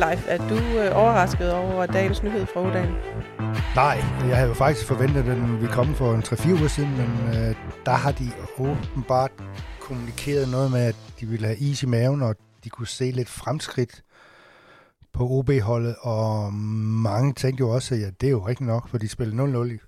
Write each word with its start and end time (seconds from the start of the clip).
Leif, 0.00 0.24
er 0.28 0.48
du 0.48 0.54
øh, 0.54 0.96
overrasket 0.96 1.52
over 1.52 1.86
dagens 1.86 2.22
nyhed 2.22 2.46
fra 2.46 2.60
Odalen? 2.60 2.94
Nej, 3.74 3.98
jeg 4.28 4.36
havde 4.36 4.48
jo 4.48 4.54
faktisk 4.54 4.86
forventet, 4.86 5.20
at 5.20 5.26
den 5.26 5.60
ville 5.60 5.72
komme 5.74 5.94
for 5.94 6.14
en 6.14 6.22
3-4 6.22 6.48
uger 6.48 6.68
siden, 6.68 6.90
men 6.90 7.10
øh, 7.28 7.54
der 7.86 7.92
har 7.92 8.12
de 8.12 8.32
åbenbart 8.58 9.30
kommunikeret 9.80 10.48
noget 10.48 10.70
med, 10.70 10.80
at 10.80 10.96
de 11.20 11.26
ville 11.26 11.46
have 11.46 11.58
is 11.58 11.82
i 11.82 11.86
maven, 11.86 12.22
og 12.22 12.36
de 12.64 12.70
kunne 12.70 12.86
se 12.86 13.10
lidt 13.10 13.28
fremskridt 13.28 14.02
på 15.12 15.28
OB-holdet, 15.30 15.96
og 16.00 16.52
mange 16.54 17.32
tænkte 17.32 17.60
jo 17.60 17.68
også, 17.70 17.94
at 17.94 18.00
ja, 18.00 18.10
det 18.20 18.26
er 18.26 18.30
jo 18.30 18.46
rigtigt 18.46 18.66
nok, 18.68 18.88
for 18.88 18.98
de 18.98 19.08
spillede 19.08 19.62
0-0 19.62 19.72
i 19.74 19.78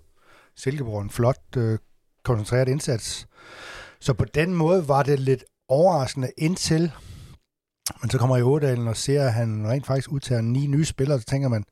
Silkeborg. 0.56 1.02
En 1.02 1.10
flot, 1.10 1.56
øh, 1.56 1.79
koncentreret 2.24 2.68
indsats. 2.68 3.26
Så 4.00 4.14
på 4.14 4.24
den 4.24 4.54
måde 4.54 4.88
var 4.88 5.02
det 5.02 5.20
lidt 5.20 5.44
overraskende 5.68 6.30
indtil, 6.38 6.92
men 8.00 8.10
så 8.10 8.18
kommer 8.18 8.36
i 8.36 8.42
Ådalen 8.42 8.88
og 8.88 8.96
ser, 8.96 9.27
at 9.27 9.32
han 9.32 9.68
rent 9.68 9.86
faktisk 9.86 10.12
udtager 10.12 10.40
ni 10.40 10.66
nye 10.66 10.84
spillere, 10.84 11.20
så 11.20 11.24
tænker 11.27 11.48
man, 11.48 11.64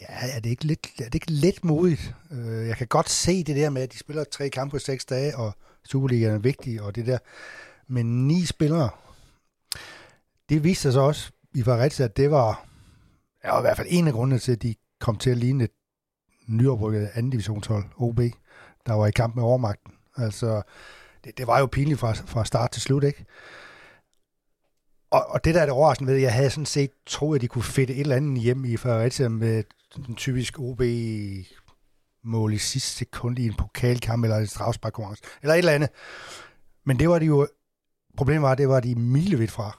ja, 0.00 0.36
er 0.36 0.40
det 0.40 0.50
ikke 0.50 0.64
lidt, 0.64 0.86
er 0.98 1.04
det 1.04 1.14
ikke 1.14 1.30
lidt 1.30 1.64
modigt? 1.64 2.14
Øh, 2.30 2.68
jeg 2.68 2.76
kan 2.76 2.86
godt 2.86 3.10
se 3.10 3.44
det 3.44 3.56
der 3.56 3.70
med, 3.70 3.82
at 3.82 3.92
de 3.92 3.98
spiller 3.98 4.24
tre 4.24 4.48
kampe 4.48 4.70
på 4.70 4.78
seks 4.78 5.04
dage, 5.04 5.36
og 5.36 5.52
Superligaen 5.84 6.34
er 6.34 6.38
vigtig, 6.38 6.82
og 6.82 6.94
det 6.94 7.06
der. 7.06 7.18
Men 7.88 8.28
ni 8.28 8.44
spillere, 8.44 8.90
det 10.48 10.64
viste 10.64 10.82
sig 10.82 10.92
så 10.92 11.00
også 11.00 11.30
i 11.54 11.62
Fredericia, 11.62 12.04
at 12.04 12.16
det 12.16 12.30
var, 12.30 12.66
ja, 13.44 13.58
i 13.58 13.60
hvert 13.60 13.76
fald 13.76 13.88
en 13.90 14.06
af 14.06 14.12
grundene 14.12 14.38
til, 14.38 14.52
at 14.52 14.62
de 14.62 14.74
kom 15.00 15.16
til 15.16 15.30
at 15.30 15.36
ligne 15.36 15.64
et 15.64 15.70
nyoprykket 16.46 17.10
anden 17.14 17.30
divisionshold, 17.30 17.84
OB, 17.96 18.20
der 18.86 18.92
var 18.92 19.06
i 19.06 19.10
kamp 19.10 19.34
med 19.34 19.42
overmagten. 19.42 19.92
Altså, 20.16 20.62
det, 21.24 21.38
det 21.38 21.46
var 21.46 21.58
jo 21.58 21.66
pinligt 21.66 22.00
fra, 22.00 22.12
fra 22.12 22.44
start 22.44 22.70
til 22.70 22.82
slut, 22.82 23.04
ikke? 23.04 23.24
Og, 25.12 25.26
og 25.28 25.44
det 25.44 25.54
der 25.54 25.60
er 25.60 25.66
det 25.66 25.74
overraskende 25.74 26.12
ved, 26.12 26.20
jeg 26.20 26.32
havde 26.32 26.50
sådan 26.50 26.66
set 26.66 26.90
troet, 27.06 27.36
at 27.36 27.42
de 27.42 27.48
kunne 27.48 27.64
fedte 27.64 27.94
et 27.94 28.00
eller 28.00 28.16
andet 28.16 28.42
hjem 28.42 28.64
i 28.64 28.76
Fredericia 28.76 29.28
med 29.28 29.64
en 30.08 30.14
typisk 30.14 30.58
OB 30.58 30.82
mål 32.24 32.52
i 32.52 32.58
sidste 32.58 32.90
sekund 32.90 33.38
i 33.38 33.46
en 33.46 33.54
pokalkamp 33.54 34.24
eller 34.24 34.36
en 34.36 34.46
strafsparkkonkurrence, 34.46 35.22
eller 35.42 35.54
et 35.54 35.58
eller 35.58 35.72
andet. 35.72 35.90
Men 36.84 36.98
det 36.98 37.08
var 37.08 37.18
de 37.18 37.26
jo, 37.26 37.48
problemet 38.16 38.42
var, 38.42 38.54
det 38.54 38.68
var 38.68 38.80
de 38.80 38.94
milevidt 38.94 39.50
fra. 39.50 39.78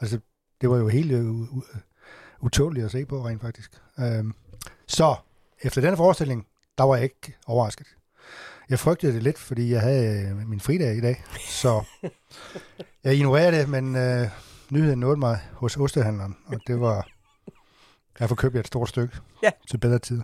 Altså, 0.00 0.18
det 0.60 0.70
var 0.70 0.76
jo 0.76 0.88
helt 0.88 1.12
uh, 1.12 1.62
utåligt 2.40 2.84
at 2.84 2.90
se 2.90 3.04
på, 3.04 3.26
rent 3.26 3.40
faktisk. 3.40 3.72
Um, 3.98 4.34
så, 4.86 5.16
efter 5.62 5.80
den 5.80 5.96
forestilling, 5.96 6.46
der 6.78 6.84
var 6.84 6.94
jeg 6.94 7.04
ikke 7.04 7.36
overrasket. 7.46 7.86
Jeg 8.70 8.78
frygtede 8.78 9.12
det 9.12 9.22
lidt, 9.22 9.38
fordi 9.38 9.72
jeg 9.72 9.80
havde 9.80 10.28
øh, 10.28 10.48
min 10.48 10.60
fridag 10.60 10.96
i 10.96 11.00
dag, 11.00 11.24
så 11.48 11.82
jeg 13.04 13.14
ignorerede 13.14 13.58
det, 13.58 13.68
men 13.68 13.96
øh, 13.96 14.28
nyheden 14.72 15.00
nåede 15.00 15.16
mig 15.16 15.38
hos 15.52 15.76
ostehandleren, 15.76 16.36
og 16.46 16.60
det 16.66 16.80
var, 16.80 17.08
jeg 18.20 18.28
får 18.28 18.34
købt 18.34 18.56
et 18.56 18.66
stort 18.66 18.88
stykke 18.88 19.16
ja. 19.42 19.50
til 19.70 19.78
bedre 19.78 19.98
tider. 19.98 20.22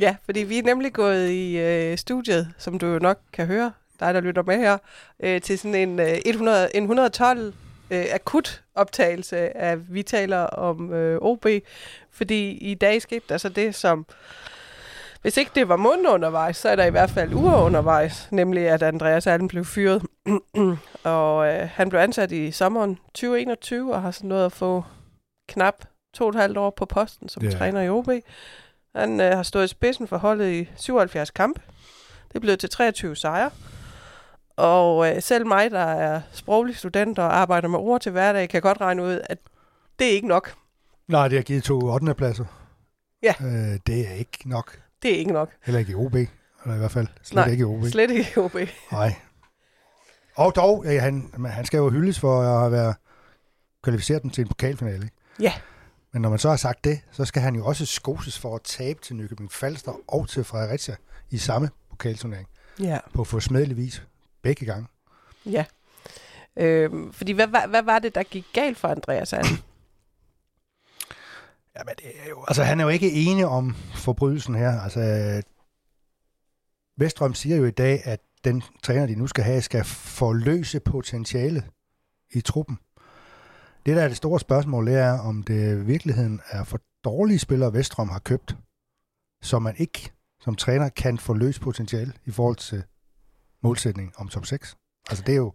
Ja, 0.00 0.16
fordi 0.24 0.40
vi 0.40 0.58
er 0.58 0.62
nemlig 0.62 0.92
gået 0.92 1.30
i 1.30 1.58
øh, 1.58 1.98
studiet, 1.98 2.54
som 2.58 2.78
du 2.78 2.86
jo 2.86 2.98
nok 2.98 3.18
kan 3.32 3.46
høre, 3.46 3.72
dig 4.00 4.14
der 4.14 4.20
lytter 4.20 4.42
med 4.42 4.56
her, 4.56 4.78
øh, 5.20 5.40
til 5.40 5.58
sådan 5.58 5.74
en, 5.74 6.00
øh, 6.00 6.18
100, 6.24 6.76
en 6.76 6.82
112 6.82 7.54
øh, 7.90 8.04
akut 8.12 8.62
optagelse 8.74 9.56
af, 9.56 9.92
vi 9.94 10.02
taler 10.02 10.38
om 10.38 10.92
øh, 10.92 11.18
OB, 11.20 11.46
fordi 12.10 12.50
i 12.50 12.74
dag 12.74 13.02
skete 13.02 13.24
der 13.28 13.38
så 13.38 13.48
det, 13.48 13.74
som 13.74 14.06
hvis 15.22 15.36
ikke 15.36 15.50
det 15.54 15.68
var 15.68 15.76
måned 15.76 16.06
undervejs, 16.08 16.56
så 16.56 16.68
er 16.68 16.76
der 16.76 16.84
i 16.84 16.90
hvert 16.90 17.10
fald 17.10 17.34
uger 17.34 17.62
undervejs, 17.62 18.28
nemlig 18.30 18.68
at 18.68 18.82
Andreas 18.82 19.26
Allen 19.26 19.48
blev 19.48 19.64
fyret. 19.64 20.02
og 21.04 21.46
øh, 21.46 21.68
han 21.72 21.88
blev 21.88 22.00
ansat 22.00 22.32
i 22.32 22.50
sommeren 22.50 22.98
2021 23.14 23.94
og 23.94 24.02
har 24.02 24.10
sådan 24.10 24.28
noget 24.28 24.44
at 24.44 24.52
få 24.52 24.84
knap 25.48 25.84
to 26.14 26.24
og 26.24 26.30
et 26.30 26.34
halvt 26.34 26.56
år 26.56 26.70
på 26.70 26.84
posten 26.86 27.28
som 27.28 27.44
yeah. 27.44 27.58
træner 27.58 27.80
i 27.80 27.88
OB. 27.88 28.08
Han 28.94 29.20
øh, 29.20 29.36
har 29.36 29.42
stået 29.42 29.64
i 29.64 29.68
spidsen 29.68 30.08
for 30.08 30.16
holdet 30.16 30.52
i 30.52 30.68
77 30.76 31.30
kampe. 31.30 31.60
Det 32.32 32.40
blev 32.40 32.56
til 32.56 32.70
23 32.70 33.16
sejre. 33.16 33.50
Og 34.56 35.10
øh, 35.10 35.22
selv 35.22 35.46
mig, 35.46 35.70
der 35.70 35.78
er 35.78 36.20
sproglig 36.32 36.76
student 36.76 37.18
og 37.18 37.36
arbejder 37.36 37.68
med 37.68 37.78
ord 37.78 38.00
til 38.00 38.12
hverdag, 38.12 38.48
kan 38.48 38.62
godt 38.62 38.80
regne 38.80 39.02
ud, 39.02 39.20
at 39.24 39.38
det 39.98 40.06
er 40.06 40.12
ikke 40.12 40.28
nok. 40.28 40.54
Nej, 41.08 41.28
det 41.28 41.38
har 41.38 41.42
givet 41.42 41.64
to 41.64 41.80
8. 41.92 42.14
pladser. 42.14 42.44
Ja. 43.22 43.34
Øh, 43.40 43.78
det 43.86 44.08
er 44.08 44.12
ikke 44.12 44.38
nok. 44.44 44.78
Det 45.02 45.14
er 45.14 45.18
ikke 45.18 45.32
nok. 45.32 45.50
Heller 45.64 45.78
ikke 45.78 45.92
i 45.92 45.94
OB. 45.94 46.14
Eller 46.14 46.74
i 46.74 46.78
hvert 46.78 46.90
fald 46.90 47.06
slet 47.22 47.34
Nej, 47.34 47.50
ikke 47.50 47.62
i 47.62 47.64
OB. 47.64 47.84
slet 47.84 48.10
ikke 48.10 48.32
i 48.36 48.38
OB. 48.38 48.54
Nej. 48.92 49.14
Og 50.36 50.56
dog, 50.56 50.84
ja, 50.84 51.00
han, 51.00 51.30
han 51.46 51.64
skal 51.64 51.78
jo 51.78 51.90
hyldes 51.90 52.20
for 52.20 52.42
at 52.42 52.60
have 52.60 52.72
været 52.72 52.94
kvalificeret 53.82 54.22
dem 54.22 54.30
til 54.30 54.42
en 54.42 54.48
pokalfinale. 54.48 55.04
Ikke? 55.04 55.16
Ja. 55.40 55.52
Men 56.12 56.22
når 56.22 56.30
man 56.30 56.38
så 56.38 56.48
har 56.48 56.56
sagt 56.56 56.84
det, 56.84 57.00
så 57.12 57.24
skal 57.24 57.42
han 57.42 57.54
jo 57.54 57.66
også 57.66 57.86
skoses 57.86 58.38
for 58.38 58.54
at 58.54 58.62
tabe 58.62 59.00
til 59.02 59.16
Nykøbing 59.16 59.52
Falster 59.52 59.92
og 60.08 60.28
til 60.28 60.44
Fredericia 60.44 60.96
i 61.30 61.38
samme 61.38 61.70
pokalturnering. 61.90 62.48
Ja. 62.80 62.98
På 63.14 63.24
forsmedelig 63.24 63.76
vis. 63.76 64.02
Begge 64.42 64.66
gange. 64.66 64.86
Ja. 65.46 65.64
Øhm, 66.56 67.12
fordi 67.12 67.32
hvad, 67.32 67.46
hvad, 67.46 67.68
hvad 67.68 67.82
var 67.82 67.98
det, 67.98 68.14
der 68.14 68.22
gik 68.22 68.46
galt 68.52 68.78
for 68.78 68.88
Andreas 68.88 69.32
Allen? 69.32 69.58
Jamen, 71.78 71.94
det 71.98 72.12
er 72.24 72.28
jo, 72.28 72.44
altså, 72.48 72.62
han 72.62 72.80
er 72.80 72.84
jo 72.84 72.90
ikke 72.90 73.12
enig 73.12 73.46
om 73.46 73.76
forbrydelsen 73.94 74.54
her. 74.54 74.80
Altså, 74.80 75.42
Vestrøm 76.96 77.34
siger 77.34 77.56
jo 77.56 77.64
i 77.64 77.70
dag, 77.70 78.02
at 78.04 78.20
den 78.46 78.62
træner, 78.82 79.06
de 79.06 79.14
nu 79.14 79.26
skal 79.26 79.44
have, 79.44 79.62
skal 79.62 79.84
forløse 79.84 80.80
potentiale 80.80 81.62
i 82.30 82.40
truppen. 82.40 82.78
Det, 83.86 83.96
der 83.96 84.02
er 84.02 84.08
det 84.08 84.16
store 84.16 84.40
spørgsmål, 84.40 84.86
det 84.86 84.94
er, 84.94 85.18
om 85.18 85.42
det 85.42 85.72
i 85.72 85.84
virkeligheden 85.84 86.40
er 86.50 86.64
for 86.64 86.80
dårlige 87.04 87.38
spillere, 87.38 87.72
Vestrøm 87.72 88.08
har 88.08 88.18
købt, 88.18 88.56
så 89.42 89.58
man 89.58 89.74
ikke 89.78 90.12
som 90.40 90.54
træner 90.54 90.88
kan 90.88 91.18
forløse 91.18 91.60
potentiale 91.60 92.12
i 92.24 92.30
forhold 92.30 92.56
til 92.56 92.82
målsætning 93.62 94.12
om 94.16 94.28
top 94.28 94.46
6. 94.46 94.76
Altså, 95.10 95.24
det 95.26 95.32
er 95.32 95.36
jo 95.36 95.52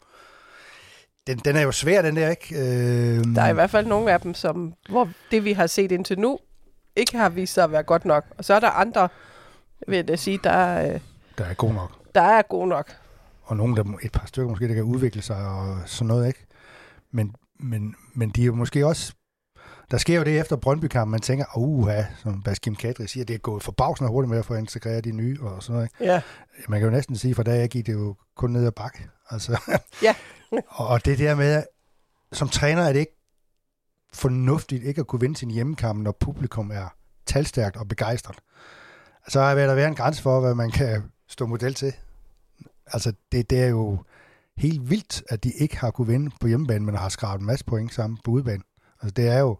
den, 1.28 1.38
den 1.38 1.56
er 1.56 1.62
jo 1.62 1.72
svær, 1.72 2.02
den 2.02 2.16
der, 2.16 2.30
ikke? 2.30 2.56
Øh, 2.56 3.36
der 3.36 3.42
er 3.42 3.50
i 3.50 3.54
hvert 3.54 3.70
fald 3.70 3.88
nogle 3.88 4.12
af 4.12 4.22
dem, 4.22 4.34
som, 4.34 4.74
hvor 4.90 5.10
det, 5.32 5.44
vi 5.44 5.54
har 5.54 5.68
set 5.68 5.92
indtil 5.92 6.20
nu, 6.20 6.40
ikke 6.96 7.18
har 7.18 7.30
vist 7.30 7.54
sig 7.54 7.64
at 7.64 7.72
være 7.72 7.84
godt 7.84 8.06
nok. 8.06 8.26
Og 8.38 8.46
så 8.46 8.54
er 8.54 8.60
der 8.60 8.70
andre, 8.70 9.10
vil 9.88 10.06
jeg 10.08 10.20
sige, 10.20 10.40
der, 10.44 10.94
øh, 10.94 11.00
der 11.38 11.46
er 11.46 11.54
god 11.54 11.74
nok. 11.74 12.01
Der 12.16 12.22
er 12.22 12.42
god 12.42 12.68
nok. 12.68 12.92
Og 13.44 13.58
nogle 13.58 13.76
der, 13.76 13.84
et 14.02 14.12
par 14.12 14.26
stykker 14.26 14.50
måske, 14.50 14.68
der 14.68 14.74
kan 14.74 14.84
udvikle 14.84 15.22
sig 15.22 15.48
og 15.48 15.78
sådan 15.86 16.08
noget, 16.08 16.28
ikke? 16.28 16.46
Men, 17.12 17.36
men, 17.60 17.96
men 18.14 18.30
de 18.30 18.42
er 18.42 18.46
jo 18.46 18.56
måske 18.56 18.88
også 18.88 19.14
der 19.92 19.98
sker 19.98 20.18
jo 20.18 20.24
det 20.24 20.40
efter 20.40 20.56
Brøndby-kampen, 20.56 21.12
man 21.12 21.22
tænker, 21.22 21.46
uha, 21.56 22.04
som 22.24 22.44
Baskim 22.44 22.76
Kadri 22.76 23.08
siger, 23.08 23.26
det 23.26 23.34
er 23.34 23.38
gået 23.38 23.64
forbavsende 23.64 24.12
hurtigt 24.12 24.30
med 24.30 24.40
at 24.40 24.46
få 24.46 24.54
integreret 24.54 25.04
de 25.04 25.12
nye 25.12 25.38
og 25.42 25.64
sådan 25.64 25.74
noget. 25.74 25.86
Ikke? 25.86 26.14
Ja. 26.14 26.22
Man 26.68 26.80
kan 26.80 26.90
jo 26.90 26.96
næsten 26.96 27.16
sige, 27.16 27.36
for 27.36 27.44
da 27.44 27.60
jeg 27.60 27.70
gik 27.70 27.86
det 27.86 27.94
jo 27.94 28.16
kun 28.36 28.50
ned 28.50 28.66
ad 28.66 28.72
bakke. 28.72 29.10
Altså, 29.30 29.78
ja. 30.04 30.16
og 30.68 31.06
det 31.06 31.20
der 31.20 31.36
med, 31.36 31.64
som 32.32 32.50
træner 32.50 32.82
er 32.84 32.94
det 32.94 33.00
ikke 33.00 33.18
fornuftigt 34.14 34.84
ikke 34.84 35.00
at 35.00 35.08
kunne 35.08 35.20
vinde 35.20 35.36
sin 35.36 35.52
hjemmekamp, 35.52 36.00
når 36.04 36.18
publikum 36.20 36.72
er 36.72 36.94
talstærkt 37.26 37.78
og 37.78 37.88
begejstret. 37.88 38.38
Så 39.28 39.40
er 39.40 39.68
der 39.68 39.76
være 39.76 39.88
en 39.88 39.96
grænse 39.96 40.22
for, 40.22 40.40
hvad 40.40 40.56
man 40.56 40.72
kan 40.72 41.04
stå 41.32 41.46
model 41.46 41.74
til. 41.74 41.94
Altså, 42.88 43.14
det, 43.32 43.50
det 43.50 43.64
er 43.64 43.68
jo 43.68 43.98
helt 44.58 44.90
vildt, 44.90 45.24
at 45.30 45.44
de 45.44 45.52
ikke 45.52 45.78
har 45.78 45.92
kunne 45.92 46.08
vinde 46.08 46.32
på 46.42 46.48
hjemmebane, 46.48 46.86
men 46.86 46.96
har 46.96 47.10
skravet 47.10 47.40
en 47.40 47.46
masse 47.46 47.66
point 47.66 47.94
sammen 47.94 48.20
på 48.24 48.32
udebane. 48.32 48.64
Altså, 49.02 49.14
det 49.14 49.28
er 49.28 49.40
jo, 49.40 49.58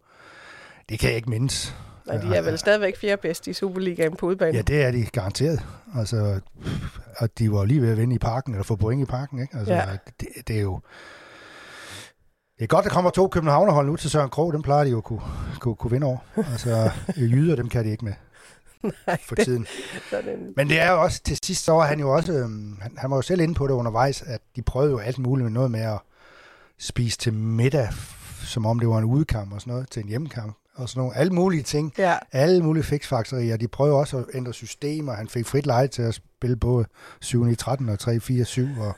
det 0.90 1.00
kan 1.00 1.10
jeg 1.10 1.16
ikke 1.16 1.30
mindes. 1.30 1.76
Nej, 2.08 2.18
de 2.18 2.36
er 2.36 2.42
vel 2.42 2.58
stadigvæk 2.58 2.98
fjerde 2.98 3.22
bedst 3.22 3.48
i 3.48 3.54
Superligaen 3.54 4.16
på 4.16 4.26
udebane. 4.26 4.58
Ja, 4.58 4.62
det 4.62 4.84
er 4.84 4.92
de 4.92 5.06
garanteret. 5.06 5.66
Altså, 5.96 6.40
og 7.18 7.30
de 7.40 7.52
var 7.52 7.66
lige 7.66 7.82
ved 7.82 7.92
at 7.92 7.98
vinde 7.98 8.16
i 8.16 8.20
parken, 8.20 8.54
eller 8.54 8.64
få 8.64 8.76
point 8.76 9.02
i 9.02 9.06
parken, 9.06 9.40
ikke? 9.40 9.58
Altså, 9.58 9.74
ja. 9.74 9.98
det, 10.20 10.28
det, 10.48 10.58
er 10.58 10.62
jo... 10.62 10.80
Det 12.58 12.64
er 12.64 12.68
godt, 12.68 12.84
der 12.86 12.92
kommer 12.92 13.12
to 13.12 13.28
københavnerhold 13.28 13.88
nu 13.88 13.96
til 13.96 14.10
Søren 14.10 14.30
Krog. 14.30 14.54
Dem 14.54 14.62
plejer 14.62 14.84
de 14.84 14.90
jo 14.90 14.98
at 14.98 15.04
kunne, 15.04 15.22
kunne, 15.60 15.76
kunne 15.76 15.92
vinde 15.92 16.08
over. 16.08 16.18
Altså, 16.52 16.92
jyder, 17.18 17.56
dem 17.56 17.70
kan 17.70 17.86
de 17.86 17.90
ikke 17.92 18.06
med. 18.06 18.14
Nej, 18.84 19.18
for 19.22 19.36
tiden. 19.36 19.68
Det, 20.12 20.54
Men 20.56 20.70
det 20.70 20.80
er 20.80 20.92
jo 20.92 21.02
også, 21.02 21.22
til 21.24 21.40
sidst 21.44 21.64
så 21.64 21.72
var 21.72 21.86
han 21.86 22.00
jo 22.00 22.16
også, 22.16 22.34
øhm, 22.34 22.78
han, 22.82 22.98
han 22.98 23.10
var 23.10 23.16
jo 23.16 23.22
selv 23.22 23.42
inde 23.42 23.54
på 23.54 23.68
det 23.68 23.74
undervejs, 23.74 24.22
at 24.22 24.42
de 24.56 24.62
prøvede 24.62 24.92
jo 24.92 24.98
alt 24.98 25.20
muligt 25.20 25.44
med 25.44 25.52
noget 25.52 25.72
med 25.72 25.80
at 25.80 26.00
spise 26.80 27.18
til 27.18 27.34
middag, 27.34 27.90
som 28.44 28.66
om 28.66 28.80
det 28.80 28.90
var 28.90 28.98
en 28.98 29.04
udekamp 29.04 29.54
og 29.54 29.62
sådan 29.62 29.74
noget, 29.74 29.90
til 29.90 30.04
en 30.04 30.10
hjemmekamp 30.10 30.58
og 30.76 30.90
sådan 30.90 31.00
nogle, 31.00 31.18
alle 31.18 31.34
mulige 31.34 31.64
ting. 31.64 31.94
Ja. 31.98 32.18
Alle 32.32 32.64
mulige 32.64 32.84
fixfaktorier. 32.84 33.58
De 33.58 33.68
prøver 33.68 34.00
også 34.00 34.18
at 34.18 34.26
ændre 34.34 34.54
systemer. 34.54 35.14
Han 35.14 35.28
fik 35.28 35.46
frit 35.46 35.66
leje 35.66 35.88
til 35.88 36.02
at 36.02 36.14
spille 36.14 36.56
både 36.56 36.86
7 37.22 37.56
13 37.56 37.90
og 37.90 38.00
3 38.00 38.20
4 38.20 38.46
7 38.46 38.68
og 38.80 38.94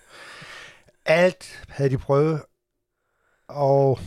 alt 1.05 1.65
havde 1.69 1.89
de 1.89 1.97
prøvet. 1.97 2.41
Og 3.47 3.99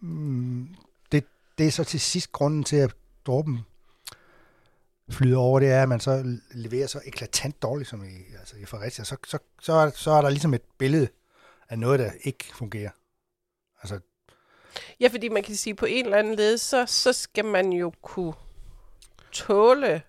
mm, 0.00 0.68
det, 1.12 1.24
det 1.58 1.66
er 1.66 1.70
så 1.70 1.84
til 1.84 2.00
sidst 2.00 2.32
grunden 2.32 2.64
til, 2.64 2.76
at 2.76 2.94
dråben 3.26 3.60
flyder 5.10 5.38
over, 5.38 5.60
det 5.60 5.70
er, 5.70 5.82
at 5.82 5.88
man 5.88 6.00
så 6.00 6.38
leverer 6.54 6.86
så 6.86 7.00
eklatant 7.06 7.62
dårligt 7.62 7.88
som 7.90 8.04
i, 8.04 8.34
altså 8.38 8.56
i 8.56 8.64
Fredericia. 8.64 9.04
Så, 9.04 9.16
så, 9.26 9.38
så, 9.62 9.72
er, 9.72 9.90
så 9.94 10.10
er 10.10 10.22
der 10.22 10.30
ligesom 10.30 10.54
et 10.54 10.62
billede 10.78 11.08
af 11.68 11.78
noget, 11.78 11.98
der 11.98 12.10
ikke 12.24 12.44
fungerer. 12.54 12.90
Altså, 13.82 13.98
Ja, 15.00 15.08
fordi 15.08 15.28
man 15.28 15.42
kan 15.42 15.54
sige, 15.54 15.74
på 15.74 15.86
en 15.86 16.04
eller 16.04 16.16
anden 16.18 16.34
led, 16.34 16.58
så, 16.58 16.84
så 16.86 17.12
skal 17.12 17.44
man 17.44 17.72
jo 17.72 17.92
kunne 18.02 18.32
tåle, 19.32 20.02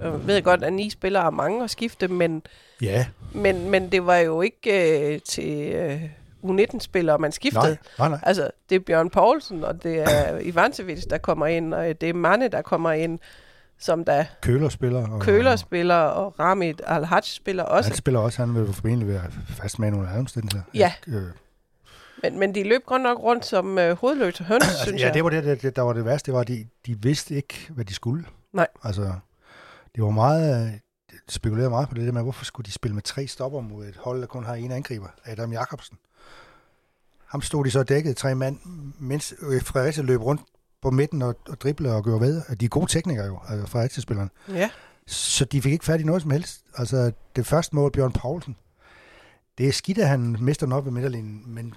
jeg 0.00 0.26
ved 0.26 0.42
godt, 0.42 0.64
at 0.64 0.72
ni 0.72 0.90
spillere 0.90 1.26
er 1.26 1.30
mange 1.30 1.64
at 1.64 1.70
skifte, 1.70 2.08
men, 2.08 2.42
Ja, 2.80 3.06
men, 3.34 3.70
men 3.70 3.92
det 3.92 4.06
var 4.06 4.16
jo 4.16 4.40
ikke 4.40 4.98
øh, 5.14 5.20
til 5.20 5.72
øh, 5.72 6.02
U19-spillere, 6.44 7.18
man 7.18 7.32
skiftede. 7.32 7.66
nej, 7.66 7.78
nej, 7.98 8.08
nej. 8.08 8.18
Altså, 8.22 8.50
det 8.70 8.76
er 8.76 8.80
Bjørn 8.80 9.10
Poulsen, 9.10 9.64
og 9.64 9.82
det 9.82 9.98
er 9.98 10.38
Ivancevic, 10.38 11.04
der 11.10 11.18
kommer 11.18 11.46
ind, 11.46 11.74
og 11.74 12.00
det 12.00 12.08
er 12.08 12.14
Manne, 12.14 12.48
der 12.48 12.62
kommer 12.62 12.92
ind, 12.92 13.18
som 13.78 14.04
der 14.04 14.24
Køler 14.42 14.68
spiller. 14.68 15.08
Og, 15.08 15.20
Køler 15.20 15.56
spiller, 15.56 15.94
og 15.94 16.38
Ramit 16.40 16.82
Al-Haj 16.86 17.20
spiller 17.24 17.62
også. 17.62 17.90
Han 17.90 17.96
spiller 17.96 18.20
også, 18.20 18.42
han 18.46 18.54
vil 18.54 18.72
formentlig 18.72 19.08
være 19.08 19.22
fast 19.48 19.78
med 19.78 19.90
nogle 19.90 20.08
omstændigheder. 20.18 20.64
Ja. 20.74 20.92
Øh, 21.06 21.22
Men, 22.22 22.38
men 22.38 22.54
de 22.54 22.62
løb 22.62 22.82
godt 22.86 23.02
nok 23.02 23.18
rundt 23.18 23.46
som 23.46 23.78
øh, 23.78 23.96
hovedløse 23.96 24.44
høns, 24.44 24.64
altså, 24.64 24.82
synes 24.82 25.00
ja, 25.00 25.06
jeg. 25.06 25.14
det 25.14 25.24
var 25.24 25.30
det, 25.30 25.62
det, 25.62 25.76
der 25.76 25.82
var 25.82 25.92
det 25.92 26.04
værste, 26.04 26.26
det 26.26 26.34
var, 26.34 26.40
at 26.40 26.48
de, 26.48 26.66
de 26.86 27.02
vidste 27.02 27.34
ikke, 27.34 27.70
hvad 27.70 27.84
de 27.84 27.94
skulle. 27.94 28.24
Nej. 28.52 28.66
Altså, 28.84 29.12
det 29.94 30.04
var 30.04 30.10
meget, 30.10 30.66
øh, 30.66 30.72
de 31.10 31.32
spekulerede 31.32 31.70
meget 31.70 31.88
på 31.88 31.94
det 31.94 32.06
der 32.06 32.12
med, 32.12 32.22
hvorfor 32.22 32.44
skulle 32.44 32.64
de 32.64 32.72
spille 32.72 32.94
med 32.94 33.02
tre 33.02 33.26
stopper 33.26 33.60
mod 33.60 33.86
et 33.86 33.96
hold, 33.96 34.20
der 34.20 34.26
kun 34.26 34.44
har 34.44 34.54
en 34.54 34.72
angriber, 34.72 35.08
Adam 35.24 35.52
Jakobsen. 35.52 35.98
Ham 37.26 37.42
stod 37.42 37.64
de 37.64 37.70
så 37.70 37.82
dækket 37.82 38.16
tre 38.16 38.34
mand, 38.34 38.58
mens 38.98 39.34
øh, 39.42 39.62
Fredericia 39.62 40.02
løb 40.02 40.20
rundt 40.20 40.40
på 40.84 40.90
midten 40.90 41.22
og, 41.22 41.36
og 41.48 41.60
drible 41.60 41.92
og 41.92 42.04
gøre 42.04 42.20
ved. 42.20 42.42
De 42.60 42.64
er 42.64 42.68
gode 42.68 42.86
teknikere 42.92 43.26
jo, 43.26 43.38
altså 43.48 43.66
Fredericia-spillerne. 43.66 44.30
Ja, 44.48 44.70
Så 45.06 45.44
de 45.44 45.62
fik 45.62 45.72
ikke 45.72 45.84
fat 45.84 46.00
i 46.00 46.04
noget 46.04 46.22
som 46.22 46.30
helst. 46.30 46.60
Altså, 46.78 47.12
det 47.36 47.46
første 47.46 47.76
mål, 47.76 47.92
Bjørn 47.92 48.12
Poulsen, 48.12 48.56
det 49.58 49.68
er 49.68 49.72
skidt, 49.72 49.98
at 49.98 50.08
han 50.08 50.36
mister 50.40 50.66
den 50.66 50.72
op 50.72 50.84
ved 50.84 50.92
midterlinjen, 50.92 51.42
men 51.46 51.74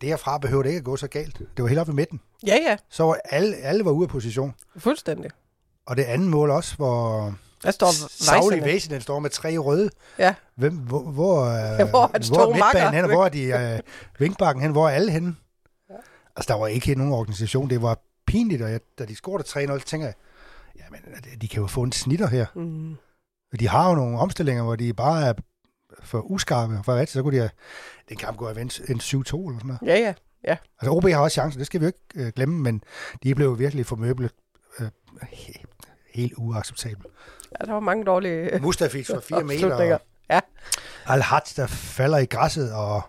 derfra 0.00 0.38
behøver 0.38 0.62
det 0.62 0.70
ikke 0.70 0.78
at 0.78 0.84
gå 0.84 0.96
så 0.96 1.08
galt. 1.08 1.38
Det 1.38 1.62
var 1.62 1.66
helt 1.68 1.80
op 1.80 1.86
ved 1.86 1.94
midten. 1.94 2.20
ja, 2.46 2.56
ja, 2.68 2.76
Så 2.90 3.04
var 3.04 3.18
alle, 3.24 3.56
alle 3.56 3.84
var 3.84 3.90
ude 3.90 4.04
af 4.04 4.08
position. 4.08 4.54
fuldstændig. 4.76 5.30
Og 5.86 5.96
det 5.96 6.02
andet 6.02 6.28
mål 6.28 6.50
også, 6.50 6.76
hvor 6.76 7.34
Der 7.62 7.70
står 7.70 7.86
Weissene. 8.32 8.64
Væsen, 8.64 8.90
den 8.90 9.00
står 9.00 9.18
med 9.18 9.30
tre 9.30 9.58
røde. 9.58 9.90
Ja, 10.18 10.34
Hvem, 10.56 10.76
hvor, 10.76 11.00
hvor, 11.02 11.44
øh, 11.44 11.88
Hvor 11.90 12.02
er 12.04 12.08
hans 12.12 12.28
hvor 12.28 12.40
er 12.40 12.54
midtbanen 12.54 12.94
hen, 12.94 13.04
hvor 13.10 13.24
er 13.24 13.28
de 13.28 13.42
øh, 13.42 13.80
vinkbakken 14.18 14.62
hen, 14.62 14.72
hvor 14.72 14.88
er 14.88 14.92
alle 14.92 15.10
henne? 15.12 15.36
Altså, 16.36 16.52
der 16.52 16.58
var 16.60 16.66
ikke 16.66 16.94
nogen 16.94 17.12
organisation. 17.12 17.70
Det 17.70 17.82
var 17.82 17.98
pinligt, 18.34 18.62
og 18.62 18.70
jeg, 18.70 18.80
da 18.98 19.04
de 19.04 19.16
scorede 19.16 19.44
3-0, 19.74 19.78
så 19.78 19.86
tænker 19.86 20.06
jeg, 20.06 20.14
jamen, 20.80 21.00
de 21.40 21.48
kan 21.48 21.60
jo 21.60 21.66
få 21.66 21.82
en 21.82 21.92
snitter 21.92 22.26
her. 22.26 22.46
mm. 22.54 22.96
De 23.60 23.68
har 23.68 23.88
jo 23.88 23.94
nogle 23.94 24.18
omstillinger, 24.18 24.62
hvor 24.62 24.76
de 24.76 24.92
bare 24.92 25.26
er 25.26 25.32
for 26.02 26.20
uskarpe. 26.20 26.80
For 26.84 26.92
rigtigt, 26.94 27.10
så 27.10 27.22
kunne 27.22 27.34
de 27.36 27.38
have, 27.40 27.50
den 28.08 28.16
kamp 28.16 28.36
gå 28.36 28.48
en, 28.48 28.58
en 28.58 28.66
7-2 28.68 28.70
eller 28.88 29.22
sådan 29.24 29.60
noget. 29.64 29.78
ja, 29.82 30.14
ja. 30.44 30.56
Altså 30.80 30.90
OB 30.90 31.04
har 31.04 31.18
også 31.18 31.34
chancen, 31.34 31.58
det 31.58 31.66
skal 31.66 31.80
vi 31.80 31.84
jo 31.84 31.88
ikke 31.88 32.26
øh, 32.26 32.32
glemme, 32.36 32.58
men 32.62 32.82
de 33.22 33.34
blev 33.34 33.58
virkelig 33.58 33.86
formøblet 33.86 34.30
øh, 34.80 34.88
helt, 35.32 35.66
helt 36.14 36.32
uacceptabelt. 36.36 37.06
Ja, 37.60 37.64
der 37.64 37.72
var 37.72 37.80
mange 37.80 38.04
dårlige... 38.04 38.58
Mustafis 38.62 39.06
for 39.06 39.20
4 39.20 39.44
meter, 39.52 39.74
og 39.92 40.00
Ja. 40.30 40.40
Al-Haj, 41.06 41.40
der 41.56 41.66
falder 41.66 42.18
i 42.18 42.24
græsset, 42.26 42.72
og 42.72 43.02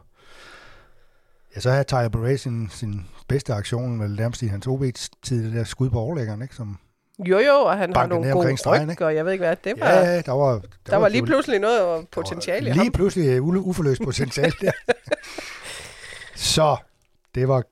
ja, 1.55 1.59
så 1.59 1.69
havde 1.71 1.83
Tyler 1.83 2.09
Beret 2.09 2.39
sin, 2.39 2.69
sin 2.69 3.05
bedste 3.27 3.53
aktion, 3.53 3.99
vel 3.99 4.15
nærmest 4.15 4.41
i 4.41 4.47
hans 4.47 4.67
OB-tid, 4.67 5.45
det 5.45 5.53
der 5.53 5.63
skud 5.63 5.89
på 5.89 5.99
overlæggeren, 5.99 6.41
ikke? 6.41 6.55
Som, 6.55 6.77
Jo, 7.19 7.37
jo, 7.39 7.53
og 7.53 7.77
han 7.77 7.93
har 7.95 8.05
nogle 8.07 8.31
gode 8.31 8.57
stregen, 8.57 8.91
ryg, 8.91 9.01
og 9.01 9.15
jeg 9.15 9.25
ved 9.25 9.31
ikke 9.31 9.45
hvad. 9.45 9.55
Det 9.63 9.73
var, 9.79 9.89
ja, 9.89 10.21
der 10.21 10.31
var... 10.31 10.51
Der, 10.51 10.61
der 10.89 10.97
var 10.97 11.07
lige 11.07 11.19
jo- 11.19 11.25
pludselig 11.25 11.59
noget 11.59 11.83
var 11.87 12.03
potentiale 12.11 12.65
Lige 12.69 12.83
ham. 12.83 12.91
pludselig 12.91 13.39
u- 13.39 13.41
uforløst 13.57 14.01
potentiale 14.09 14.53
der. 14.61 14.71
så, 16.35 16.77
det 17.35 17.47
var, 17.47 17.63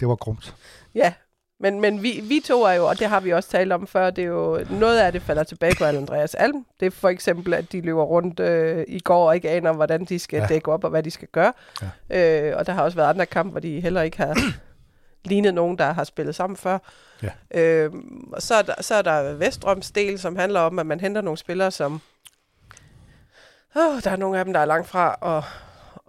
det 0.00 0.08
var 0.08 0.14
grumt. 0.16 0.54
Ja, 0.94 1.12
men, 1.60 1.80
men 1.80 2.02
vi, 2.02 2.20
vi 2.24 2.40
to 2.44 2.62
er 2.62 2.72
jo, 2.72 2.86
og 2.86 2.98
det 2.98 3.06
har 3.08 3.20
vi 3.20 3.32
også 3.32 3.48
talt 3.48 3.72
om 3.72 3.86
før, 3.86 4.10
det 4.10 4.24
er 4.24 4.28
jo, 4.28 4.64
noget 4.70 4.98
af 4.98 5.12
det 5.12 5.22
falder 5.22 5.42
tilbage 5.42 5.74
på 5.78 5.84
Andreas 5.84 6.34
Alm. 6.34 6.66
Det 6.80 6.86
er 6.86 6.90
for 6.90 7.08
eksempel, 7.08 7.54
at 7.54 7.72
de 7.72 7.80
løber 7.80 8.02
rundt 8.02 8.40
øh, 8.40 8.84
i 8.88 9.00
går 9.00 9.28
og 9.28 9.34
ikke 9.34 9.50
aner, 9.50 9.72
hvordan 9.72 10.04
de 10.04 10.18
skal 10.18 10.38
Ja. 10.40 10.46
dække 10.46 10.72
op 10.72 10.84
og 10.84 10.90
hvad 10.90 11.02
de 11.02 11.10
skal 11.10 11.28
gøre. 11.32 11.52
Ja. 12.10 12.50
Øh, 12.50 12.56
og 12.58 12.66
der 12.66 12.72
har 12.72 12.82
også 12.82 12.96
været 12.96 13.08
andre 13.10 13.26
kampe, 13.26 13.50
hvor 13.50 13.60
de 13.60 13.80
heller 13.80 14.02
ikke 14.02 14.16
har 14.16 14.36
lignet 15.24 15.54
nogen, 15.54 15.78
der 15.78 15.92
har 15.92 16.04
spillet 16.04 16.34
sammen 16.34 16.56
før. 16.56 16.78
Ja. 17.22 17.60
Øh, 17.60 17.92
og 18.32 18.42
så 18.42 18.54
er, 18.54 18.62
der, 18.62 18.74
så 18.80 18.94
er 18.94 19.02
der 19.02 19.32
Vestrøms 19.34 19.90
del, 19.90 20.18
som 20.18 20.36
handler 20.36 20.60
om, 20.60 20.78
at 20.78 20.86
man 20.86 21.00
henter 21.00 21.20
nogle 21.20 21.38
spillere, 21.38 21.70
som... 21.70 22.00
Oh, 23.76 24.00
der 24.04 24.10
er 24.10 24.16
nogle 24.16 24.38
af 24.38 24.44
dem, 24.44 24.54
der 24.54 24.60
er 24.60 24.64
langt 24.64 24.88
fra 24.88 25.16
at, 25.38 25.44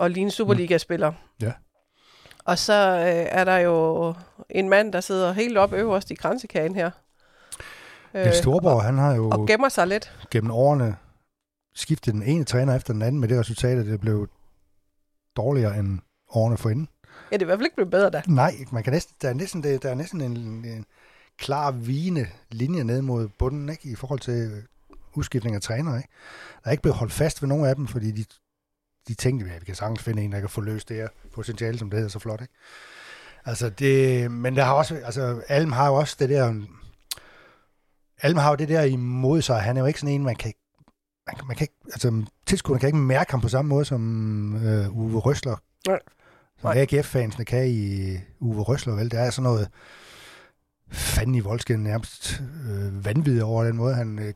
at 0.06 0.12
ligne 0.12 0.32
Superliga-spillere. 0.32 1.14
Ja. 1.42 1.52
Og 2.48 2.58
så 2.58 2.74
øh, 2.74 3.28
er 3.40 3.44
der 3.44 3.58
jo 3.58 4.14
en 4.50 4.70
mand, 4.70 4.94
der 4.94 5.02
sidder 5.02 5.32
helt 5.34 5.58
op 5.58 5.74
øverst 5.74 6.12
i 6.12 6.16
kransekagen 6.16 6.76
her. 6.76 6.92
Den 8.14 8.34
Storborg, 8.34 8.74
og, 8.74 8.84
han 8.84 8.98
har 8.98 9.16
jo 9.16 9.30
og 9.30 9.48
gemmer 9.48 9.70
sig 9.70 9.88
lidt. 9.88 10.28
gennem 10.32 10.52
årene 10.52 10.96
skiftet 11.76 12.14
den 12.14 12.24
ene 12.24 12.44
træner 12.44 12.76
efter 12.76 12.94
den 12.94 13.02
anden 13.02 13.22
med 13.22 13.28
det 13.28 13.40
resultat, 13.40 13.78
at 13.78 13.86
det 13.86 14.00
blev 14.00 14.28
dårligere 15.38 15.80
end 15.80 16.00
årene 16.30 16.58
forinden. 16.58 16.88
Ja, 17.32 17.36
det 17.38 17.42
er 17.42 17.46
i 17.46 17.46
hvert 17.46 17.58
fald 17.58 17.66
ikke 17.66 17.76
blevet 17.76 17.92
bedre 17.92 18.10
da. 18.10 18.22
Nej, 18.28 18.54
man 18.72 18.84
kan 18.84 18.94
næsten, 18.94 19.16
der 19.22 19.30
er 19.30 19.34
næsten, 19.34 19.64
det- 19.64 19.84
der 19.84 19.90
er 19.90 19.96
næsten 19.96 20.22
en, 20.22 20.38
en 20.66 20.86
klar 21.38 21.72
vigende 21.72 22.28
linje 22.52 22.84
ned 22.84 23.02
mod 23.02 23.28
bunden, 23.40 23.70
ikke? 23.70 23.90
i 23.90 23.96
forhold 23.96 24.20
til 24.20 24.34
øh, 24.34 24.64
udskiftning 25.14 25.56
af 25.56 25.62
træner. 25.62 25.98
Ikke? 25.98 26.10
Der 26.64 26.68
er 26.68 26.72
ikke 26.72 26.82
blevet 26.82 26.98
holdt 26.98 27.14
fast 27.14 27.42
ved 27.42 27.50
nogen 27.50 27.66
af 27.66 27.76
dem, 27.76 27.88
fordi 27.88 28.12
de, 28.12 28.26
de 29.08 29.14
tænkte, 29.14 29.52
at 29.52 29.62
vi 29.62 29.66
kan 29.66 29.76
sagtens 29.76 30.02
finde 30.04 30.24
en, 30.24 30.32
der 30.32 30.40
kan 30.40 30.50
få 30.50 30.62
løst 30.62 30.90
det 30.90 30.98
her 30.98 31.08
potentiale, 31.34 31.78
som 31.80 31.90
det 31.90 31.98
hedder 31.98 32.10
så 32.10 32.20
flot. 32.20 32.42
Ikke? 32.42 32.54
Altså 33.46 33.70
det, 33.70 34.32
men 34.32 34.56
der 34.56 34.64
har 34.64 34.74
også, 34.74 34.96
altså 34.96 35.42
Alm 35.48 35.72
har 35.72 35.88
jo 35.88 35.94
også 35.96 36.16
det 36.20 36.30
der, 36.30 36.62
Alm 38.22 38.38
har 38.38 38.50
jo 38.50 38.56
det 38.56 38.70
der 38.70 38.82
imod 38.82 39.42
sig. 39.42 39.62
Han 39.62 39.78
er 39.78 39.82
jo 39.82 39.88
ikke 39.88 40.00
sådan 40.00 40.16
en, 40.16 40.24
man 40.24 40.36
kan, 40.36 40.54
man, 41.28 41.36
kan- 41.36 41.48
man 41.48 41.56
kan 41.56 41.64
ikke, 41.64 41.76
altså 41.86 42.24
tilskuerne 42.46 42.80
kan 42.80 42.88
ikke 42.88 42.98
mærke 43.00 43.32
ham 43.32 43.42
på 43.42 43.50
samme 43.50 43.70
måde 43.70 43.86
som 43.86 44.56
øh, 44.66 44.98
Uwe 44.98 45.20
Røsler. 45.20 45.56
Nej. 45.88 46.00
Som 46.62 46.70
AGF-fansene 46.78 47.46
kan 47.46 47.68
i 47.68 48.18
Uwe 48.40 48.62
Røsler, 48.64 48.96
vel? 48.96 49.12
Der 49.12 49.20
er 49.20 49.30
sådan 49.30 49.44
noget 49.44 49.70
fanden 50.92 51.36
i 51.36 51.40
voldskin 51.40 51.80
nærmest 51.80 52.42
øh, 52.70 53.06
vanvittigt 53.06 53.44
over 53.44 53.64
den 53.64 53.78
måde, 53.78 53.96
han 53.96 54.20
øh, 54.20 54.34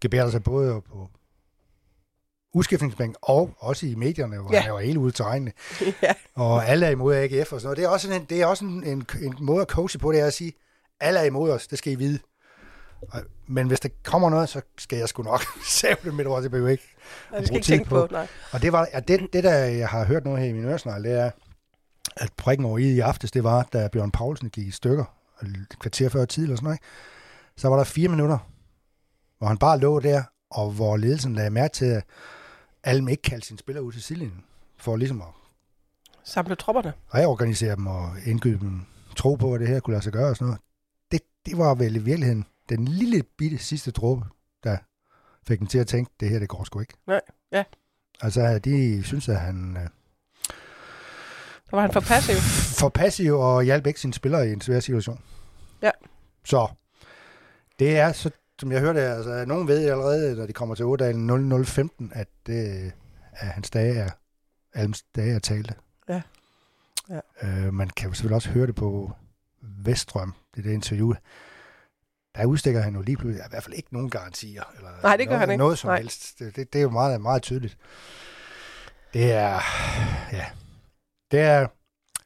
gebærder 0.00 0.30
sig 0.30 0.42
både 0.42 0.80
på 0.80 1.10
udskiftningsbænk 2.56 3.16
og 3.22 3.50
også 3.58 3.86
i 3.86 3.94
medierne, 3.94 4.38
hvor 4.38 4.52
Ja. 4.52 4.56
ja. 4.56 4.60
han 4.62 4.70
jo 4.70 4.78
helt 4.78 4.96
ude 4.98 5.12
til 5.12 5.24
ja. 6.02 6.12
Og 6.34 6.66
alle 6.68 6.86
er 6.86 6.90
imod 6.90 7.14
AGF 7.14 7.52
og 7.52 7.60
sådan 7.60 7.66
noget. 7.66 7.76
Det 7.76 7.84
er 7.84 7.88
også 7.88 8.12
en, 8.12 8.24
det 8.24 8.40
er 8.42 8.46
også 8.46 8.64
en, 8.64 8.84
en, 8.84 9.06
en 9.22 9.34
måde 9.40 9.60
at 9.60 9.68
coache 9.68 9.98
på, 9.98 10.12
det 10.12 10.20
er 10.20 10.26
at 10.26 10.32
sige, 10.32 10.52
alle 11.00 11.20
er 11.20 11.24
imod 11.24 11.50
os, 11.50 11.66
det 11.66 11.78
skal 11.78 11.92
I 11.92 11.96
vide. 11.96 12.18
Og, 13.02 13.20
men 13.48 13.66
hvis 13.66 13.80
der 13.80 13.88
kommer 14.04 14.30
noget, 14.30 14.48
så 14.48 14.60
skal 14.78 14.98
jeg 14.98 15.08
sgu 15.08 15.22
nok 15.22 15.42
save 15.80 15.96
det 16.04 16.14
mit 16.14 16.26
ord, 16.26 16.42
det 16.42 16.50
behøver 16.50 16.70
ikke. 16.70 16.94
Og 17.30 17.38
det 17.38 17.46
skal 17.46 17.56
ikke 17.56 17.66
tænke 17.66 17.88
på. 17.88 18.06
på. 18.06 18.12
Nej. 18.12 18.26
Og 18.52 18.62
det 18.62 18.72
var, 18.72 18.88
ja, 18.94 19.00
det, 19.00 19.28
det 19.32 19.44
der 19.44 19.54
jeg 19.54 19.88
har 19.88 20.04
hørt 20.04 20.24
nu 20.24 20.34
her 20.36 20.44
i 20.46 20.52
min 20.52 20.64
øresnegl, 20.64 21.04
det 21.04 21.12
er, 21.12 21.30
at 22.16 22.32
prikken 22.36 22.66
over 22.66 22.78
i 22.78 22.82
i 22.82 23.00
aftes, 23.00 23.30
det 23.30 23.44
var, 23.44 23.68
da 23.72 23.88
Bjørn 23.88 24.10
Poulsen 24.10 24.50
gik 24.50 24.66
i 24.66 24.70
stykker, 24.70 25.04
et 25.42 25.78
kvarter 25.80 26.08
før 26.08 26.24
tid 26.24 26.42
eller 26.42 26.56
sådan 26.56 26.64
noget, 26.64 26.80
så 27.56 27.68
var 27.68 27.76
der 27.76 27.84
fire 27.84 28.08
minutter, 28.08 28.38
hvor 29.38 29.46
han 29.46 29.58
bare 29.58 29.78
lå 29.78 30.00
der, 30.00 30.22
og 30.50 30.70
hvor 30.70 30.96
ledelsen 30.96 31.34
lagde 31.34 31.50
mærke 31.50 31.72
til, 31.72 32.02
Alm 32.86 33.08
ikke 33.08 33.22
kaldte 33.22 33.46
sine 33.46 33.58
spillere 33.58 33.84
ud 33.84 33.92
til 33.92 34.02
sidelinjen, 34.02 34.44
for 34.78 34.96
ligesom 34.96 35.20
at 35.22 35.28
Samle 36.24 36.54
tropperne. 36.54 36.92
reorganisere 37.14 37.76
dem 37.76 37.86
og 37.86 38.10
indgyde 38.26 38.58
dem 38.58 38.80
tro 39.16 39.34
på, 39.34 39.54
at 39.54 39.60
det 39.60 39.68
her 39.68 39.80
kunne 39.80 39.92
lade 39.94 40.04
sig 40.04 40.12
gøre 40.12 40.28
og 40.30 40.36
sådan 40.36 40.46
noget. 40.46 40.60
Det, 41.12 41.20
det 41.46 41.58
var 41.58 41.74
vel 41.74 41.96
i 41.96 41.98
virkeligheden 41.98 42.44
den 42.68 42.88
lille 42.88 43.22
bitte 43.38 43.58
sidste 43.58 43.90
dråbe, 43.90 44.24
der 44.64 44.78
fik 45.46 45.58
dem 45.58 45.66
til 45.66 45.78
at 45.78 45.86
tænke, 45.86 46.10
det 46.20 46.28
her, 46.28 46.38
det 46.38 46.48
går 46.48 46.64
sgu 46.64 46.80
ikke. 46.80 46.94
Nej, 47.06 47.20
ja. 47.52 47.64
Altså, 48.20 48.58
de 48.58 49.02
synes, 49.04 49.28
at 49.28 49.40
han 49.40 49.76
øh, 49.76 49.82
Der 51.70 51.76
var 51.76 51.80
han 51.80 51.92
for 51.92 52.00
passiv. 52.00 52.34
for 52.80 52.88
passiv 52.88 53.34
og 53.34 53.62
hjalp 53.62 53.86
ikke 53.86 54.00
sine 54.00 54.14
spillere 54.14 54.48
i 54.48 54.52
en 54.52 54.60
svær 54.60 54.80
situation. 54.80 55.20
Ja. 55.82 55.90
Så 56.44 56.68
det 57.78 57.98
er, 57.98 58.12
så, 58.12 58.30
som 58.60 58.72
jeg 58.72 58.80
hørte, 58.80 59.00
altså, 59.00 59.44
nogen 59.44 59.68
ved 59.68 59.90
allerede, 59.90 60.36
når 60.36 60.46
de 60.46 60.52
kommer 60.52 60.74
til 60.74 60.84
Ådalen 60.84 61.26
0015, 61.64 62.12
at, 62.14 62.28
det, 62.46 62.92
at 63.32 63.46
hans 63.46 63.70
dage 63.70 63.94
er, 63.94 64.10
Alms 64.74 65.02
dage 65.02 65.34
er 65.34 65.38
talte. 65.38 65.74
Ja. 66.08 66.22
Ja. 67.10 67.20
Øh, 67.42 67.74
man 67.74 67.90
kan 67.90 68.08
jo 68.08 68.14
selvfølgelig 68.14 68.36
også 68.36 68.50
høre 68.50 68.66
det 68.66 68.74
på 68.74 69.12
Vestrøm, 69.62 70.34
det 70.56 70.64
der 70.64 70.72
interview. 70.72 71.12
Der 72.36 72.46
udstikker 72.46 72.80
han 72.80 72.94
jo 72.94 73.02
lige 73.02 73.16
pludselig, 73.16 73.46
i 73.46 73.48
hvert 73.50 73.62
fald 73.62 73.74
ikke 73.74 73.88
nogen 73.92 74.10
garantier. 74.10 74.62
Eller 74.76 74.90
Nej, 75.02 75.16
det 75.16 75.26
gør 75.26 75.32
noget, 75.32 75.40
han 75.40 75.50
ikke. 75.50 75.58
Noget 75.58 75.78
som 75.78 75.88
Nej. 75.88 75.98
helst. 75.98 76.38
Det, 76.38 76.56
det, 76.56 76.72
det, 76.72 76.78
er 76.78 76.82
jo 76.82 76.90
meget, 76.90 77.20
meget 77.20 77.42
tydeligt. 77.42 77.78
Det 79.12 79.32
er, 79.32 79.60
ja, 80.32 80.44
det 81.30 81.40
er, 81.40 81.66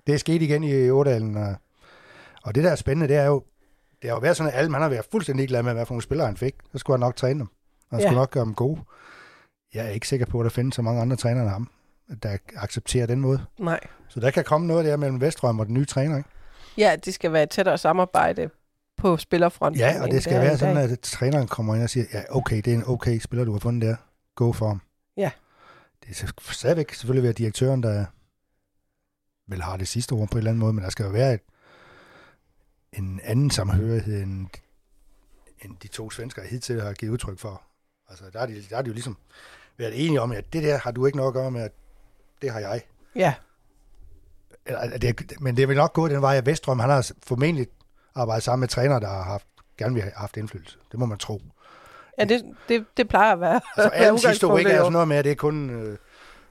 det 0.06 0.14
er 0.14 0.18
sket 0.18 0.42
igen 0.42 0.64
i 0.64 0.90
Ådalen, 0.90 1.36
og, 1.36 1.54
og 2.42 2.54
det 2.54 2.64
der 2.64 2.70
er 2.70 2.76
spændende, 2.76 3.08
det 3.08 3.16
er 3.16 3.26
jo, 3.26 3.44
det 4.02 4.10
har 4.10 4.16
jo 4.16 4.20
været 4.20 4.36
sådan, 4.36 4.52
at 4.52 4.58
alle 4.58 4.70
man 4.70 4.82
har 4.82 4.88
været 4.88 5.06
fuldstændig 5.10 5.48
glad 5.48 5.62
med, 5.62 5.72
hvad 5.72 5.86
for 5.86 5.94
nogle 5.94 6.02
spillere 6.02 6.26
han 6.26 6.36
fik. 6.36 6.54
Så 6.72 6.78
skulle 6.78 6.94
han 6.94 7.00
nok 7.00 7.16
træne 7.16 7.38
dem. 7.38 7.48
Han 7.90 8.00
Ja. 8.00 8.06
skulle 8.06 8.18
nok 8.18 8.30
gøre 8.30 8.44
dem 8.44 8.54
gode. 8.54 8.80
Jeg 9.74 9.84
er 9.86 9.90
ikke 9.90 10.08
sikker 10.08 10.26
på, 10.26 10.40
at 10.40 10.44
der 10.44 10.50
findes 10.50 10.74
så 10.74 10.82
mange 10.82 11.00
andre 11.00 11.16
trænere 11.16 11.42
end 11.42 11.50
ham. 11.50 11.70
der 12.22 12.36
accepterer 12.56 13.06
den 13.06 13.20
måde. 13.20 13.44
Nej. 13.58 13.80
Så 14.08 14.20
der 14.20 14.30
kan 14.30 14.44
komme 14.44 14.66
noget 14.66 14.84
der 14.84 14.96
mellem 14.96 15.20
Vestrøm 15.20 15.58
og 15.60 15.66
den 15.66 15.74
nye 15.74 15.84
træner, 15.84 16.16
ikke? 16.16 16.28
Ja, 16.78 16.96
det 17.04 17.14
skal 17.14 17.32
være 17.32 17.42
et 17.42 17.50
tættere 17.50 17.78
samarbejde 17.78 18.50
på 18.96 19.16
spillerfronten. 19.16 19.80
Ja, 19.80 20.02
og 20.02 20.10
det 20.10 20.22
skal 20.22 20.40
være 20.40 20.58
sådan, 20.58 20.76
dag. 20.76 20.90
at 20.90 21.00
træneren 21.00 21.48
kommer 21.48 21.74
ind 21.74 21.82
og 21.82 21.90
siger, 21.90 22.06
ja, 22.12 22.22
okay, 22.30 22.56
det 22.56 22.66
er 22.66 22.74
en 22.74 22.84
okay 22.86 23.18
spiller, 23.18 23.44
du 23.44 23.52
har 23.52 23.58
fundet 23.58 23.88
der. 23.88 23.96
Go 24.34 24.52
for 24.52 24.68
ham. 24.68 24.80
Ja. 25.16 25.30
Det 26.08 26.16
skal 26.16 26.28
stadigvæk 26.50 26.94
selvfølgelig 26.94 27.22
være 27.22 27.32
direktøren, 27.32 27.82
der 27.82 28.04
vel 29.48 29.62
har 29.62 29.76
det 29.76 29.88
sidste 29.88 30.12
ord 30.12 30.28
på 30.28 30.32
en 30.34 30.38
eller 30.38 30.50
anden 30.50 30.60
måde, 30.60 30.72
men 30.72 30.84
der 30.84 30.90
skal 30.90 31.04
jo 31.04 31.10
være 31.10 31.34
et, 31.34 31.40
en 32.92 33.20
anden 33.24 33.50
samhørighed, 33.50 34.22
end, 34.22 34.46
end 35.64 35.76
de 35.82 35.88
to 35.88 36.10
svensker 36.10 36.42
hidtil 36.42 36.82
har 36.82 36.92
givet 36.92 37.12
udtryk 37.12 37.38
for. 37.38 37.62
Altså, 38.08 38.24
der 38.32 38.40
er, 38.40 38.46
de, 38.46 38.62
der 38.70 38.76
er 38.76 38.82
de 38.82 38.88
jo 38.88 38.92
ligesom 38.92 39.16
været 39.78 40.06
enige 40.06 40.20
om, 40.20 40.32
at 40.32 40.52
det 40.52 40.62
der 40.62 40.78
har 40.78 40.90
du 40.90 41.06
ikke 41.06 41.16
noget 41.16 41.28
at 41.28 41.34
gøre 41.34 41.50
med, 41.50 41.62
at 41.62 41.72
det 42.42 42.50
har 42.50 42.60
jeg. 42.60 42.82
Ja, 43.16 43.34
Eller, 44.66 44.80
at 44.80 45.02
det, 45.02 45.40
men 45.40 45.56
det 45.56 45.68
vil 45.68 45.76
nok 45.76 45.92
gå 45.92 46.08
den 46.08 46.22
vej, 46.22 46.36
at 46.36 46.46
Vestrøm, 46.46 46.78
han 46.78 46.90
har 46.90 47.10
formentlig 47.26 47.66
arbejdet 48.14 48.42
sammen 48.42 48.60
med 48.60 48.68
trænere, 48.68 49.00
der 49.00 49.08
har 49.08 49.22
haft, 49.22 49.46
gerne 49.78 49.94
vil 49.94 50.02
have 50.02 50.12
haft 50.16 50.36
indflydelse. 50.36 50.78
Det 50.90 50.98
må 50.98 51.06
man 51.06 51.18
tro. 51.18 51.42
ja 52.18 52.24
det, 52.24 52.44
det, 52.68 52.84
det 52.96 53.08
plejer 53.08 53.32
at 53.32 53.40
være. 53.40 53.60
Altså, 53.76 53.90
Adams 54.04 54.24
historik 54.24 54.66
er 54.66 54.78
sådan 54.78 54.92
noget 54.92 55.08
med, 55.08 55.16
at 55.16 55.24
det 55.24 55.30
er 55.30 55.36
kun 55.36 55.70
øh, 55.70 55.98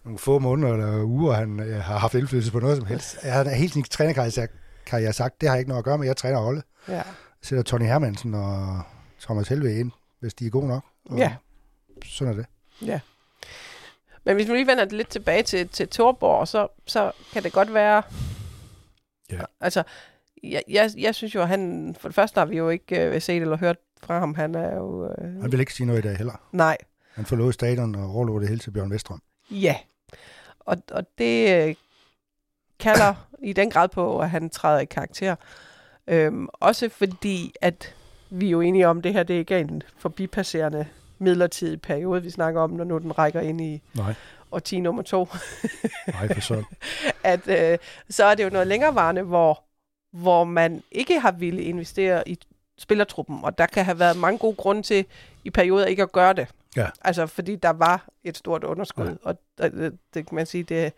nogle 0.03 0.19
få 0.19 0.39
måneder 0.39 0.73
eller 0.73 1.03
uger, 1.03 1.33
han 1.33 1.59
øh, 1.59 1.75
har 1.75 1.97
haft 1.97 2.13
indflydelse 2.13 2.51
på 2.51 2.59
noget 2.59 2.77
som 2.77 2.85
helst. 2.85 3.21
Han 3.21 3.45
har 3.45 3.53
hele 3.53 3.71
sin 3.71 3.83
trænerkarriere 3.83 4.47
sagt, 5.11 5.41
det 5.41 5.49
har 5.49 5.55
ikke 5.55 5.69
noget 5.69 5.79
at 5.79 5.85
gøre 5.85 5.97
med, 5.97 6.07
jeg 6.07 6.17
træner 6.17 6.47
Olle. 6.47 6.63
Ja. 6.87 6.93
Jeg 6.93 7.05
sætter 7.41 7.63
Tony 7.63 7.85
Hermansen 7.85 8.33
og 8.33 8.81
Thomas 9.21 9.47
Helve 9.47 9.79
ind, 9.79 9.91
hvis 10.19 10.33
de 10.33 10.45
er 10.45 10.49
gode 10.49 10.67
nok. 10.67 10.83
Og 11.09 11.17
ja. 11.17 11.35
Sådan 12.05 12.33
er 12.33 12.37
det. 12.37 12.45
Men 14.23 14.35
hvis 14.35 14.47
vi 14.47 14.53
lige 14.53 14.67
vender 14.67 14.83
det 14.83 14.93
lidt 14.93 15.09
tilbage 15.09 15.43
til, 15.43 15.69
til 15.69 15.87
Torborg, 15.87 16.47
så, 16.47 16.67
så 16.85 17.11
kan 17.33 17.43
det 17.43 17.53
godt 17.53 17.73
være... 17.73 18.03
Ja. 19.31 19.41
Altså, 19.61 19.83
jeg, 20.43 20.63
jeg, 20.69 20.91
jeg 20.97 21.15
synes 21.15 21.35
jo, 21.35 21.41
at 21.41 21.47
han... 21.47 21.95
For 21.99 22.07
det 22.07 22.15
første 22.15 22.39
har 22.39 22.45
vi 22.45 22.57
jo 22.57 22.69
ikke 22.69 23.05
øh, 23.05 23.21
set 23.21 23.41
eller 23.41 23.57
hørt 23.57 23.77
fra 24.03 24.19
ham. 24.19 24.35
Han 24.35 24.55
er 24.55 24.75
jo... 24.75 25.05
Øh, 25.11 25.41
Han 25.41 25.51
vil 25.51 25.59
ikke 25.59 25.73
sige 25.73 25.87
noget 25.87 26.05
i 26.05 26.07
dag 26.07 26.17
heller. 26.17 26.41
nej. 26.51 26.77
Han 27.13 27.25
forlod 27.25 27.53
stadion 27.53 27.95
og 27.95 28.03
overlod 28.15 28.39
det 28.39 28.47
hele 28.49 28.59
til 28.59 28.71
Bjørn 28.71 28.91
Vestrøm. 28.91 29.21
Ja. 29.51 29.75
Og, 30.59 30.77
og 30.91 31.05
det 31.17 31.67
øh, 31.67 31.75
kalder 32.79 33.13
i 33.43 33.53
den 33.53 33.69
grad 33.69 33.87
på, 33.87 34.19
at 34.19 34.29
han 34.29 34.49
træder 34.49 34.79
i 34.79 34.85
karakter. 34.85 35.35
Øhm, 36.07 36.47
også 36.53 36.89
fordi, 36.89 37.53
at 37.61 37.95
vi 38.29 38.45
er 38.47 38.51
jo 38.51 38.61
enige 38.61 38.87
om, 38.87 38.97
at 38.97 39.03
det 39.03 39.13
her 39.13 39.23
det 39.23 39.33
ikke 39.33 39.55
er 39.55 39.59
en 39.59 39.81
forbipasserende 39.97 40.85
midlertidig 41.19 41.81
periode, 41.81 42.23
vi 42.23 42.29
snakker 42.29 42.61
om, 42.61 42.69
når 42.69 42.83
nu 42.83 42.97
den 42.97 43.17
rækker 43.17 43.41
ind 43.41 43.61
i 43.61 43.81
Nej, 43.95 44.13
årti 44.51 44.79
nummer 44.79 45.01
to. 45.01 45.27
nej 46.07 46.33
for 46.33 46.41
sådan. 46.41 46.63
at 47.23 47.47
øh, 47.47 47.77
så 48.09 48.23
er 48.25 48.35
det 48.35 48.43
jo 48.43 48.49
noget 48.49 48.67
længerevarende, 48.67 49.21
hvor, 49.21 49.63
hvor 50.11 50.43
man 50.43 50.83
ikke 50.91 51.19
har 51.19 51.31
ville 51.31 51.63
investere 51.63 52.29
i 52.29 52.37
spillertruppen, 52.77 53.39
og 53.43 53.57
der 53.57 53.65
kan 53.65 53.85
have 53.85 53.99
været 53.99 54.17
mange 54.17 54.37
gode 54.37 54.55
grunde 54.55 54.81
til 54.81 55.05
i 55.43 55.49
perioder 55.49 55.85
ikke 55.85 56.03
at 56.03 56.11
gøre 56.11 56.33
det. 56.33 56.47
Ja. 56.75 56.87
Altså 57.01 57.27
fordi 57.27 57.55
der 57.55 57.69
var 57.69 58.07
et 58.23 58.37
stort 58.37 58.63
underskud, 58.63 59.05
Ja. 59.07 59.13
og 59.23 59.35
det, 59.57 59.71
det, 59.73 59.97
det 60.13 60.27
kan 60.27 60.35
man 60.35 60.45
sige, 60.45 60.63
det, 60.63 60.93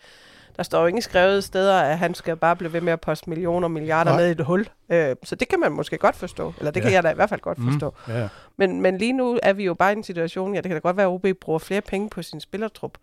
der 0.57 0.63
står 0.63 0.81
jo 0.81 0.87
ingen 0.87 1.01
skrevet 1.01 1.43
steder, 1.43 1.81
at 1.81 1.97
han 1.97 2.13
skal 2.13 2.37
bare 2.37 2.55
blive 2.55 2.73
ved 2.73 2.81
med 2.81 2.93
at 2.93 3.01
poste 3.01 3.29
millioner 3.29 3.65
og 3.65 3.71
milliarder 3.71 4.11
Nej. 4.11 4.21
ned 4.21 4.27
i 4.27 4.31
et 4.31 4.45
hul. 4.45 4.67
Øh, 4.89 5.15
så 5.23 5.35
det 5.35 5.47
kan 5.47 5.59
man 5.59 5.71
måske 5.71 5.97
godt 5.97 6.15
forstå, 6.15 6.53
eller 6.57 6.71
det 6.71 6.79
ja. 6.79 6.85
kan 6.85 6.93
jeg 6.93 7.03
da 7.03 7.11
i 7.11 7.15
hvert 7.15 7.29
fald 7.29 7.41
godt 7.41 7.57
forstå. 7.71 7.93
Mm, 8.07 8.13
ja, 8.13 8.29
Men, 8.57 8.81
men 8.81 8.97
lige 8.97 9.13
nu 9.13 9.39
er 9.43 9.53
vi 9.53 9.63
jo 9.63 9.73
bare 9.73 9.93
i 9.93 9.95
en 9.95 10.03
situation, 10.03 10.53
ja, 10.53 10.61
det 10.61 10.69
kan 10.69 10.75
da 10.75 10.79
godt 10.79 10.97
være, 10.97 11.05
at 11.05 11.11
OB 11.11 11.25
bruger 11.41 11.59
flere 11.59 11.81
penge 11.81 12.09
på 12.09 12.21
sin 12.21 12.39
spillertrup, 12.39 12.97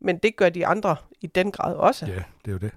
men 0.00 0.18
det 0.18 0.36
gør 0.36 0.48
de 0.48 0.66
andre 0.66 0.96
i 1.20 1.26
den 1.26 1.52
grad 1.52 1.74
også. 1.74 2.06
ja, 2.06 2.12
det 2.12 2.48
er 2.48 2.52
jo 2.52 2.58
det. 2.58 2.70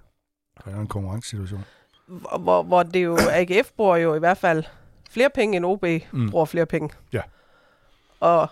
Der 0.65 0.71
er 0.71 0.79
en 0.79 0.87
konkurrencesituation. 0.87 1.63
hvor, 2.07 2.37
hvor, 2.37 2.63
hvor 2.63 2.83
det 2.83 3.03
jo, 3.03 3.17
AGF 3.31 3.71
bruger 3.77 3.97
jo 3.97 4.15
i 4.15 4.19
hvert 4.19 4.37
fald 4.37 4.63
flere 5.09 5.29
penge, 5.29 5.57
end 5.57 5.65
OB 5.65 5.85
mm. 6.11 6.29
bruger 6.29 6.45
flere 6.45 6.65
penge. 6.65 6.89
Ja. 7.13 7.21
Og 8.19 8.47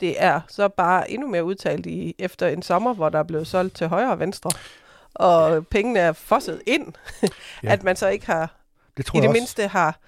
det 0.00 0.22
er 0.22 0.40
så 0.48 0.68
bare 0.68 1.10
endnu 1.10 1.28
mere 1.28 1.44
udtalt 1.44 1.86
i, 1.86 2.14
efter 2.18 2.48
en 2.48 2.62
sommer, 2.62 2.94
hvor 2.94 3.08
der 3.08 3.18
er 3.18 3.22
blevet 3.22 3.46
solgt 3.46 3.74
til 3.76 3.88
højre 3.88 4.10
og 4.12 4.18
venstre, 4.18 4.50
og 5.14 5.54
ja. 5.54 5.60
pengene 5.60 5.98
er 6.00 6.12
fosset 6.12 6.62
ind, 6.66 6.92
Ja. 7.22 7.28
ja. 7.62 7.72
at 7.72 7.82
man 7.82 7.96
så 7.96 8.08
ikke 8.08 8.26
har, 8.26 8.54
Det 8.96 9.06
tror 9.06 9.18
i 9.18 9.20
det 9.20 9.28
også. 9.28 9.38
mindste 9.38 9.66
har 9.68 9.98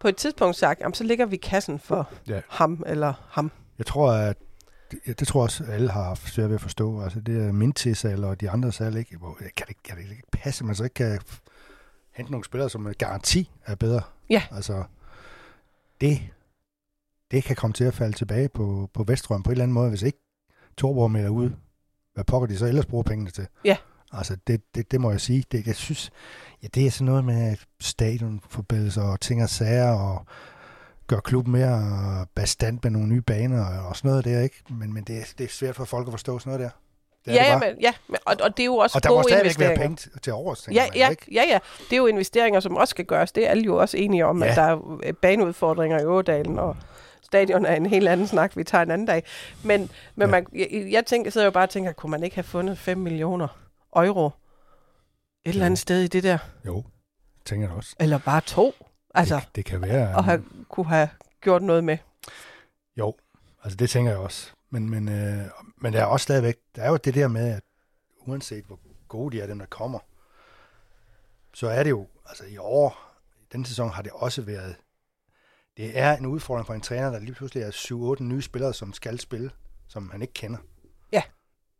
på 0.00 0.08
et 0.08 0.16
tidspunkt 0.16 0.56
sagt, 0.56 0.80
jamen 0.80 0.94
så 0.94 1.04
ligger 1.04 1.26
vi 1.26 1.36
kassen 1.36 1.78
for 1.78 2.08
Ja. 2.28 2.34
ja. 2.34 2.40
ham 2.48 2.82
eller 2.86 3.12
ham. 3.30 3.50
Jeg 3.78 3.86
tror, 3.86 4.12
at 4.12 4.36
det, 5.06 5.20
det 5.20 5.28
tror 5.28 5.40
jeg 5.40 5.44
også, 5.44 5.64
at 5.64 5.70
alle 5.70 5.90
har 5.90 6.02
haft 6.02 6.32
svært 6.32 6.48
ved 6.48 6.54
at 6.54 6.60
forstå. 6.60 7.02
Altså 7.02 7.20
det 7.20 7.46
er 7.48 7.52
Mintis 7.52 8.04
eller 8.04 8.34
de 8.34 8.50
andre 8.50 8.72
salg, 8.72 8.96
ikke? 8.96 9.16
Hvor, 9.16 9.36
kan, 9.56 9.66
det, 9.68 9.82
kan 9.82 9.96
det 9.96 10.02
ikke 10.10 10.22
passe, 10.32 10.64
man 10.64 10.74
så 10.74 10.84
ikke 10.84 10.94
kan 10.94 11.20
hente 12.12 12.32
nogle 12.32 12.44
spillere, 12.44 12.70
som 12.70 12.80
med 12.80 12.94
garanti 12.94 13.50
er 13.66 13.74
bedre? 13.74 14.00
Ja. 14.30 14.42
Altså, 14.56 14.84
det, 16.00 16.20
det 17.30 17.44
kan 17.44 17.56
komme 17.56 17.74
til 17.74 17.84
at 17.84 17.94
falde 17.94 18.16
tilbage 18.16 18.48
på, 18.48 18.90
på 18.94 19.04
Vestrøm 19.04 19.42
på 19.42 19.50
en 19.50 19.52
eller 19.52 19.62
anden 19.62 19.74
måde, 19.74 19.88
hvis 19.88 20.02
ikke 20.02 20.18
Torborg 20.76 21.10
melder 21.10 21.30
ud, 21.30 21.50
hvad 22.14 22.24
pokker 22.24 22.46
de 22.46 22.58
så 22.58 22.66
ellers 22.66 22.86
bruger 22.86 23.02
pengene 23.04 23.30
til? 23.30 23.46
Ja. 23.64 23.76
Altså, 24.12 24.36
det, 24.46 24.60
det, 24.74 24.90
det 24.90 25.00
må 25.00 25.10
jeg 25.10 25.20
sige. 25.20 25.44
Det, 25.52 25.66
jeg 25.66 25.74
synes, 25.76 26.10
ja, 26.62 26.68
det 26.74 26.86
er 26.86 26.90
sådan 26.90 27.04
noget 27.06 27.24
med 27.24 27.56
stadionforbindelser 27.80 29.02
og 29.02 29.20
ting 29.20 29.42
og 29.42 29.48
sager, 29.48 29.90
og 29.90 30.26
gør 31.06 31.20
klubben 31.20 31.52
mere 31.52 32.26
bestand 32.34 32.78
med 32.82 32.90
nogle 32.90 33.08
nye 33.08 33.20
baner 33.20 33.66
og 33.78 33.96
sådan 33.96 34.08
noget 34.08 34.24
der, 34.24 34.40
ikke? 34.40 34.62
Men, 34.70 34.92
men 34.94 35.04
det, 35.04 35.18
er, 35.18 35.24
det 35.38 35.44
er 35.44 35.48
svært 35.48 35.76
for 35.76 35.84
folk 35.84 36.06
at 36.08 36.12
forstå 36.12 36.38
sådan 36.38 36.50
noget 36.50 36.64
der. 36.64 36.70
Det 37.32 37.38
Ja, 37.38 37.52
det 37.54 37.60
bare. 37.60 37.72
men, 37.72 37.80
ja 37.80 37.92
og, 38.26 38.36
og 38.42 38.56
det 38.56 38.62
er 38.62 38.66
jo 38.66 38.76
også 38.76 38.98
og 38.98 39.02
der 39.02 39.10
må 39.10 39.22
stadigvæk 39.22 39.58
være 39.58 39.76
penge 39.76 39.96
til, 40.22 40.32
overs, 40.32 40.68
Ja, 40.72 40.86
man, 40.86 40.96
ja, 40.96 41.08
ikke? 41.08 41.26
ja, 41.32 41.42
ja. 41.48 41.58
Det 41.90 41.92
er 41.92 41.96
jo 41.96 42.06
investeringer, 42.06 42.60
som 42.60 42.76
også 42.76 42.90
skal 42.90 43.04
gøres. 43.04 43.32
Det 43.32 43.46
er 43.46 43.50
alle 43.50 43.62
jo 43.64 43.76
også 43.76 43.96
enige 43.96 44.26
om, 44.26 44.42
Ja. 44.42 44.48
at 44.50 44.56
der 44.56 44.62
er 45.02 45.12
baneudfordringer 45.22 46.00
i 46.00 46.04
Ådalen, 46.04 46.58
og 46.58 46.76
stadion 47.28 47.66
er 47.66 47.74
en 47.74 47.86
helt 47.86 48.08
anden 48.08 48.26
snak, 48.26 48.56
vi 48.56 48.64
tager 48.64 48.82
en 48.82 48.90
anden 48.90 49.06
dag. 49.06 49.22
Men, 49.64 49.80
men 50.14 50.26
Ja. 50.28 50.30
man, 50.30 50.46
jeg, 50.54 50.88
jeg 50.90 51.06
tænker, 51.06 51.30
sidder 51.30 51.44
jo 51.46 51.50
bare 51.50 51.62
og 51.64 51.70
tænker, 51.70 51.92
kunne 51.92 52.10
man 52.10 52.22
ikke 52.22 52.36
have 52.36 52.44
fundet 52.44 52.78
5 52.78 52.98
millioner 52.98 53.48
euro 53.96 54.26
et 54.26 54.32
eller 55.44 55.60
Jo. 55.60 55.66
andet 55.66 55.78
sted 55.78 56.02
i 56.02 56.06
det 56.06 56.22
der? 56.22 56.38
Jo, 56.66 56.84
tænker 57.44 57.68
jeg 57.68 57.76
også. 57.76 57.96
Eller 58.00 58.18
bare 58.18 58.40
to? 58.40 58.72
Altså, 59.14 59.36
det, 59.36 59.56
det 59.56 59.64
kan 59.64 59.82
være... 59.82 60.16
og 60.16 60.24
have, 60.24 60.44
kunne 60.68 60.86
have 60.86 61.08
gjort 61.40 61.62
noget 61.62 61.84
med. 61.84 61.98
Jo, 62.96 63.14
altså 63.64 63.76
det 63.76 63.90
tænker 63.90 64.10
jeg 64.10 64.20
også. 64.20 64.50
Men, 64.70 64.90
men, 64.90 65.08
øh, 65.08 65.44
men 65.76 65.92
der 65.92 66.00
er 66.00 66.04
også 66.04 66.24
stadigvæk, 66.24 66.56
der 66.76 66.82
er 66.82 66.88
jo 66.90 66.96
det 66.96 67.14
der 67.14 67.28
med, 67.28 67.48
at 67.52 67.62
uanset 68.26 68.64
hvor 68.64 68.78
gode 69.08 69.36
de 69.36 69.42
er, 69.42 69.46
dem 69.46 69.58
der 69.58 69.66
kommer, 69.66 69.98
så 71.54 71.68
er 71.68 71.82
det 71.82 71.90
jo, 71.90 72.06
altså 72.26 72.44
i 72.44 72.56
år, 72.58 73.14
den 73.52 73.64
sæson 73.64 73.90
har 73.90 74.02
det 74.02 74.12
også 74.14 74.42
været, 74.42 74.76
det 75.78 75.98
er 75.98 76.16
en 76.16 76.26
udfordring 76.26 76.66
for 76.66 76.74
en 76.74 76.80
træner, 76.80 77.10
der 77.10 77.18
lige 77.18 77.34
pludselig 77.34 77.62
er 77.62 78.16
7-8 78.20 78.22
nye 78.22 78.42
spillere, 78.42 78.74
som 78.74 78.92
skal 78.92 79.20
spille, 79.20 79.50
som 79.88 80.10
han 80.10 80.22
ikke 80.22 80.34
kender. 80.34 80.58
Ja. 81.12 81.22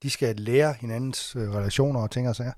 De 0.03 0.11
skal 0.11 0.37
lære 0.37 0.73
hinandens 0.73 1.37
øh, 1.37 1.51
relationer 1.51 2.01
og 2.01 2.11
ting 2.11 2.29
og 2.29 2.37
sager. 2.37 2.53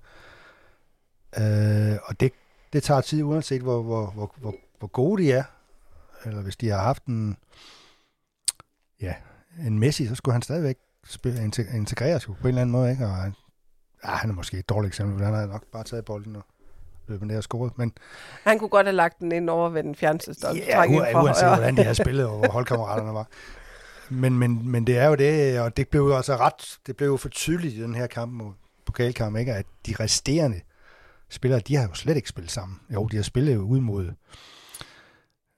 Øh, 1.39 1.99
og 2.05 2.21
det, 2.21 2.33
det 2.73 2.83
tager 2.83 3.01
tid, 3.01 3.23
uanset 3.23 3.63
hvor, 3.63 3.83
hvor, 3.83 4.11
hvor, 4.11 4.35
hvor, 4.37 4.55
hvor 4.79 4.89
gode 4.89 5.23
de 5.23 5.33
er. 5.33 5.45
Eller 6.25 6.43
hvis 6.43 6.57
de 6.57 6.69
har 6.69 6.83
haft 6.83 7.05
en, 7.05 7.37
ja, 9.01 9.15
en 9.67 9.79
Messi, 9.79 10.07
så 10.07 10.15
skulle 10.15 10.33
han 10.33 10.43
stadigvæk 10.43 10.77
spille, 11.05 11.45
inte- 11.45 11.77
integreres 11.77 12.27
på 12.27 12.33
en 12.33 12.47
eller 12.47 12.61
anden 12.61 12.73
måde, 12.73 12.91
ikke? 12.91 13.05
Og 13.05 13.15
han, 13.15 13.35
ja, 14.05 14.09
han 14.09 14.31
er 14.31 14.35
måske 14.35 14.59
et 14.59 14.69
dårligt 14.69 14.91
eksempel, 14.91 15.19
for 15.19 15.25
han 15.25 15.35
har 15.35 15.47
nok 15.47 15.67
bare 15.73 15.85
taget 15.85 16.05
bolden 16.05 16.37
og 16.37 16.45
løbet 17.11 17.27
ned 17.29 17.37
og 17.37 17.43
scoret. 17.43 17.79
Men 17.79 17.93
Han 18.45 18.59
kunne 18.59 18.69
godt 18.69 18.87
have 18.87 18.97
lagt 18.97 19.19
den 19.19 19.33
ind 19.33 19.51
over 19.51 19.69
ved 19.69 19.83
den 19.83 19.95
fjerneste 19.95 20.35
stop. 20.35 20.57
ja, 20.57 20.85
u- 20.85 21.23
uanset 21.23 21.49
hvordan 21.49 21.77
de 21.77 21.85
har 21.85 21.93
spillet, 22.05 22.27
og 22.27 22.39
hvor 22.39 22.49
holdkammeraterne 22.49 23.15
var. 23.15 23.27
Men, 24.11 24.39
men, 24.39 24.69
men 24.71 24.87
det 24.87 24.99
er 24.99 25.07
jo 25.09 25.15
det, 25.15 25.61
og 25.61 25.77
det 25.77 25.89
blev 25.89 26.03
jo 26.03 26.17
altså 26.17 26.37
ret, 26.37 26.79
det 26.87 26.97
blev 26.97 27.09
jo 27.09 27.17
for 27.17 27.29
tydeligt 27.29 27.75
i 27.75 27.83
den 27.83 27.95
her 27.95 28.07
kamp 28.07 28.33
mod 28.33 28.53
pokalkamp, 28.87 29.37
ikke? 29.37 29.55
at 29.55 29.67
de 29.87 29.95
resterende 30.01 30.61
spillere, 31.29 31.61
de 31.61 31.77
har 31.77 31.89
jo 31.89 31.95
slet 31.95 32.17
ikke 32.17 32.29
spillet 32.29 32.51
sammen. 32.53 32.81
Jo, 32.95 33.07
de 33.07 33.17
har 33.17 33.23
spillet 33.23 33.55
jo 33.55 33.61
ud 33.61 33.81
mod 33.81 34.11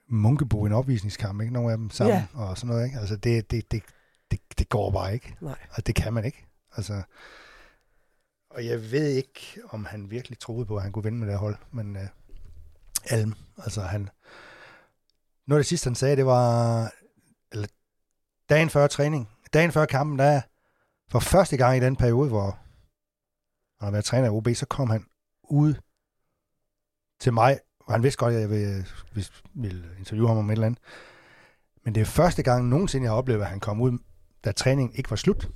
Munkebo 0.08 0.64
i 0.64 0.68
en 0.68 0.72
opvisningskamp, 0.72 1.40
ikke? 1.40 1.52
Nogle 1.52 1.72
af 1.72 1.78
dem 1.78 1.90
sammen, 1.90 2.16
Ja. 2.16 2.24
og 2.34 2.58
sådan 2.58 2.68
noget, 2.74 2.84
ikke? 2.86 2.98
Altså, 2.98 3.16
det, 3.16 3.50
det, 3.50 3.70
det, 3.72 3.82
det, 4.30 4.40
det 4.58 4.68
går 4.68 4.90
bare 4.90 5.14
ikke. 5.14 5.34
Nej. 5.40 5.54
Og 5.70 5.86
det 5.86 5.94
kan 5.94 6.12
man 6.12 6.24
ikke. 6.24 6.46
Altså, 6.76 7.02
og 8.54 8.66
jeg 8.66 8.90
ved 8.90 9.08
ikke, 9.08 9.60
om 9.68 9.84
han 9.84 10.10
virkelig 10.10 10.38
troede 10.38 10.66
på, 10.66 10.76
at 10.76 10.82
han 10.82 10.92
kunne 10.92 11.02
vinde 11.04 11.18
med 11.18 11.28
det 11.28 11.38
hold, 11.38 11.56
men 11.70 11.96
øh, 11.96 12.08
Alm, 13.04 13.34
altså 13.58 13.80
han... 13.80 14.08
Noget 15.46 15.58
af 15.58 15.62
det 15.62 15.68
sidste, 15.68 15.88
han 15.88 15.94
sagde, 15.94 16.16
det 16.16 16.26
var, 16.26 16.92
eller 17.52 17.68
dagen 18.48 18.70
før 18.70 18.86
træning, 18.86 19.28
dagen 19.52 19.72
før 19.72 19.86
kampen, 19.86 20.18
der 20.18 20.40
for 21.08 21.18
første 21.18 21.56
gang 21.56 21.76
i 21.76 21.80
den 21.80 21.96
periode, 21.96 22.28
hvor 22.28 22.58
han 23.78 23.86
har 23.86 23.90
været 23.90 24.04
træner 24.04 24.26
i 24.26 24.30
OB, 24.30 24.48
så 24.54 24.66
kom 24.66 24.90
han 24.90 25.06
ud 25.42 25.74
til 27.20 27.32
mig, 27.32 27.58
og 27.80 27.94
han 27.94 28.02
vidste 28.02 28.18
godt, 28.18 28.34
at 28.34 28.40
jeg 28.40 28.50
ville, 28.50 28.84
ville 29.54 29.84
interviewe 29.98 30.28
ham 30.28 30.36
om 30.36 30.50
et 30.50 30.52
eller 30.52 30.66
andet. 30.66 30.80
Men 31.84 31.94
det 31.94 32.00
er 32.00 32.04
første 32.04 32.42
gang 32.42 32.68
nogensinde, 32.68 33.04
jeg 33.04 33.10
har 33.10 33.16
oplevet, 33.16 33.40
at 33.40 33.48
han 33.48 33.60
kom 33.60 33.80
ud, 33.80 33.98
da 34.44 34.52
træningen 34.52 34.96
ikke 34.96 35.10
var 35.10 35.16
slut. 35.16 35.48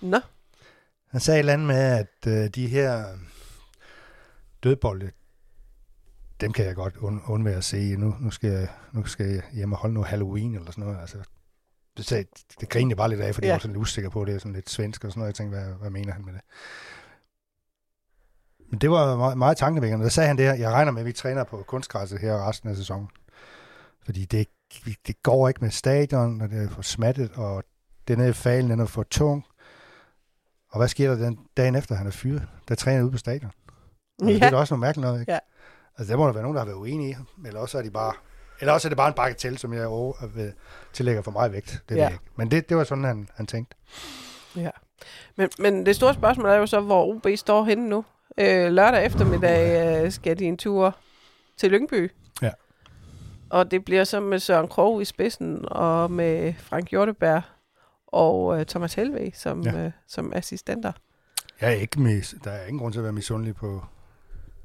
Nå, 0.00 0.20
han 1.12 1.20
sagde 1.20 1.36
et 1.36 1.40
eller 1.40 1.52
andet 1.52 1.66
med, 1.66 1.76
at 1.76 2.26
øh, 2.26 2.48
de 2.48 2.66
her 2.66 3.04
dødbolde, 4.62 5.10
dem 6.40 6.52
kan 6.52 6.64
jeg 6.64 6.74
godt 6.74 6.94
und- 6.94 7.30
undvære 7.30 7.56
at 7.56 7.64
se. 7.64 7.96
Nu, 7.96 8.14
nu, 8.20 8.30
skal 8.30 8.50
jeg, 8.50 8.68
nu 8.92 9.04
skal 9.04 9.26
jeg 9.26 9.42
hjem 9.52 9.72
og 9.72 9.78
holde 9.78 9.94
noget 9.94 10.08
Halloween 10.08 10.54
eller 10.54 10.70
sådan 10.70 10.84
noget. 10.84 11.00
Altså, 11.00 11.18
det, 11.96 12.04
sagde, 12.04 12.24
det 12.60 12.68
grinede 12.68 12.96
bare 12.96 13.08
lidt 13.08 13.20
af, 13.20 13.34
fordi 13.34 13.46
ja. 13.46 13.48
Jeg 13.48 13.54
var 13.54 13.58
sådan 13.58 13.72
lidt 13.72 13.82
usikker 13.82 14.10
på 14.10 14.24
det. 14.24 14.34
er 14.34 14.38
sådan 14.38 14.52
lidt 14.52 14.70
svensk 14.70 15.04
og 15.04 15.10
sådan 15.10 15.20
noget. 15.20 15.28
Jeg 15.28 15.34
tænkte, 15.34 15.58
hvad, 15.58 15.74
hvad 15.74 15.90
mener 15.90 16.12
han 16.12 16.24
med 16.24 16.32
det? 16.32 16.40
Men 18.70 18.78
det 18.80 18.90
var 18.90 19.16
meget, 19.16 19.38
meget 19.38 19.56
tankevækkende. 19.56 20.04
Der 20.04 20.10
sagde 20.10 20.26
han 20.26 20.38
det 20.38 20.46
her, 20.46 20.54
jeg 20.54 20.70
regner 20.70 20.92
med, 20.92 21.00
at 21.00 21.06
vi 21.06 21.12
træner 21.12 21.44
på 21.44 21.64
kunstgræsset 21.66 22.18
her 22.18 22.48
resten 22.48 22.68
af 22.68 22.76
sæsonen. 22.76 23.08
Fordi 24.04 24.24
det, 24.24 24.48
det 25.06 25.22
går 25.22 25.48
ikke 25.48 25.60
med 25.60 25.70
stadion, 25.70 26.40
og 26.40 26.50
det 26.50 26.64
er 26.64 26.68
for 26.68 26.82
smattet, 26.82 27.32
og 27.34 27.64
den 28.08 28.18
nede 28.18 28.30
i 28.30 28.32
falen, 28.32 28.70
den 28.70 28.80
er 28.80 28.86
for 28.86 29.02
tung. 29.02 29.44
Og 30.72 30.78
hvad 30.78 30.88
sker 30.88 31.14
der 31.14 31.24
den 31.24 31.38
dagen 31.56 31.74
efter, 31.74 31.94
han 31.94 32.06
er 32.06 32.10
fyret? 32.10 32.42
Der 32.68 32.74
træner 32.74 33.02
ude 33.02 33.10
på 33.10 33.18
stadion. 33.18 33.50
Ja. 34.22 34.26
Det 34.26 34.42
er 34.42 34.50
da 34.50 34.56
også 34.56 34.74
noget 34.74 34.80
mærkeligt 34.80 35.06
noget, 35.06 35.20
ikke? 35.20 35.32
Ja. 35.32 35.38
Altså, 35.98 36.12
der 36.12 36.18
må 36.18 36.26
der 36.26 36.32
være 36.32 36.42
nogen, 36.42 36.54
der 36.54 36.60
har 36.60 36.66
været 36.66 36.76
uenige 36.76 37.10
i, 37.10 37.46
eller 37.46 37.60
også 37.60 37.78
er 37.78 37.82
de 37.82 37.90
bare... 37.90 38.12
Eller 38.60 38.72
også 38.72 38.88
er 38.88 38.90
det 38.90 38.96
bare 38.96 39.08
en 39.08 39.14
bagatell, 39.14 39.58
som 39.58 39.72
jeg 39.72 39.86
over, 39.86 40.14
øh, 40.36 40.46
tillægger 40.92 41.22
for 41.22 41.30
meget 41.30 41.52
vægt. 41.52 41.82
Det 41.88 41.96
ja. 41.96 42.08
Ikke. 42.08 42.20
Men 42.36 42.50
det, 42.50 42.68
det 42.68 42.76
var 42.76 42.84
sådan, 42.84 43.04
han, 43.04 43.28
han 43.34 43.46
tænkte. 43.46 43.76
Ja. 44.56 44.70
Men, 45.36 45.48
men 45.58 45.86
det 45.86 45.96
store 45.96 46.14
spørgsmål 46.14 46.48
er 46.48 46.54
jo 46.54 46.66
så, 46.66 46.80
hvor 46.80 47.14
OB 47.14 47.26
står 47.36 47.64
henne 47.64 47.88
nu. 47.88 48.04
Øh, 48.38 48.72
lørdag 48.72 49.06
eftermiddag 49.06 50.04
øh, 50.04 50.12
skal 50.12 50.38
de 50.38 50.44
en 50.44 50.56
tur 50.56 50.96
til 51.56 51.70
Lyngby. 51.70 52.12
Ja. 52.42 52.50
Og 53.50 53.70
det 53.70 53.84
bliver 53.84 54.04
så 54.04 54.20
med 54.20 54.38
Søren 54.38 54.68
Krog 54.68 55.02
i 55.02 55.04
spidsen, 55.04 55.64
og 55.70 56.10
med 56.10 56.54
Frank 56.58 56.90
Hjorteberg 56.90 57.42
og 58.12 58.60
øh, 58.60 58.66
Thomas 58.66 58.94
Helve 58.94 59.32
som, 59.34 59.62
Ja. 59.62 59.84
øh, 59.84 59.92
som 60.06 60.32
assistenter. 60.32 60.92
Jeg 61.60 61.68
er 61.70 61.74
ikke 61.74 62.00
mis, 62.00 62.34
der 62.44 62.50
er 62.50 62.66
ingen 62.66 62.78
grund 62.80 62.92
til 62.92 63.00
at 63.00 63.04
være 63.04 63.12
misundelig 63.12 63.54
på, 63.56 63.84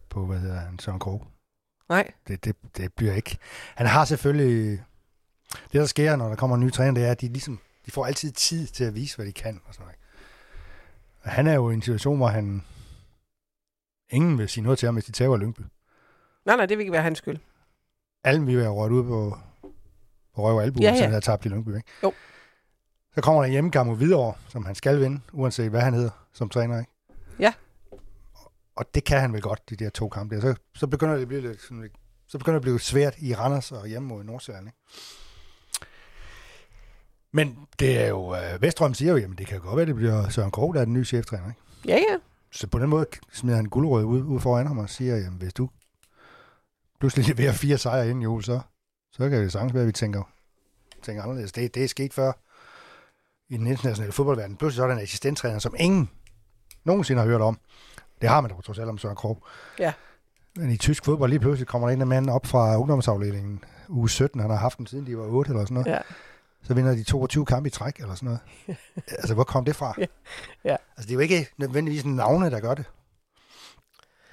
på 0.10 0.26
hvad 0.26 0.40
hedder 0.40 0.60
han, 0.60 0.80
Søren 0.80 1.00
Krog. 1.00 1.28
Nej, 1.90 2.12
Det, 2.28 2.46
det, 2.46 2.56
det 2.78 2.94
bliver 2.94 3.14
ikke. 3.14 3.38
Han 3.76 3.88
har 3.88 4.06
selvfølgelig... 4.06 4.84
Det, 5.64 5.74
der 5.74 5.86
sker, 5.86 6.16
når 6.16 6.28
der 6.30 6.36
kommer 6.36 6.56
en 6.56 6.64
ny 6.66 6.72
træner, 6.72 6.92
det 6.94 7.06
er, 7.08 7.12
at 7.12 7.22
de 7.22 7.28
ligesom 7.28 7.60
de 7.86 7.92
får 7.92 8.06
altid 8.06 8.32
tid 8.32 8.68
til 8.68 8.84
at 8.84 8.96
vise, 8.96 9.16
hvad 9.16 9.26
de 9.26 9.32
kan. 9.34 9.62
Og 9.68 9.74
sådan 9.74 9.84
noget. 9.86 9.98
Og 11.22 11.30
Han 11.32 11.48
er 11.48 11.54
jo 11.54 11.70
i 11.70 11.74
en 11.74 11.82
situation, 11.82 12.18
hvor 12.18 12.28
han... 12.28 12.64
Ingen 14.10 14.38
vil 14.38 14.50
sige 14.50 14.64
noget 14.64 14.80
til 14.80 14.86
ham, 14.88 14.96
hvis 14.96 15.06
de 15.06 15.12
tager 15.12 15.38
Lyngby. 15.38 15.60
nej, 16.46 16.56
nej, 16.56 16.66
det 16.66 16.78
vil 16.78 16.82
ikke 16.84 16.92
være 16.94 17.02
hans 17.04 17.18
skyld. 17.18 17.38
Alle 18.24 18.46
vil 18.46 18.58
være 18.58 18.70
rørt 18.70 18.92
ud 18.92 19.04
på, 19.04 19.38
på 20.36 20.44
røv 20.44 20.56
og 20.56 20.64
albu, 20.64 20.80
Ja, 20.82 20.90
ja, 20.90 20.96
ja. 20.96 21.04
han 21.04 21.12
har 21.14 21.20
tabt 21.20 21.46
i 21.46 21.50
Lyngby. 21.50 21.76
Ikke? 21.76 21.88
Jo. 22.04 22.14
Så 23.18 23.22
kommer 23.22 23.42
der 23.42 23.50
hjemmegang 23.50 23.88
mod 23.88 23.98
Hvidovre, 23.98 24.34
som 24.50 24.66
han 24.66 24.76
skal 24.76 25.00
vinde, 25.00 25.22
uanset 25.34 25.70
hvad 25.70 25.82
han 25.82 25.94
hedder 25.94 26.10
som 26.34 26.50
træner. 26.50 26.80
Ikke? 26.80 26.92
Ja. 27.40 27.54
Og 28.76 28.86
det 28.96 29.04
kan 29.04 29.20
han 29.22 29.34
vel 29.34 29.42
godt, 29.42 29.70
de 29.70 29.76
der 29.76 29.90
to 29.90 30.10
kampe 30.10 30.36
der. 30.36 30.42
Så, 30.42 30.56
så 30.76 30.88
begynder 30.88 31.14
det 31.14 31.22
at 31.22 31.28
blive 31.28 31.42
lidt, 31.42 31.62
sådan, 31.62 31.90
så 32.28 32.38
begynder 32.38 32.60
det 32.60 32.62
at 32.62 32.66
blive 32.66 32.80
svært 32.80 33.16
i 33.20 33.34
Randers 33.34 33.72
og 33.72 33.88
hjemme 33.88 34.08
mod 34.08 34.24
Nordsjælland. 34.24 34.68
Ikke? 34.68 34.78
Men 37.32 37.68
det 37.80 38.04
er 38.04 38.08
jo, 38.08 38.36
øh, 38.36 38.62
Vestrøm 38.62 38.94
siger 38.94 39.12
jo, 39.12 39.18
jamen 39.18 39.38
det 39.38 39.48
kan 39.48 39.60
godt 39.60 39.78
være, 39.78 39.86
det 39.86 39.96
bliver 39.96 40.30
Søren 40.30 40.52
Krog, 40.52 40.74
der 40.74 40.82
er 40.82 40.86
den 40.86 40.94
nye 40.94 41.06
cheftræner. 41.06 41.48
Ikke? 41.48 41.62
Ja, 41.88 41.96
ja. 41.96 42.18
Så 42.52 42.68
på 42.68 42.80
den 42.80 42.90
måde 42.90 43.06
smider 43.34 43.56
han 43.56 43.66
guldrød 43.66 44.04
ud, 44.04 44.24
ud 44.24 44.40
foran 44.40 44.68
ham 44.68 44.78
og 44.78 44.90
siger, 44.90 45.16
jamen 45.16 45.40
hvis 45.40 45.54
du 45.54 45.70
pludselig 47.00 47.28
leverer 47.28 47.54
fire 47.54 47.78
sejre 47.78 48.10
inden 48.10 48.22
jul, 48.22 48.44
så, 48.44 48.60
så 49.12 49.30
kan 49.30 49.42
det 49.42 49.52
sagtens 49.52 49.74
være, 49.74 49.84
at 49.84 49.88
vi 49.88 49.92
tænker, 49.92 50.24
tænker 51.02 51.24
anderledes. 51.24 51.52
Det, 51.52 51.76
det 51.76 51.84
er 51.84 51.88
sket 51.88 52.14
før 52.14 52.32
i 53.50 53.58
den 53.58 53.68
internationale 53.68 54.12
fodboldverden. 54.14 54.56
Pludselig 54.56 54.76
så 54.78 54.84
er 54.84 54.88
der 54.88 54.96
en 54.96 55.02
assistenttræner, 55.02 55.60
som 55.60 55.76
ingen 55.80 56.10
nogensinde 56.84 57.22
har 57.22 57.28
hørt 57.30 57.42
om. 57.42 57.60
Det 58.22 58.30
har 58.30 58.42
man 58.42 58.52
dog 58.52 58.64
trods 58.64 58.80
alt 58.80 58.90
om 58.90 58.98
Søren 58.98 59.16
Krog. 59.16 59.44
Ja. 59.80 59.94
Men 60.56 60.72
i 60.72 60.78
tysk 60.78 61.06
fodbold 61.06 61.30
lige 61.30 61.40
pludselig 61.40 61.68
kommer 61.68 61.88
der 61.88 61.94
en 61.94 62.02
af 62.02 62.08
manden 62.08 62.32
op 62.32 62.46
fra 62.46 62.78
ungdomsafdelingen 62.78 63.64
uge 63.90 64.10
17. 64.10 64.40
Han 64.40 64.50
har 64.50 64.58
haft 64.58 64.78
den 64.78 64.88
siden 64.88 65.06
de 65.06 65.18
var 65.18 65.24
8 65.24 65.50
eller 65.52 65.66
sådan 65.66 65.76
noget. 65.76 65.88
ja. 65.92 66.00
Så 66.64 66.74
vinder 66.74 66.96
de 66.96 67.04
22 67.04 67.46
kampe 67.46 67.68
i 67.68 67.70
træk 67.70 67.96
eller 68.00 68.16
sådan 68.16 68.26
noget. 68.26 68.40
altså, 69.20 69.34
hvor 69.34 69.44
kom 69.44 69.66
det 69.66 69.76
fra? 69.76 69.96
Ja. 69.98 70.06
Ja. 70.64 70.76
Altså, 70.98 71.08
det 71.08 71.10
er 71.10 71.14
jo 71.14 71.20
ikke 71.20 71.50
nødvendigvis 71.58 72.06
navne, 72.06 72.52
der 72.52 72.60
gør 72.60 72.74
det. 72.74 72.86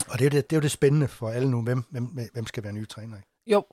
Og 0.09 0.19
det 0.19 0.21
er 0.21 0.25
jo 0.25 0.31
det, 0.31 0.51
det, 0.51 0.57
er 0.57 0.61
jo 0.61 0.63
det 0.63 0.71
spændende 0.71 1.09
for 1.09 1.29
alle 1.29 1.51
nu. 1.51 1.63
Hvem, 1.63 1.85
hvem, 1.91 2.05
hvem 2.33 2.47
skal 2.47 2.65
være 2.65 2.73
nye 2.73 2.87
træner? 2.87 3.17
Ikke? 3.17 3.29
Jo, 3.47 3.65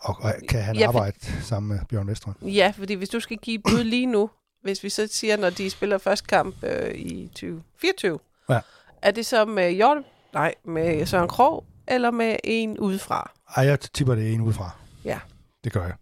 Og, 0.00 0.16
og 0.20 0.34
kan 0.48 0.62
han 0.62 0.76
Ja, 0.76 0.86
for- 0.86 0.88
arbejde 0.88 1.16
sammen 1.42 1.68
med 1.68 1.78
Bjørn 1.88 2.06
Vestrøm? 2.06 2.34
ja, 2.42 2.72
fordi 2.76 2.94
hvis 2.94 3.08
du 3.08 3.20
skal 3.20 3.36
give 3.36 3.58
bud 3.58 3.84
lige 3.84 4.06
nu, 4.06 4.30
hvis 4.62 4.84
vi 4.84 4.88
så 4.88 5.06
siger, 5.10 5.36
når 5.36 5.50
de 5.50 5.70
spiller 5.70 5.98
første 5.98 6.26
kamp 6.26 6.54
øh, 6.64 6.94
i 6.94 7.26
2024, 7.26 8.18
Ja. 8.50 8.60
er 9.02 9.10
det 9.10 9.26
så 9.26 9.44
med 9.44 9.70
Hjorte, 9.72 10.02
nej, 10.34 10.54
med 10.64 11.06
Søren 11.06 11.28
Krog, 11.28 11.64
eller 11.88 12.10
med 12.10 12.36
en 12.44 12.78
udefra? 12.78 13.30
Ej, 13.56 13.64
jeg 13.64 13.80
tipper 13.80 14.14
det 14.14 14.32
en 14.32 14.40
udefra. 14.40 14.70
Ja. 15.04 15.18
Det 15.64 15.72
gør 15.72 15.82
jeg. 15.84 15.94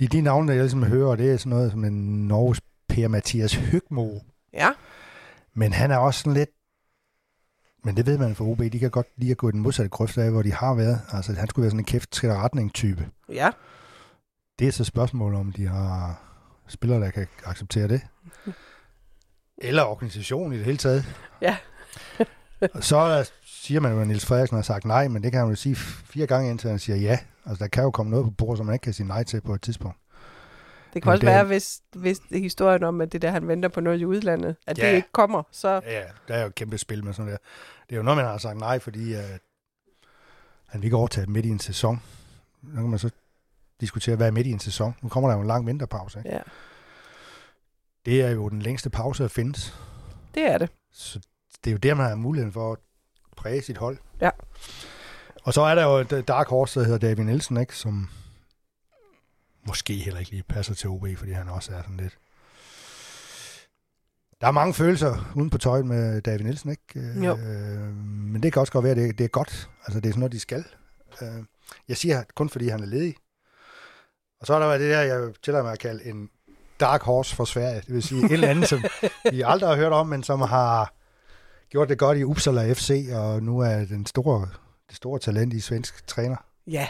De, 0.00 0.06
de 0.08 0.20
navne, 0.20 0.48
der 0.48 0.54
jeg 0.54 0.62
ligesom 0.62 0.82
hører, 0.82 1.16
det 1.16 1.30
er 1.32 1.36
sådan 1.36 1.50
noget 1.50 1.70
som 1.70 1.84
en 1.84 2.28
Norges 2.28 2.60
Per-Mathias 2.92 3.54
Høgmo. 3.54 4.18
Ja, 4.52 4.70
Men 5.54 5.72
han 5.72 5.90
er 5.90 5.96
også 5.96 6.20
sådan 6.20 6.32
lidt... 6.34 6.50
Men 7.84 7.96
det 7.96 8.06
ved 8.06 8.18
man 8.18 8.34
for 8.34 8.44
OB, 8.44 8.58
de 8.58 8.78
kan 8.78 8.90
godt 8.90 9.06
lide 9.16 9.30
at 9.30 9.36
gå 9.36 9.48
i 9.48 9.52
den 9.52 9.60
modsatte 9.60 9.88
grøft 9.88 10.18
af, 10.18 10.30
hvor 10.30 10.42
de 10.42 10.52
har 10.52 10.74
været. 10.74 11.00
Altså, 11.12 11.32
han 11.32 11.48
skulle 11.48 11.62
være 11.62 11.70
sådan 11.70 11.80
en 11.80 11.84
kæft 11.84 12.10
træder 12.12 12.42
retning-type. 12.44 13.08
ja. 13.28 13.50
Det 14.58 14.68
er 14.68 14.72
så 14.72 14.82
et 14.82 14.86
spørgsmål, 14.86 15.34
om 15.34 15.52
de 15.52 15.66
har 15.68 16.22
spillere, 16.68 17.00
der 17.00 17.10
kan 17.10 17.26
acceptere 17.44 17.88
det. 17.88 18.00
Eller 19.58 19.82
organisationen 19.82 20.52
i 20.52 20.56
det 20.56 20.64
hele 20.64 20.78
taget. 20.78 21.04
Ja. 21.40 21.56
Så 22.80 23.30
siger 23.44 23.80
man 23.80 23.92
jo, 23.92 24.00
at 24.00 24.06
Niels 24.06 24.26
Frederiksen 24.26 24.56
har 24.56 24.62
sagt 24.62 24.84
nej, 24.84 25.08
men 25.08 25.22
det 25.22 25.32
kan 25.32 25.40
han 25.40 25.48
jo 25.48 25.54
sige 25.54 25.76
fire 25.76 26.26
gange, 26.26 26.50
indtil 26.50 26.70
han 26.70 26.78
siger 26.78 26.96
ja. 26.96 27.18
Altså, 27.46 27.64
der 27.64 27.68
kan 27.68 27.82
jo 27.82 27.90
komme 27.90 28.10
noget 28.10 28.24
på 28.26 28.30
bordet, 28.30 28.56
som 28.58 28.66
man 28.66 28.74
ikke 28.74 28.82
kan 28.82 28.92
sige 28.92 29.06
nej 29.06 29.22
til 29.24 29.40
på 29.40 29.54
et 29.54 29.62
tidspunkt. 29.62 29.96
Det 30.94 31.02
kan 31.02 31.08
Men 31.08 31.12
også 31.12 31.20
det- 31.20 31.26
være, 31.26 31.44
hvis, 31.44 31.80
hvis 31.96 32.20
historien 32.30 32.82
om, 32.84 33.00
at 33.00 33.12
det 33.12 33.22
der, 33.22 33.30
han 33.30 33.48
venter 33.48 33.68
på 33.68 33.80
noget 33.80 34.00
i 34.00 34.04
udlandet, 34.06 34.56
at 34.66 34.78
Ja. 34.78 34.88
det 34.88 34.96
ikke 34.96 35.08
kommer, 35.12 35.42
så... 35.50 35.68
Ja, 35.68 35.98
ja, 36.00 36.04
der 36.28 36.34
er 36.34 36.40
jo 36.40 36.46
et 36.46 36.54
kæmpe 36.54 36.78
spil 36.78 37.04
med 37.04 37.12
sådan 37.12 37.32
der. 37.32 37.36
Det 37.88 37.92
er 37.92 37.96
jo 37.96 38.02
noget, 38.02 38.16
man 38.16 38.26
har 38.26 38.38
sagt 38.38 38.58
nej, 38.58 38.78
fordi 38.78 39.14
uh, 39.14 39.20
han 40.66 40.80
vil 40.80 40.84
ikke 40.84 40.96
overtage 40.96 41.26
midt 41.26 41.46
i 41.46 41.48
en 41.48 41.58
sæson. 41.60 42.02
Nu 42.62 42.80
kan 42.80 42.90
man 42.90 42.98
så 42.98 43.10
diskutere, 43.80 44.16
hvad 44.16 44.26
er 44.26 44.30
midt 44.30 44.46
i 44.46 44.50
en 44.50 44.60
sæson. 44.60 44.94
Nu 45.02 45.08
kommer 45.08 45.28
der 45.30 45.36
jo 45.36 45.40
en 45.40 45.46
lang 45.46 45.66
vinterpause. 45.66 46.18
Ikke? 46.18 46.30
Ja, 46.30 46.40
Det 48.06 48.22
er 48.22 48.30
jo 48.30 48.48
den 48.48 48.62
længste 48.62 48.90
pause, 48.90 49.22
der 49.22 49.28
findes. 49.28 49.74
det 50.34 50.42
er 50.42 50.58
det. 50.58 50.70
Så 50.92 51.20
det 51.64 51.70
er 51.70 51.72
jo 51.72 51.78
der, 51.78 51.94
man 51.94 52.06
har 52.08 52.14
muligheden 52.14 52.52
for 52.52 52.72
at 52.72 52.78
præge 53.36 53.62
sit 53.62 53.76
hold. 53.78 53.98
Ja. 54.20 54.30
Og 55.42 55.54
så 55.54 55.60
er 55.62 55.74
der 55.74 55.82
jo 55.84 55.96
et 56.18 56.28
dark 56.28 56.48
horse, 56.48 56.80
der 56.80 56.86
hedder 56.86 56.98
David 57.08 57.24
Nielsen, 57.24 57.56
ikke? 57.56 57.76
som 57.76 58.08
måske 59.66 59.94
heller 59.94 60.20
ikke 60.20 60.30
lige 60.30 60.42
passer 60.42 60.74
til 60.74 60.88
OB, 60.90 61.06
fordi 61.16 61.32
han 61.32 61.48
også 61.48 61.72
er 61.74 61.82
sådan 61.82 61.96
lidt... 61.96 62.18
Der 64.40 64.46
er 64.46 64.50
mange 64.50 64.74
følelser 64.74 65.32
uden 65.36 65.50
på 65.50 65.58
tøjet 65.58 65.86
med 65.86 66.20
David 66.22 66.44
Nielsen, 66.44 66.70
ikke? 66.70 67.00
Jo. 67.24 67.36
Øh, 67.36 67.94
men 68.06 68.42
det 68.42 68.52
kan 68.52 68.60
også 68.60 68.72
godt 68.72 68.82
være, 68.84 68.90
at 68.90 68.96
det, 68.96 69.18
det 69.18 69.24
er 69.24 69.28
godt. 69.28 69.70
Altså, 69.86 70.00
det 70.00 70.06
er 70.08 70.12
sådan 70.12 70.20
noget, 70.20 70.32
de 70.32 70.40
skal. 70.40 70.64
Øh, 71.22 71.28
jeg 71.88 71.96
siger 71.96 72.22
kun, 72.34 72.48
fordi 72.48 72.68
han 72.68 72.82
er 72.82 72.86
ledig. 72.86 73.14
Og 74.40 74.46
så 74.46 74.54
er 74.54 74.58
der 74.58 74.66
været 74.66 74.80
det 74.80 74.90
der, 74.90 75.00
jeg 75.00 75.32
tillader 75.42 75.64
mig 75.64 75.72
at 75.72 75.78
kalde 75.78 76.04
en 76.06 76.28
dark 76.80 77.02
horse 77.02 77.36
for 77.36 77.44
Sverige. 77.44 77.80
Det 77.80 77.94
vil 77.94 78.02
sige 78.02 78.24
et 78.24 78.32
eller 78.32 78.48
andet, 78.48 78.68
som 78.68 78.84
vi 79.30 79.42
aldrig 79.46 79.70
har 79.70 79.76
hørt 79.76 79.92
om, 79.92 80.06
men 80.06 80.22
som 80.22 80.40
har 80.40 80.94
gjort 81.70 81.88
det 81.88 81.98
godt 81.98 82.18
i 82.18 82.24
Uppsala 82.24 82.72
FC, 82.72 83.08
og 83.12 83.42
nu 83.42 83.58
er 83.58 83.84
den 83.84 84.06
store, 84.06 84.48
det 84.88 84.96
store 84.96 85.18
talent 85.18 85.52
i 85.54 85.60
svensk 85.60 86.06
træner. 86.06 86.36
Ja, 86.66 86.88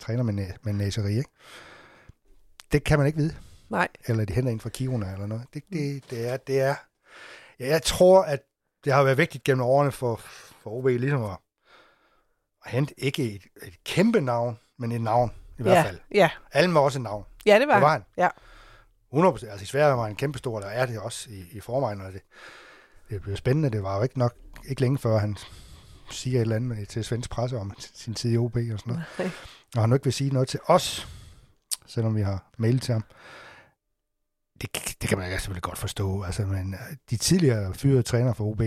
Træner 0.00 0.22
med, 0.22 0.32
næ- 0.34 0.52
med 0.62 0.72
næseri, 0.72 1.16
ikke? 1.18 1.30
Det 2.72 2.84
kan 2.84 2.98
man 2.98 3.06
ikke 3.06 3.16
vide. 3.18 3.34
Nej. 3.68 3.88
Eller 4.06 4.24
de 4.24 4.32
henter 4.32 4.52
en 4.52 4.60
fra 4.60 4.68
Kiruna 4.68 5.12
eller 5.12 5.26
noget. 5.26 5.44
Det, 5.54 5.62
det, 5.72 6.10
det, 6.10 6.28
er, 6.28 6.36
det 6.36 6.60
er... 6.60 6.74
Ja, 7.60 7.66
jeg 7.66 7.82
tror, 7.82 8.22
at 8.22 8.42
det 8.84 8.92
har 8.92 9.02
været 9.02 9.18
vigtigt 9.18 9.44
gennem 9.44 9.64
årene 9.64 9.92
for, 9.92 10.16
for 10.62 10.70
OB 10.70 10.86
ligesom 10.86 11.24
at, 11.24 11.36
at 12.64 12.70
hente 12.70 12.94
ikke 13.00 13.34
et, 13.34 13.42
et 13.62 13.84
kæmpe 13.84 14.20
navn, 14.20 14.58
men 14.78 14.92
et 14.92 15.00
navn 15.00 15.32
i 15.58 15.62
hvert 15.62 15.74
ja, 15.74 15.82
fald. 15.82 15.98
Ja, 16.14 16.30
Allen 16.52 16.74
var 16.74 16.80
også 16.80 16.98
et 16.98 17.02
navn. 17.02 17.24
ja 17.46 17.58
det 17.58 17.68
var 17.68 17.74
Det 17.74 17.82
var 17.82 17.92
han. 17.92 18.04
Ja. 18.16 18.28
100%. 19.14 19.26
Altså 19.26 19.62
i 19.62 19.66
Sverige 19.66 19.96
var 19.96 20.06
han 20.06 20.16
kæmpe 20.16 20.38
stor, 20.38 20.60
der 20.60 20.66
er 20.66 20.86
det 20.86 20.98
også 20.98 21.30
i, 21.30 21.44
i 21.52 21.60
forvejen. 21.60 22.00
Og 22.00 22.12
det, 22.12 22.22
det 23.10 23.22
blev 23.22 23.36
spændende. 23.36 23.70
Det 23.70 23.82
var 23.82 23.96
jo 23.96 24.02
ikke 24.02 24.18
nok 24.18 24.34
ikke 24.68 24.80
længe 24.80 24.98
før 24.98 25.18
han 25.18 25.36
siger 26.10 26.38
et 26.38 26.42
eller 26.42 26.56
andet 26.56 26.88
til 26.88 27.04
svensk 27.04 27.30
presse 27.30 27.58
om 27.58 27.72
sin 27.78 28.14
tid 28.14 28.32
i 28.32 28.36
OB 28.36 28.56
og 28.56 28.60
sådan 28.78 28.80
noget. 28.86 29.04
Nej. 29.18 29.30
Og 29.76 29.80
han 29.80 29.88
nu 29.88 29.94
ikke 29.94 30.04
vil 30.04 30.12
sige 30.12 30.30
noget 30.30 30.48
til 30.48 30.60
os, 30.66 31.08
selvom 31.86 32.16
vi 32.16 32.22
har 32.22 32.50
mailet 32.58 32.82
til 32.82 32.92
ham. 32.92 33.04
Det, 34.60 34.96
det 35.00 35.08
kan 35.08 35.18
man 35.18 35.30
selvfølgelig 35.30 35.62
godt 35.62 35.78
forstå. 35.78 36.22
Altså, 36.22 36.46
men 36.46 36.74
øh, 36.74 36.96
de 37.10 37.16
tidligere 37.16 37.74
fyrede 37.74 38.02
træner 38.02 38.32
for 38.32 38.44
OB, 38.44 38.62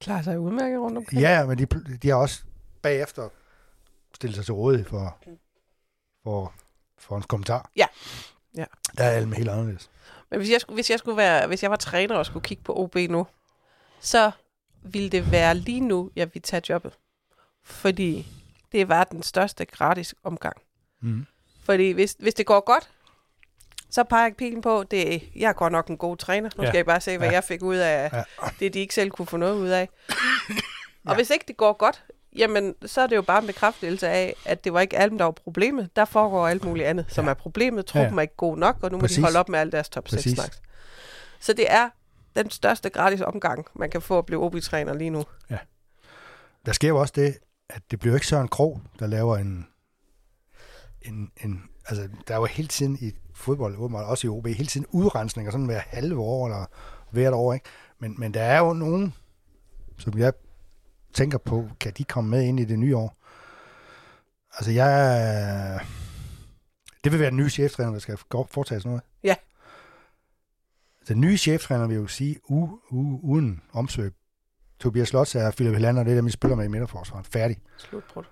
Klarer 0.00 0.22
sig 0.22 0.38
udmærket 0.38 0.78
rundt 0.80 0.98
omkring. 0.98 1.20
ja, 1.20 1.46
men 1.46 1.58
de, 1.58 1.66
de 2.02 2.08
har 2.08 2.16
også 2.16 2.44
bagefter 2.82 3.28
stillet 4.14 4.36
sig 4.36 4.44
til 4.44 4.54
rådighed 4.54 4.88
for, 4.88 5.18
for, 6.24 6.54
for 6.98 7.16
en 7.16 7.22
kommentar. 7.22 7.70
Ja. 7.76 7.86
Ja. 8.56 8.64
Der 8.98 9.04
er 9.04 9.10
alt 9.10 9.36
helt 9.36 9.48
anderledes. 9.48 9.90
Men 10.30 10.38
hvis 10.38 10.50
jeg, 10.50 10.60
skulle, 10.60 10.74
hvis 10.74 10.90
jeg 10.90 10.98
skulle 10.98 11.16
være, 11.16 11.46
hvis 11.46 11.62
jeg 11.62 11.70
var 11.70 11.76
træner 11.76 12.14
og 12.14 12.26
skulle 12.26 12.44
kigge 12.44 12.62
på 12.62 12.74
OB 12.76 12.94
nu, 12.96 13.26
så 14.00 14.30
ville 14.82 15.10
det 15.10 15.30
være 15.30 15.54
lige 15.54 15.80
nu, 15.80 16.10
jeg 16.16 16.34
ville 16.34 16.42
tage 16.42 16.62
jobbet. 16.68 16.92
Fordi 17.62 18.26
det 18.72 18.88
var 18.88 19.04
den 19.04 19.22
største 19.22 19.64
gratis 19.64 20.14
omgang. 20.22 20.56
Mm. 21.00 21.26
Fordi 21.60 21.90
hvis, 21.90 22.16
hvis 22.18 22.34
det 22.34 22.46
går 22.46 22.60
godt, 22.60 22.90
så 23.90 24.04
peger 24.04 24.24
jeg 24.26 24.34
pilen 24.36 24.62
på, 24.62 24.84
det 24.90 25.14
er, 25.14 25.18
jeg 25.36 25.48
er 25.48 25.52
godt 25.52 25.72
nok 25.72 25.88
en 25.88 25.96
god 25.96 26.16
træner. 26.16 26.50
Nu 26.56 26.62
Ja. 26.62 26.68
skal 26.70 26.78
jeg 26.78 26.86
bare 26.86 27.00
se, 27.00 27.18
hvad 27.18 27.28
Ja. 27.28 27.34
jeg 27.34 27.44
fik 27.44 27.62
ud 27.62 27.76
af 27.76 28.10
Ja. 28.12 28.22
det, 28.60 28.74
de 28.74 28.78
ikke 28.80 28.94
selv 28.94 29.10
kunne 29.10 29.26
få 29.26 29.36
noget 29.36 29.54
ud 29.54 29.68
af. 29.68 29.88
Og 31.04 31.10
Ja. 31.10 31.14
hvis 31.14 31.30
ikke 31.30 31.44
det 31.48 31.56
går 31.56 31.72
godt, 31.72 32.04
jamen, 32.36 32.74
så 32.86 33.00
er 33.00 33.06
det 33.06 33.16
jo 33.16 33.22
bare 33.22 33.40
en 33.40 33.46
bekræftelse 33.46 34.08
af, 34.08 34.34
at 34.44 34.64
det 34.64 34.72
var 34.72 34.80
ikke 34.80 34.98
Alm, 34.98 35.18
der 35.18 35.24
var 35.24 35.30
problemet. 35.32 35.96
Der 35.96 36.04
foregår 36.04 36.48
alt 36.48 36.64
muligt 36.64 36.86
andet, 36.88 37.06
som 37.08 37.24
Ja. 37.24 37.30
er 37.30 37.34
problemet. 37.34 37.86
Truppen 37.86 38.12
Ja. 38.14 38.16
er 38.18 38.22
ikke 38.22 38.36
god 38.36 38.56
nok, 38.58 38.76
og 38.82 38.90
nu 38.90 38.96
må 38.96 39.00
Præcis. 39.00 39.16
de 39.16 39.22
holde 39.22 39.38
op 39.38 39.48
med 39.48 39.58
alt 39.58 39.72
deres 39.72 39.88
top 39.88 40.08
6 40.08 40.16
Præcis. 40.22 40.38
snaks. 40.38 40.62
Så 41.40 41.52
det 41.52 41.72
er 41.72 41.88
den 42.36 42.50
største 42.50 42.90
gratis 42.90 43.20
omgang, 43.20 43.66
man 43.74 43.90
kan 43.90 44.02
få 44.02 44.18
at 44.18 44.26
blive 44.26 44.44
OB-træner 44.44 44.94
lige 44.94 45.10
nu. 45.10 45.24
Der 46.66 46.72
sker 46.72 46.88
jo 46.88 46.96
også 47.00 47.12
det, 47.16 47.38
at 47.70 47.82
det 47.90 47.98
bliver 48.00 48.14
ikke 48.14 48.26
Søren 48.26 48.48
Krog, 48.48 48.80
der 48.98 49.06
laver 49.06 49.36
en, 49.36 49.66
en, 51.02 51.30
en 51.44 51.62
altså 51.88 52.08
der 52.28 52.34
er 52.34 52.38
jo 52.38 52.44
hele 52.44 52.68
tiden 52.68 52.98
i 53.00 53.12
fodbold, 53.34 53.76
åbenbart 53.76 54.04
også 54.04 54.26
i 54.26 54.30
OB, 54.30 54.46
hele 54.46 54.66
tiden 54.66 54.86
udrensninger, 54.90 55.52
sådan 55.52 55.66
hver 55.66 55.78
halve 55.78 56.18
år 56.18 56.46
eller 56.46 56.66
hvert 57.10 57.32
år, 57.32 57.54
ikke? 57.54 57.66
Men, 57.98 58.14
men 58.18 58.34
der 58.34 58.42
er 58.42 58.58
jo 58.58 58.72
nogen, 58.72 59.14
som 59.98 60.18
jeg 60.18 60.32
tænker 61.14 61.38
på, 61.38 61.68
kan 61.80 61.92
de 61.98 62.04
komme 62.04 62.30
med 62.30 62.42
ind 62.42 62.60
i 62.60 62.64
det 62.64 62.78
nye 62.78 62.96
år? 62.96 63.16
Altså 64.52 64.70
jeg... 64.70 65.80
Det 67.04 67.12
vil 67.12 67.20
være 67.20 67.30
den 67.30 67.36
nye 67.36 67.50
cheftræner, 67.50 67.92
der 67.92 67.98
skal 67.98 68.18
foretage 68.50 68.80
sådan 68.80 68.90
noget. 68.90 69.02
Ja. 69.22 69.34
Den 71.08 71.20
nye 71.20 71.36
cheftræner 71.36 71.86
vil 71.86 71.96
jo 71.96 72.06
sige, 72.06 72.36
u, 72.48 72.68
u, 72.90 73.20
uden 73.22 73.62
omsøg, 73.72 74.12
Tobias 74.78 75.08
Slotts 75.08 75.34
er 75.34 75.50
Philip 75.50 75.74
Helander, 75.74 76.04
det 76.04 76.10
er 76.10 76.14
dem, 76.14 76.26
vi 76.26 76.30
spiller 76.30 76.56
med 76.56 76.64
i 76.64 76.68
midterforsvaret. 76.68 77.26
Færdig. 77.26 77.58
Slutbrud. 77.76 78.24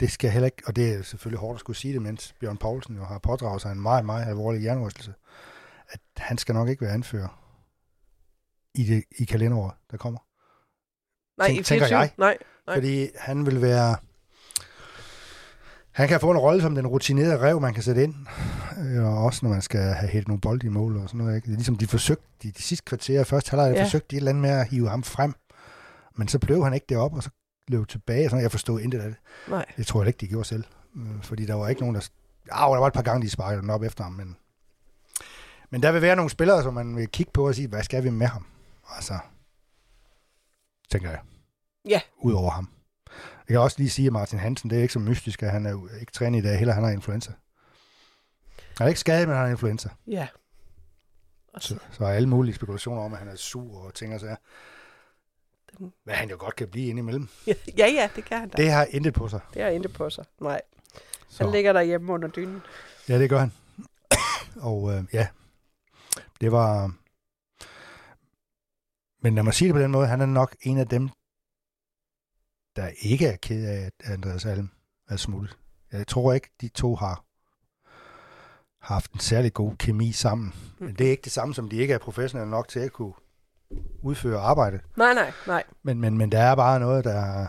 Det 0.00 0.10
skal 0.10 0.30
heller 0.30 0.46
ikke, 0.46 0.62
og 0.66 0.76
det 0.76 0.94
er 0.94 1.02
selvfølgelig 1.02 1.38
hårdt 1.40 1.56
at 1.56 1.60
skulle 1.60 1.76
sige 1.76 1.94
det, 1.94 2.02
mens 2.02 2.34
Bjørn 2.40 2.56
Poulsen 2.56 2.96
jo 2.96 3.04
har 3.04 3.18
pådraget 3.18 3.62
sig 3.62 3.72
en 3.72 3.80
meget, 3.80 4.04
meget 4.04 4.26
alvorlig 4.26 4.60
hjernerystelse, 4.60 5.14
at 5.88 6.00
han 6.16 6.38
skal 6.38 6.54
nok 6.54 6.68
ikke 6.68 6.82
være 6.82 6.92
anfører 6.94 7.40
i, 8.74 8.84
det, 8.84 9.04
i 9.18 9.24
kalenderåret, 9.24 9.74
der 9.90 9.96
kommer. 9.96 10.18
Nej, 11.38 11.48
Tænk- 11.48 11.60
i 11.60 11.62
tænker 11.62 11.86
24. 11.86 11.98
jeg. 11.98 12.12
Nej, 12.18 12.38
Nej. 12.66 12.76
Fordi 12.76 13.08
han 13.18 13.46
vil 13.46 13.62
være... 13.62 13.96
Han 15.90 16.08
kan 16.08 16.20
få 16.20 16.30
en 16.30 16.38
rolle 16.38 16.62
som 16.62 16.74
den 16.74 16.86
rutinerede 16.86 17.38
rev, 17.40 17.60
man 17.60 17.74
kan 17.74 17.82
sætte 17.82 18.02
ind. 18.04 18.14
Øh, 18.78 19.04
Og 19.04 19.24
også 19.24 19.40
når 19.46 19.50
man 19.50 19.62
skal 19.62 19.80
have 19.80 20.08
hættet 20.08 20.28
nogle 20.28 20.40
bolde 20.40 20.66
i 20.66 20.70
mål 20.70 20.96
og 20.96 21.08
sådan 21.08 21.18
noget. 21.18 21.36
Ikke? 21.36 21.46
Det 21.46 21.52
er 21.52 21.56
ligesom 21.56 21.76
de 21.76 21.86
forsøgte, 21.86 22.24
de, 22.42 22.50
de 22.52 22.62
sidste 22.62 22.84
kvarterer, 22.84 23.24
første 23.24 23.50
halvleg, 23.50 23.74
ja. 23.76 23.84
forsøgte 23.84 24.06
de 24.10 24.16
et 24.16 24.20
eller 24.20 24.30
andet 24.30 24.42
med 24.42 24.50
at 24.50 24.68
hive 24.68 24.88
ham 24.88 25.02
frem. 25.02 25.34
Men 26.16 26.28
så 26.28 26.38
blev 26.38 26.64
han 26.64 26.74
ikke 26.74 26.86
deroppe, 26.88 27.16
og 27.16 27.22
så 27.22 27.30
løb 27.70 27.88
tilbage. 27.88 28.28
Sådan, 28.28 28.42
jeg 28.42 28.50
forstod 28.50 28.80
intet 28.80 29.00
af 29.00 29.08
det. 29.08 29.16
nej. 29.48 29.64
Det 29.76 29.86
tror 29.86 30.00
jeg 30.00 30.06
ikke, 30.06 30.18
de 30.20 30.28
gjorde 30.28 30.48
selv. 30.48 30.64
Øh, 30.96 31.22
Fordi 31.22 31.46
der 31.46 31.54
var 31.54 31.68
ikke 31.68 31.80
nogen, 31.80 31.94
der... 31.94 32.08
Ja, 32.46 32.60
der 32.60 32.78
var 32.78 32.86
et 32.86 32.92
par 32.92 33.02
gange, 33.02 33.22
de 33.22 33.30
sparkede 33.30 33.62
den 33.62 33.70
op 33.70 33.82
efter 33.82 34.04
ham, 34.04 34.12
men... 34.12 34.36
Men 35.70 35.82
der 35.82 35.92
vil 35.92 36.02
være 36.02 36.16
nogle 36.16 36.30
spillere, 36.30 36.62
som 36.62 36.74
man 36.74 36.96
vil 36.96 37.08
kigge 37.08 37.32
på 37.32 37.46
og 37.46 37.54
sige, 37.54 37.68
hvad 37.68 37.82
skal 37.82 38.04
vi 38.04 38.10
med 38.10 38.26
ham? 38.26 38.46
Altså, 38.96 39.18
tænker 40.90 41.10
jeg. 41.10 41.20
Ja. 41.88 42.00
Udover 42.22 42.50
ham. 42.50 42.68
Jeg 43.48 43.54
kan 43.54 43.60
også 43.60 43.76
lige 43.78 43.90
sige, 43.90 44.06
at 44.06 44.12
Martin 44.12 44.38
Hansen, 44.38 44.70
det 44.70 44.78
er 44.78 44.82
ikke 44.82 44.92
så 44.92 44.98
mystisk, 44.98 45.42
at 45.42 45.50
han 45.50 45.66
er 45.66 45.98
ikke 46.00 46.12
trænet 46.12 46.38
i 46.38 46.42
dag, 46.42 46.58
heller 46.58 46.74
han 46.74 46.84
har 46.84 46.90
influenza. 46.90 47.32
Han 48.78 48.84
er 48.84 48.88
ikke 48.88 49.00
skadet, 49.00 49.28
men 49.28 49.36
han 49.36 49.44
har 49.44 49.50
influenza. 49.50 49.88
Ja. 50.06 50.28
Så, 51.58 51.78
så 51.90 52.04
er 52.04 52.08
alle 52.08 52.28
mulige 52.28 52.54
spekulationer 52.54 53.02
om, 53.02 53.12
at 53.12 53.18
han 53.18 53.28
er 53.28 53.36
sur 53.36 53.84
og 53.84 53.94
ting 53.94 54.14
og 54.14 54.20
sager. 54.20 54.36
Hvad 56.04 56.14
han 56.14 56.30
jo 56.30 56.36
godt 56.38 56.56
kan 56.56 56.68
blive 56.68 56.88
indimellem. 56.88 57.28
Ja, 57.78 57.86
ja, 57.86 58.10
det 58.16 58.24
kan 58.24 58.38
han 58.38 58.48
da. 58.48 58.56
Det, 58.56 58.70
har 58.70 58.84
intet 58.90 59.14
på 59.14 59.28
sig. 59.28 59.40
det 59.54 59.62
er 59.62 59.68
ikke 59.68 59.88
på 59.88 60.10
sig. 60.10 60.24
Nej, 60.40 60.60
Så. 61.28 61.44
han 61.44 61.52
ligger 61.52 61.72
derhjemme 61.72 62.12
under 62.12 62.28
dynen. 62.28 62.62
Ja, 63.08 63.18
det 63.18 63.30
gør 63.30 63.38
han. 63.38 63.52
og 64.70 64.92
øh, 64.92 65.04
ja, 65.12 65.28
det 66.40 66.52
var... 66.52 66.92
Men 69.22 69.34
lad 69.34 69.42
mig 69.42 69.54
sige 69.54 69.68
det 69.68 69.74
på 69.74 69.80
den 69.80 69.90
måde, 69.90 70.06
han 70.06 70.20
er 70.20 70.26
nok 70.26 70.56
en 70.62 70.78
af 70.78 70.88
dem, 70.88 71.08
der 72.76 72.90
ikke 73.00 73.26
er 73.26 73.36
ked 73.36 73.66
af, 73.66 73.86
at 73.86 74.12
Andreas 74.12 74.46
Alm 74.46 74.70
er 75.08 75.16
smuttet. 75.16 75.56
Jeg 75.92 76.06
tror 76.06 76.32
ikke, 76.32 76.50
de 76.60 76.68
to 76.68 76.94
har 76.94 77.24
haft 78.80 79.12
en 79.12 79.20
særlig 79.20 79.52
god 79.52 79.76
kemi 79.76 80.12
sammen. 80.12 80.54
Men 80.78 80.94
det 80.94 81.06
er 81.06 81.10
ikke 81.10 81.22
det 81.22 81.32
samme, 81.32 81.54
som 81.54 81.68
de 81.68 81.76
ikke 81.76 81.94
er 81.94 81.98
professionelle 81.98 82.50
nok 82.50 82.68
til 82.68 82.80
at 82.80 82.92
kunne 82.92 83.12
udføre 84.02 84.40
arbejde. 84.40 84.80
Nej, 84.96 85.14
nej, 85.14 85.32
nej. 85.46 85.64
Men, 85.82 86.00
men, 86.00 86.18
men 86.18 86.32
der 86.32 86.38
er 86.38 86.54
bare 86.54 86.80
noget, 86.80 87.04
der 87.04 87.46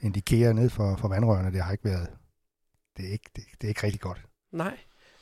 indikerer 0.00 0.52
ned 0.52 0.70
for, 0.70 0.96
for 0.96 1.08
vandrørene. 1.08 1.52
Det 1.52 1.62
har 1.62 1.72
ikke 1.72 1.84
været... 1.84 2.08
Det 2.96 3.08
er 3.08 3.12
ikke, 3.12 3.30
det, 3.36 3.44
det 3.52 3.64
er 3.64 3.68
ikke 3.68 3.82
rigtig 3.82 4.00
godt. 4.00 4.26
Nej. 4.52 4.78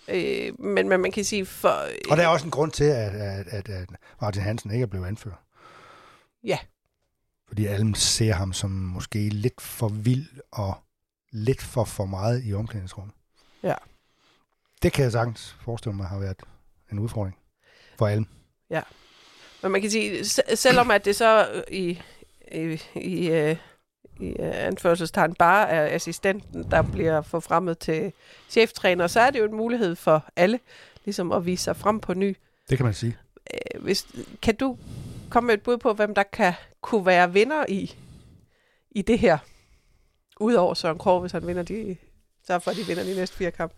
Øh, 0.09 0.61
men, 0.61 0.89
men 0.89 1.01
man 1.01 1.13
kan 1.13 1.25
sige, 1.25 1.47
for... 1.47 1.69
Og 2.11 2.17
der 2.17 2.23
er 2.23 2.29
også 2.29 2.45
en 2.45 2.51
grund 2.51 2.73
til, 2.73 2.85
at, 2.85 3.13
at, 3.15 3.49
at, 3.49 3.69
at 3.69 3.89
Martin 4.21 4.43
Hansen 4.43 4.71
ikke 4.71 4.83
er 4.83 4.87
blevet 4.87 5.07
anført. 5.07 5.39
Ja. 6.45 6.59
Fordi 7.49 7.67
alle 7.67 7.97
ser 7.97 8.33
ham 8.33 8.53
som 8.53 8.71
måske 8.71 9.29
lidt 9.29 9.61
for 9.61 9.89
vild 9.89 10.27
og 10.53 10.75
lidt 11.33 11.63
for 11.63 11.85
for 11.85 12.07
meget 12.07 12.43
i 12.45 12.55
omklædningsrummet. 12.55 13.15
Ja. 13.63 13.75
Det 14.83 14.93
kan 14.93 15.05
jeg 15.05 15.13
sagtens 15.13 15.57
forestille 15.61 15.97
mig 15.97 16.07
har 16.07 16.19
været 16.19 16.43
en 16.93 16.99
udfordring 16.99 17.37
for 17.99 18.07
alle. 18.07 18.27
Men 19.63 19.73
man 19.73 19.81
kan 19.81 19.91
sige, 19.91 20.25
se- 20.25 20.57
selvom 20.57 20.91
at 20.91 21.05
det 21.05 21.17
så 21.17 21.49
øh, 21.53 21.63
i, 21.71 22.01
i, 22.53 22.81
i, 22.95 23.31
øh, 23.31 23.57
i 24.21 24.27
øh, 24.29 24.67
anførselstegn 24.67 25.35
bare 25.35 25.69
er 25.69 25.95
assistenten, 25.95 26.71
der 26.71 26.83
bliver 26.83 27.23
forfremmet 27.23 27.79
til 27.79 28.13
cheftræner, 28.51 29.07
så 29.07 29.21
er 29.21 29.31
det 29.31 29.39
jo 29.39 29.45
en 29.45 29.55
mulighed 29.55 29.95
for 29.97 30.25
alle 30.37 30.61
ligesom 31.05 31.33
at 31.33 31.47
vise 31.47 31.65
sig 31.65 31.77
frem 31.77 32.01
på 32.01 32.15
ny. 32.15 32.37
Det 32.71 32.79
kan 32.79 32.85
man 32.85 32.95
sige. 32.95 33.17
Hvis, 33.79 34.07
kan 34.43 34.57
du 34.57 34.79
komme 35.31 35.47
med 35.47 35.55
et 35.55 35.63
bud 35.63 35.77
på, 35.79 35.93
hvem 35.93 36.15
der 36.15 36.23
kan 36.23 36.53
kunne 36.81 37.07
være 37.07 37.33
vinder 37.33 37.65
i, 37.69 37.97
i 38.91 39.03
det 39.03 39.19
her? 39.19 39.39
Udover 40.41 40.75
Søren 40.75 40.99
Krog, 40.99 41.21
hvis 41.21 41.33
han 41.33 41.47
vinder 41.47 41.63
de, 41.63 41.97
så 42.47 42.59
for 42.59 42.71
at 42.71 42.77
de 42.77 42.87
vinder 42.87 43.05
de 43.05 43.15
næste 43.15 43.37
fire 43.37 43.51
kampe. 43.51 43.75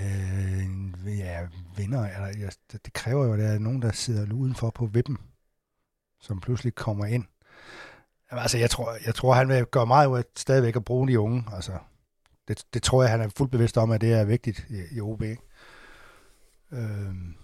Øh, 0.00 1.18
ja, 1.18 1.38
vinder. 1.76 2.06
Eller, 2.06 2.26
ja, 2.26 2.48
det, 2.72 2.92
kræver 2.92 3.26
jo, 3.26 3.32
at 3.32 3.38
der 3.38 3.48
er 3.48 3.58
nogen, 3.58 3.82
der 3.82 3.92
sidder 3.92 4.34
udenfor 4.34 4.70
på 4.70 4.86
vippen, 4.86 5.18
som 6.20 6.40
pludselig 6.40 6.74
kommer 6.74 7.06
ind. 7.06 7.24
Jamen, 8.30 8.42
altså, 8.42 8.58
jeg 8.58 8.70
tror, 8.70 8.96
jeg 9.06 9.14
tror, 9.14 9.34
han 9.34 9.48
vil 9.48 9.66
gøre 9.66 9.86
meget 9.86 10.06
ud 10.06 10.18
af 10.18 10.24
stadigvæk 10.36 10.76
at 10.76 10.84
bruge 10.84 11.08
de 11.08 11.20
unge. 11.20 11.44
Altså, 11.52 11.78
det, 12.48 12.64
det 12.74 12.82
tror 12.82 13.02
jeg, 13.02 13.10
han 13.10 13.20
er 13.20 13.28
fuldt 13.36 13.52
bevidst 13.52 13.78
om, 13.78 13.90
at 13.90 14.00
det 14.00 14.12
er 14.12 14.24
vigtigt 14.24 14.66
i, 14.70 14.96
i 14.96 15.00
OB. 15.00 15.22
ikke? 15.22 15.42
Øhm, 16.72 17.34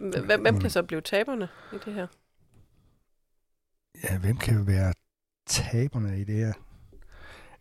Hvem, 0.00 0.40
hvem 0.40 0.60
kan 0.60 0.70
så 0.70 0.82
blive 0.82 1.00
taberne 1.00 1.48
i 1.72 1.76
det 1.84 1.94
her? 1.94 2.06
ja, 4.04 4.18
hvem 4.18 4.36
kan 4.36 4.66
være 4.66 4.92
taberne 5.46 6.20
i 6.20 6.24
det 6.24 6.34
her? 6.34 6.52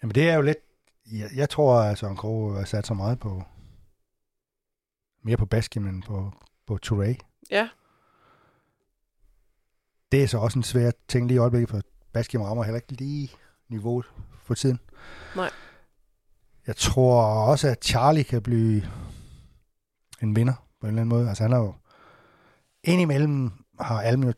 Jamen, 0.02 0.16
det 0.16 0.30
er 0.30 0.36
jo 0.36 0.42
lidt... 0.42 0.58
Jeg, 1.12 1.30
jeg 1.36 1.50
tror, 1.50 1.82
at 1.82 1.98
Søren 1.98 2.16
Krog 2.16 2.56
har 2.56 2.66
sat 2.66 2.88
så 2.88 2.94
meget 2.94 3.20
på... 3.20 3.44
Mere 5.24 5.38
på 5.38 5.46
Baskin, 5.46 5.86
end 5.88 6.04
på, 6.04 6.34
på 6.68 6.80
Touré. 6.86 7.16
Ja, 7.52 7.70
Det 10.12 10.24
er 10.24 10.28
så 10.28 10.38
også 10.38 10.60
en 10.60 10.64
svær 10.64 10.92
ting 11.08 11.28
lige 11.28 11.36
i 11.36 11.40
øjeblikket, 11.40 11.70
for 11.70 11.82
Baskim 12.14 12.42
rammer 12.42 12.64
heller 12.64 12.78
ikke 12.78 12.92
lige 12.92 13.32
niveauet 13.70 14.06
for 14.44 14.54
tiden. 14.54 14.80
Nej. 15.36 15.50
Jeg 16.68 16.76
tror 16.76 17.22
også, 17.24 17.68
at 17.68 17.86
Charlie 17.86 18.24
kan 18.24 18.42
blive 18.42 18.84
en 20.22 20.36
vinder 20.36 20.54
på 20.82 20.86
en 20.86 20.88
eller 20.88 21.02
anden 21.02 21.10
måde. 21.18 21.30
Altså 21.30 21.44
han 21.44 21.52
har 21.52 21.60
jo 21.60 21.74
indimellem 22.84 23.52
har 23.80 24.02
Alm 24.02 24.24
jo 24.24 24.34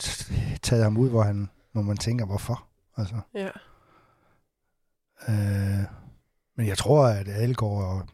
taget 0.62 0.84
ham 0.84 0.98
ud, 0.98 1.10
hvor, 1.10 1.24
han, 1.24 1.50
hvor 1.72 1.82
man 1.82 1.98
tænker, 1.98 2.26
hvorfor? 2.26 2.68
Altså, 2.98 3.16
ja. 3.34 3.50
øh, 5.30 5.86
men 6.58 6.68
jeg 6.68 6.78
tror, 6.78 7.08
at 7.08 7.28
Adelgaard 7.28 8.08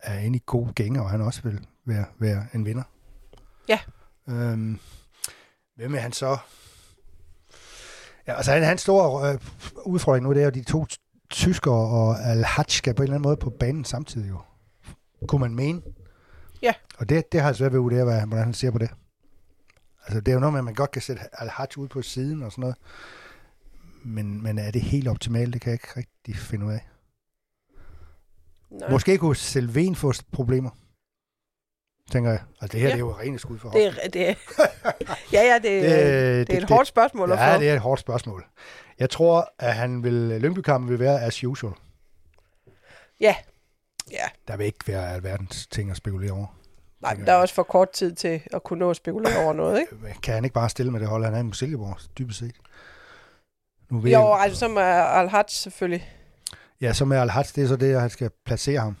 er 0.00 0.18
inde 0.18 0.36
i 0.36 0.42
gode 0.46 0.72
gænge, 0.72 1.02
og 1.02 1.10
han 1.10 1.20
også 1.20 1.42
vil 1.42 1.66
være, 1.84 2.04
være 2.18 2.46
en 2.54 2.64
vinder. 2.64 2.82
Ja. 3.68 3.78
Øhm, 4.28 4.78
hvem 5.76 5.94
er 5.94 5.98
han 5.98 6.12
så? 6.12 6.38
Ja, 8.26 8.34
altså 8.34 8.52
han, 8.52 8.62
hans 8.62 8.80
store 8.80 9.32
øh, 9.32 9.40
udfordring 9.84 10.24
nu, 10.26 10.32
det 10.32 10.40
er 10.40 10.44
jo 10.44 10.50
de 10.50 10.64
to 10.64 10.86
tyskere 11.30 11.74
og 11.74 12.20
Al-Haj 12.20 12.64
skal 12.68 12.94
på 12.94 13.02
en 13.02 13.04
eller 13.04 13.14
anden 13.14 13.28
måde 13.28 13.36
på 13.36 13.50
banen 13.50 13.84
samtidig 13.84 14.28
jo. 14.28 14.38
Kunne 15.28 15.40
man 15.40 15.54
mene. 15.54 15.82
Ja. 16.62 16.72
Og 16.98 17.08
det, 17.08 17.32
det 17.32 17.40
har 17.40 17.48
jeg 17.48 17.56
svært 17.56 17.72
ved 17.72 17.78
at 17.78 17.82
vurdere, 17.82 18.04
hvad, 18.04 18.26
hvordan 18.26 18.44
han 18.44 18.54
ser 18.54 18.70
på 18.70 18.78
det. 18.78 18.90
Altså 20.06 20.20
det 20.20 20.28
er 20.28 20.34
jo 20.34 20.40
noget 20.40 20.52
med, 20.52 20.60
at 20.60 20.64
man 20.64 20.74
godt 20.74 20.90
kan 20.90 21.02
sætte 21.02 21.22
Al-Haj 21.32 21.66
ud 21.76 21.88
på 21.88 22.02
siden 22.02 22.42
og 22.42 22.52
sådan 22.52 22.60
noget. 22.62 22.76
Men, 24.04 24.42
men 24.42 24.58
er 24.58 24.70
det 24.70 24.82
helt 24.82 25.08
optimalt? 25.08 25.52
Det 25.52 25.60
kan 25.60 25.70
jeg 25.70 25.74
ikke 25.74 25.92
rigtig 25.96 26.36
finde 26.36 26.66
ud 26.66 26.72
af. 26.72 26.88
Nej. 28.70 28.90
Måske 28.90 29.18
kunne 29.18 29.36
Selven 29.36 29.94
få 29.96 30.12
problemer. 30.32 30.70
tænker 32.10 32.30
jeg. 32.30 32.40
Altså, 32.60 32.72
det 32.72 32.80
her 32.80 32.88
Ja. 32.88 32.92
det 32.94 33.00
er 33.00 33.06
jo 33.06 33.12
rene 33.18 33.38
skud 33.38 33.58
for 33.58 33.70
Det 33.70 33.86
er, 33.86 34.08
det 34.08 34.28
er, 34.28 34.34
ja, 35.32 35.42
ja, 35.42 35.54
det, 35.54 35.62
det, 35.64 36.46
det, 36.48 36.56
er 36.56 36.60
et 36.62 36.68
hårdt 36.70 36.88
spørgsmål 36.88 37.30
Ja, 37.30 37.54
få. 37.56 37.60
det 37.60 37.68
er 37.70 37.74
et 37.74 37.80
hårdt 37.80 38.00
spørgsmål. 38.00 38.44
Jeg 38.98 39.10
tror, 39.10 39.52
at 39.58 39.74
han 39.74 40.02
vil, 40.02 40.12
Lyngby-kampen 40.12 40.90
vil 40.90 40.98
være 40.98 41.20
as 41.22 41.44
usual. 41.44 41.72
Ja. 43.20 43.34
Ja. 44.10 44.24
Der 44.48 44.56
vil 44.56 44.66
ikke 44.66 44.88
være 44.88 45.12
alverdens 45.14 45.66
ting 45.66 45.90
at 45.90 45.96
spekulere 45.96 46.32
over. 46.32 46.46
Nej, 47.00 47.14
der 47.14 47.32
er 47.32 47.36
også 47.36 47.54
for 47.54 47.62
kort 47.62 47.90
tid 47.90 48.12
til 48.14 48.40
at 48.52 48.62
kunne 48.62 48.78
nå 48.78 48.90
at 48.90 48.96
spekulere 48.96 49.44
over 49.44 49.52
noget, 49.52 49.80
ikke? 49.80 50.20
Kan 50.22 50.34
han 50.34 50.44
ikke 50.44 50.54
bare 50.54 50.68
stille 50.68 50.92
med 50.92 51.00
det 51.00 51.08
hold, 51.08 51.24
han 51.24 51.34
er 51.34 51.50
i 51.50 51.54
Silkeborg, 51.54 51.96
dybest 52.18 52.38
set? 52.38 52.54
Nu 53.90 53.98
ved 54.00 54.10
Jo, 54.12 54.28
jeg, 54.34 54.40
altså 54.42 54.58
som 54.58 54.76
er 54.76 54.80
Al-Haj 55.02 55.44
selvfølgelig. 55.48 56.08
Ja, 56.80 56.92
som 56.92 57.12
er 57.12 57.20
al 57.20 57.28
det 57.28 57.58
er 57.58 57.66
så 57.68 57.76
det, 57.76 57.94
at 57.94 58.00
han 58.00 58.10
skal 58.10 58.30
placere 58.44 58.80
ham. 58.80 58.96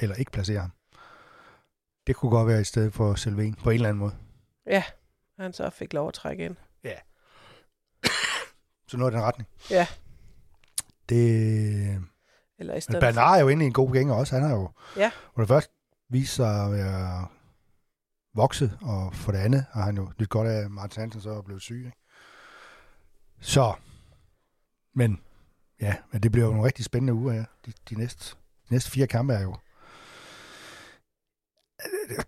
Eller 0.00 0.16
ikke 0.16 0.30
placere 0.30 0.60
ham. 0.60 0.70
Det 2.06 2.16
kunne 2.16 2.30
godt 2.30 2.48
være 2.48 2.60
i 2.60 2.64
stedet 2.64 2.94
for 2.94 3.14
Sylvain, 3.14 3.54
på 3.54 3.70
en 3.70 3.74
eller 3.74 3.88
anden 3.88 3.98
måde. 3.98 4.16
Ja, 4.66 4.84
han 5.38 5.52
så 5.52 5.70
fik 5.70 5.92
lov 5.92 6.08
at 6.08 6.14
trække 6.14 6.44
ind. 6.44 6.56
Så 8.88 8.96
noget 8.96 9.12
i 9.12 9.14
den 9.16 9.22
retning. 9.24 9.48
Ja. 9.70 9.86
Det... 11.08 12.02
Eller 12.58 12.72
i 12.72 12.76
Men 12.76 12.80
stedet 12.80 13.00
Bernard 13.00 13.36
er 13.36 13.40
jo 13.40 13.48
inde 13.48 13.64
i 13.64 13.66
en 13.66 13.72
god 13.72 13.92
gænger 13.92 14.14
også. 14.14 14.34
Han 14.34 14.44
har 14.44 14.56
jo 14.56 14.70
Ja. 14.96 15.10
for 15.34 15.42
det 15.42 15.48
første 15.48 15.72
vist 16.10 16.34
sig 16.34 16.64
at 16.64 16.72
være 16.72 17.28
vokset, 18.34 18.78
og 18.82 19.14
for 19.14 19.32
det 19.32 19.38
andet 19.38 19.66
har 19.72 19.82
han 19.82 19.96
jo 19.96 20.12
nyt 20.20 20.28
godt 20.28 20.48
af, 20.48 20.64
at 20.64 20.70
Martin 20.70 21.00
Hansen 21.00 21.20
så 21.20 21.30
er 21.30 21.42
blevet 21.42 21.62
syg. 21.62 21.76
Ikke? 21.86 21.98
Så, 23.40 23.74
men 24.94 25.20
ja, 25.80 25.94
men 26.12 26.22
det 26.22 26.32
bliver 26.32 26.44
jo 26.46 26.50
nogle 26.52 26.66
rigtig 26.66 26.84
spændende 26.84 27.14
uger 27.14 27.32
her. 27.32 27.44
De, 27.66 27.72
de, 27.90 27.94
næste, 27.94 28.36
de 28.68 28.74
næste 28.74 28.90
fire 28.90 29.06
kampe 29.06 29.34
er 29.34 29.42
jo... 29.42 29.56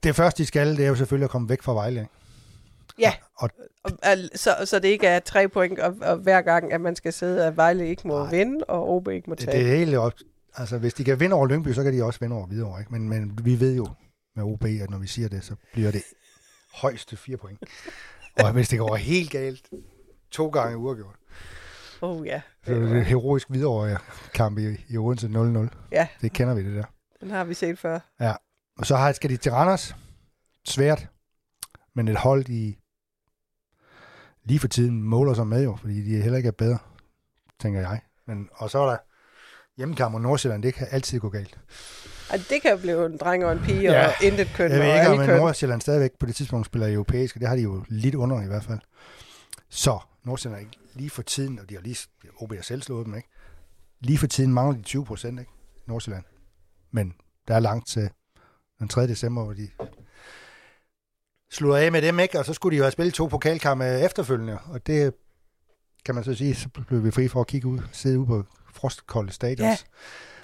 Det 0.02 0.16
første, 0.16 0.42
de 0.42 0.46
skal, 0.46 0.76
det 0.76 0.84
er 0.84 0.88
jo 0.88 0.94
selvfølgelig 0.94 1.24
at 1.24 1.30
komme 1.30 1.48
væk 1.48 1.62
fra 1.62 1.72
Vejle. 1.72 2.00
Ikke? 2.00 2.12
Ja. 2.98 3.14
Og, 3.36 3.50
Og, 3.84 3.92
så, 4.34 4.56
så 4.64 4.78
det 4.78 4.88
ikke 4.88 5.06
er 5.06 5.20
tre 5.20 5.48
point, 5.48 5.78
og, 5.78 5.96
og 6.00 6.16
hver 6.16 6.42
gang, 6.42 6.72
at 6.72 6.80
man 6.80 6.96
skal 6.96 7.12
sidde, 7.12 7.46
at 7.46 7.56
Vejle 7.56 7.88
ikke 7.88 8.08
må 8.08 8.18
Nej. 8.18 8.30
vinde, 8.30 8.64
og 8.64 8.88
OB 8.88 9.08
ikke 9.08 9.30
må 9.30 9.34
tabe. 9.36 9.52
det 9.52 9.72
er 9.72 9.76
helt 9.76 9.96
op. 9.96 10.12
Altså, 10.54 10.78
hvis 10.78 10.94
de 10.94 11.04
kan 11.04 11.20
vinde 11.20 11.34
over 11.36 11.46
Lyngby, 11.46 11.68
så 11.72 11.82
kan 11.82 11.92
de 11.92 12.02
også 12.04 12.20
vinde 12.20 12.36
over 12.36 12.46
Hvidovre. 12.46 12.80
Ikke? 12.80 12.92
Men, 12.92 13.08
men 13.08 13.38
vi 13.44 13.60
ved 13.60 13.76
jo 13.76 13.88
med 14.36 14.44
OB, 14.44 14.64
at 14.64 14.90
når 14.90 14.98
vi 14.98 15.06
siger 15.06 15.28
det, 15.28 15.44
så 15.44 15.54
bliver 15.72 15.90
det 15.90 16.02
højste 16.74 17.16
fire 17.16 17.36
point. 17.36 17.58
Og 18.44 18.52
hvis 18.52 18.68
det 18.68 18.78
går 18.78 18.96
helt 18.96 19.30
galt, 19.30 19.68
to 20.30 20.48
gange 20.48 20.76
uafgjort. 20.76 21.17
Oh 22.02 22.26
ja, 22.26 22.40
Så 22.66 22.72
er 22.74 22.78
det 22.78 22.96
et 22.98 23.06
heroisk 23.06 23.48
Hvidovre 23.50 23.98
kamp 24.34 24.58
i, 24.58 24.76
i 24.88 24.96
Odense 24.96 25.26
0-0. 25.28 25.68
Ja. 25.92 26.08
Det 26.20 26.32
kender 26.32 26.54
vi, 26.54 26.64
det 26.64 26.76
der. 26.76 26.84
den 27.20 27.30
har 27.30 27.44
vi 27.44 27.54
set 27.54 27.78
før. 27.78 27.98
Og 28.78 28.86
så 28.86 28.96
har, 28.96 29.12
skal 29.12 29.30
de 29.30 29.36
til 29.36 29.52
Randers. 29.52 29.96
Svært. 30.64 31.06
Men 31.94 32.08
et 32.08 32.16
hold, 32.16 32.48
i 32.48 32.78
lige 34.44 34.60
for 34.60 34.68
tiden 34.68 35.02
måler 35.02 35.34
sig 35.34 35.46
med 35.46 35.64
jo, 35.64 35.76
fordi 35.76 36.02
de 36.04 36.22
heller 36.22 36.36
ikke 36.36 36.46
er 36.46 36.52
bedre, 36.52 36.78
tænker 37.60 37.80
jeg. 37.80 38.00
Men, 38.26 38.48
og 38.52 38.70
så 38.70 38.78
er 38.78 38.90
der 38.90 38.96
hjemmekamp 39.76 40.12
mod 40.12 40.20
Nordsjælland. 40.20 40.62
Det 40.62 40.74
kan 40.74 40.86
altid 40.90 41.20
gå 41.20 41.28
galt. 41.28 41.58
Ej, 42.30 42.36
det 42.50 42.62
kan 42.62 42.70
jo 42.70 42.76
blive 42.76 43.06
en 43.06 43.16
dreng 43.16 43.44
og 43.44 43.52
en 43.52 43.58
pige, 43.58 43.80
Ja. 43.92 44.06
og 44.06 44.12
intet 44.22 44.48
køn, 44.56 44.70
Jeg 44.72 44.80
og 44.80 44.86
ved 44.86 45.22
ikke, 45.22 45.32
om. 45.34 45.38
Nordsjælland 45.40 45.80
stadigvæk 45.80 46.10
på 46.20 46.26
det 46.26 46.36
tidspunkt 46.36 46.66
spiller 46.66 46.92
europæisk, 46.94 47.36
og 47.36 47.40
det 47.40 47.48
har 47.48 47.56
de 47.56 47.62
jo 47.62 47.84
lidt 47.88 48.14
under 48.14 48.42
i 48.42 48.46
hvert 48.46 48.64
fald. 48.64 48.78
Så 49.68 49.98
Nordsjælland 50.28 50.62
er 50.62 50.66
ikke 50.66 50.78
lige 50.94 51.10
for 51.10 51.22
tiden, 51.22 51.58
og 51.58 51.68
de 51.70 51.74
har 51.74 51.82
lige, 51.82 51.96
OB 52.40 52.52
har 52.54 52.62
selv 52.62 52.82
slået 52.82 53.06
dem, 53.06 53.14
ikke? 53.16 53.28
Lige 54.00 54.18
for 54.18 54.26
tiden 54.26 54.52
mangler 54.54 54.76
de 54.76 54.82
20 54.82 55.04
procent, 55.04 55.40
ikke? 55.40 55.52
Nordsjælland. 55.86 56.24
Men 56.90 57.14
der 57.48 57.54
er 57.54 57.60
langt 57.60 57.88
til 57.88 58.10
den 58.78 58.88
3. 58.88 59.06
december, 59.06 59.44
hvor 59.44 59.52
de 59.52 59.68
slutter 61.50 61.76
af 61.76 61.92
med 61.92 62.02
dem, 62.02 62.18
ikke? 62.20 62.38
Og 62.38 62.44
så 62.44 62.54
skulle 62.54 62.74
de 62.74 62.78
jo 62.78 62.84
have 62.84 62.92
spillet 62.92 63.14
to 63.14 63.26
pokalkampe 63.26 63.84
efterfølgende, 63.84 64.58
og 64.66 64.86
det 64.86 65.14
kan 66.04 66.14
man 66.14 66.24
så 66.24 66.34
sige, 66.34 66.54
så 66.54 66.68
blev 66.68 67.04
vi 67.04 67.10
fri 67.10 67.28
for 67.28 67.40
at 67.40 67.46
kigge 67.46 67.68
ud, 67.68 67.78
sidde 67.92 68.18
ude 68.18 68.26
på 68.26 68.44
frostkolde 68.74 69.32
stadions. 69.32 69.86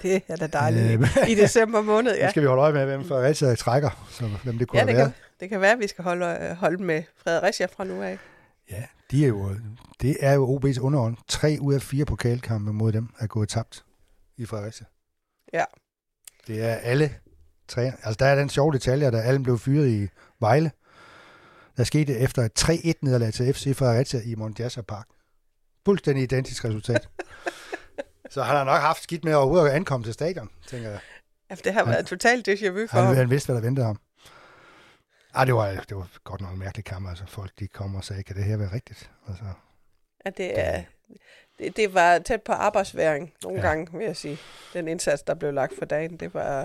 Ja, 0.03 0.09
Det 0.09 0.23
er 0.27 0.35
da 0.35 0.47
dejligt. 0.47 1.01
Øh, 1.01 1.29
I 1.29 1.35
december 1.43 1.81
måned, 1.81 2.11
Nu 2.11 2.17
ja. 2.17 2.29
skal 2.29 2.41
vi 2.41 2.47
holde 2.47 2.61
øje 2.61 2.73
med, 2.73 2.85
hvem 2.85 3.05
Fredericia 3.07 3.55
trækker, 3.55 4.05
så 4.09 4.27
hvem 4.43 4.57
det 4.57 4.67
kunne 4.67 4.79
Ja, 4.79 4.85
det 4.85 4.95
været. 4.95 5.13
kan, 5.13 5.23
det 5.39 5.49
kan 5.49 5.61
være, 5.61 5.71
at 5.71 5.79
vi 5.79 5.87
skal 5.87 6.03
holde, 6.03 6.25
øh, 6.41 6.55
holde 6.55 6.83
med 6.83 7.03
Fredericia 7.17 7.65
fra 7.65 7.83
nu 7.83 8.01
af. 8.01 8.17
Ja, 8.71 8.83
de 9.11 9.23
er 9.23 9.27
jo, 9.27 9.55
det 10.01 10.17
er 10.19 10.33
jo 10.33 10.59
OB's 10.59 10.79
underhånd. 10.79 11.17
Tre 11.27 11.57
ud 11.61 11.73
af 11.73 11.81
fire 11.81 12.05
pokalkampe 12.05 12.73
mod 12.73 12.91
dem 12.91 13.09
er 13.19 13.27
gået 13.27 13.49
tabt 13.49 13.85
i 14.37 14.45
Fredericia. 14.45 14.85
Ja. 15.53 15.63
Det 16.47 16.63
er 16.63 16.75
alle 16.75 17.15
tre. 17.67 17.81
Altså, 17.81 18.15
der 18.19 18.25
er 18.25 18.35
den 18.35 18.49
sjove 18.49 18.73
detalje, 18.73 19.07
at 19.07 19.15
alle 19.15 19.43
blev 19.43 19.57
fyret 19.59 19.87
i 19.89 20.07
Vejle. 20.39 20.71
Der 21.77 21.83
skete 21.83 22.17
efter 22.17 22.41
et 22.43 22.63
3-1-nederlag 22.63 23.33
til 23.33 23.53
FC 23.53 23.75
Fredericia 23.75 24.21
i 24.25 24.35
Mondiasa 24.35 24.81
Park. 24.81 25.07
Fuldstændig 25.85 26.23
identisk 26.23 26.65
resultat. 26.65 27.09
Så 28.29 28.43
han 28.43 28.55
har 28.55 28.63
nok 28.63 28.79
haft 28.81 29.03
skidt 29.03 29.23
med 29.23 29.33
overhovedet 29.33 29.67
at 29.69 29.75
ankomme 29.75 30.03
til 30.03 30.13
stadion, 30.13 30.49
tænker 30.67 30.89
jeg. 30.89 30.99
Ja, 31.49 31.55
det 31.55 31.73
har 31.73 31.85
været 31.85 32.05
totalt 32.05 32.47
déjà 32.49 32.69
vu 32.69 32.87
for 32.87 32.97
Han, 32.97 33.07
ham. 33.07 33.15
han 33.15 33.29
vidste, 33.29 33.47
hvad 33.47 33.55
der 33.61 33.67
ventede 33.67 33.85
ham. 33.85 33.99
Ej, 35.35 35.45
det 35.45 35.55
var, 35.55 35.67
det 35.89 35.97
var 35.97 36.07
godt 36.23 36.41
nok 36.41 36.51
en 36.53 36.59
mærkelig 36.59 36.85
kamp. 36.85 37.09
Altså, 37.09 37.23
folk 37.27 37.51
de 37.59 37.67
kom 37.67 37.95
og 37.95 38.03
sagde, 38.03 38.23
kan 38.23 38.35
det 38.35 38.43
her 38.43 38.57
være 38.57 38.73
rigtigt? 38.73 39.09
Altså, 39.29 39.43
Ja, 40.25 40.29
det, 40.29 40.59
er, 40.59 40.83
det, 41.59 41.77
det 41.77 41.93
var 41.93 42.19
tæt 42.19 42.41
på 42.41 42.51
arbejdsværing 42.51 43.33
nogle 43.43 43.59
Ja. 43.61 43.67
gange, 43.67 43.97
vil 43.97 44.05
jeg 44.05 44.15
sige. 44.15 44.37
Den 44.73 44.87
indsats, 44.87 45.21
der 45.23 45.33
blev 45.35 45.53
lagt 45.53 45.73
for 45.79 45.85
dagen, 45.85 46.17
det 46.17 46.33
var, 46.33 46.61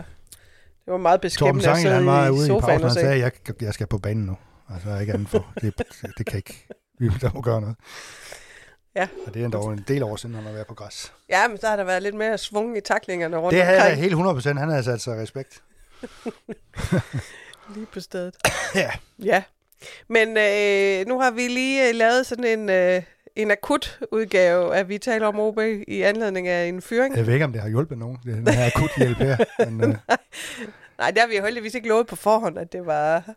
det 0.85 0.92
var 0.92 0.96
meget 0.96 1.20
Torben 1.20 1.26
beskæmmende 1.30 1.70
at 1.70 1.76
Sange, 1.76 1.90
han 1.94 2.06
var 2.06 2.30
ude 2.30 2.44
i 2.44 2.46
sofaen 2.46 2.80
pausen, 2.80 2.85
og 2.85 2.92
sagde, 2.92 3.24
at 3.24 3.42
jeg, 3.48 3.62
jeg 3.62 3.74
skal 3.74 3.87
på 3.87 3.98
banen 3.98 4.26
nu. 4.26 4.37
Altså, 4.74 4.98
ikke 4.98 5.12
andet 5.12 5.28
for. 5.28 5.52
Det, 5.61 5.78
det, 5.78 6.12
det 6.18 6.26
kan 6.26 6.37
ikke. 6.37 6.66
Vi 6.98 7.11
må 7.35 7.40
gøre 7.42 7.61
noget. 7.61 7.76
Ja. 8.94 9.09
Og 9.26 9.35
det 9.35 9.40
er 9.40 9.44
endda 9.44 9.59
en 9.59 9.85
del 9.88 10.02
år 10.02 10.16
siden, 10.16 10.35
han 10.35 10.44
har 10.44 10.52
været 10.52 10.66
på 10.66 10.74
græs. 10.74 11.12
Ja, 11.28 11.48
men 11.48 11.56
der 11.56 11.68
har 11.68 11.76
der 11.76 11.85
været 11.85 12.02
lidt 12.02 12.14
mere 12.14 12.38
svung 12.38 12.76
i 12.76 12.80
taklingerne 12.80 13.37
rundt 13.37 13.56
Det 13.56 13.64
havde 13.64 13.78
omkring. 13.80 13.96
helt 14.00 14.11
100 14.12 14.35
procent. 14.35 14.59
Han 14.59 14.68
havde 14.68 14.83
sat 14.85 15.00
sig 15.00 15.18
respekt. 15.22 15.62
Lige 17.74 17.87
på 17.87 18.00
stedet. 18.00 18.37
Ja. 18.74 18.90
Ja. 19.18 19.42
Men 20.09 20.28
øh, 20.28 21.06
nu 21.09 21.20
har 21.20 21.30
vi 21.30 21.48
lige 21.48 21.88
øh, 21.88 21.94
lavet 21.94 22.26
sådan 22.26 22.59
en, 22.59 22.68
øh, 22.68 23.02
en 23.37 23.50
akut 23.50 24.00
udgave 24.12 24.76
af 24.76 24.88
Vi 24.88 24.98
taler 24.98 25.26
om 25.26 25.38
OB 25.40 25.59
i 25.88 26.02
anledning 26.02 26.48
af 26.48 26.66
en 26.66 26.83
fyring. 26.83 27.16
Jeg 27.16 27.26
ved 27.26 27.33
ikke, 27.33 27.44
om 27.44 27.52
det 27.52 27.61
har 27.62 27.68
hjulpet 27.68 27.98
nogen. 27.98 28.18
Det 28.24 28.35
den 28.37 28.48
her 28.54 28.66
akut 28.76 28.90
hjælp 28.96 29.16
her. 29.18 29.37
Men, 29.70 29.80
øh, 29.85 29.88
Nej, 30.98 31.11
der 31.11 31.20
har 31.20 31.28
vi 31.28 31.35
heldigvis 31.35 31.74
ikke 31.74 31.88
lovet 31.88 32.06
på 32.06 32.16
forhånd, 32.16 32.59
at 32.59 32.72
det 32.72 32.87
var 32.87 33.35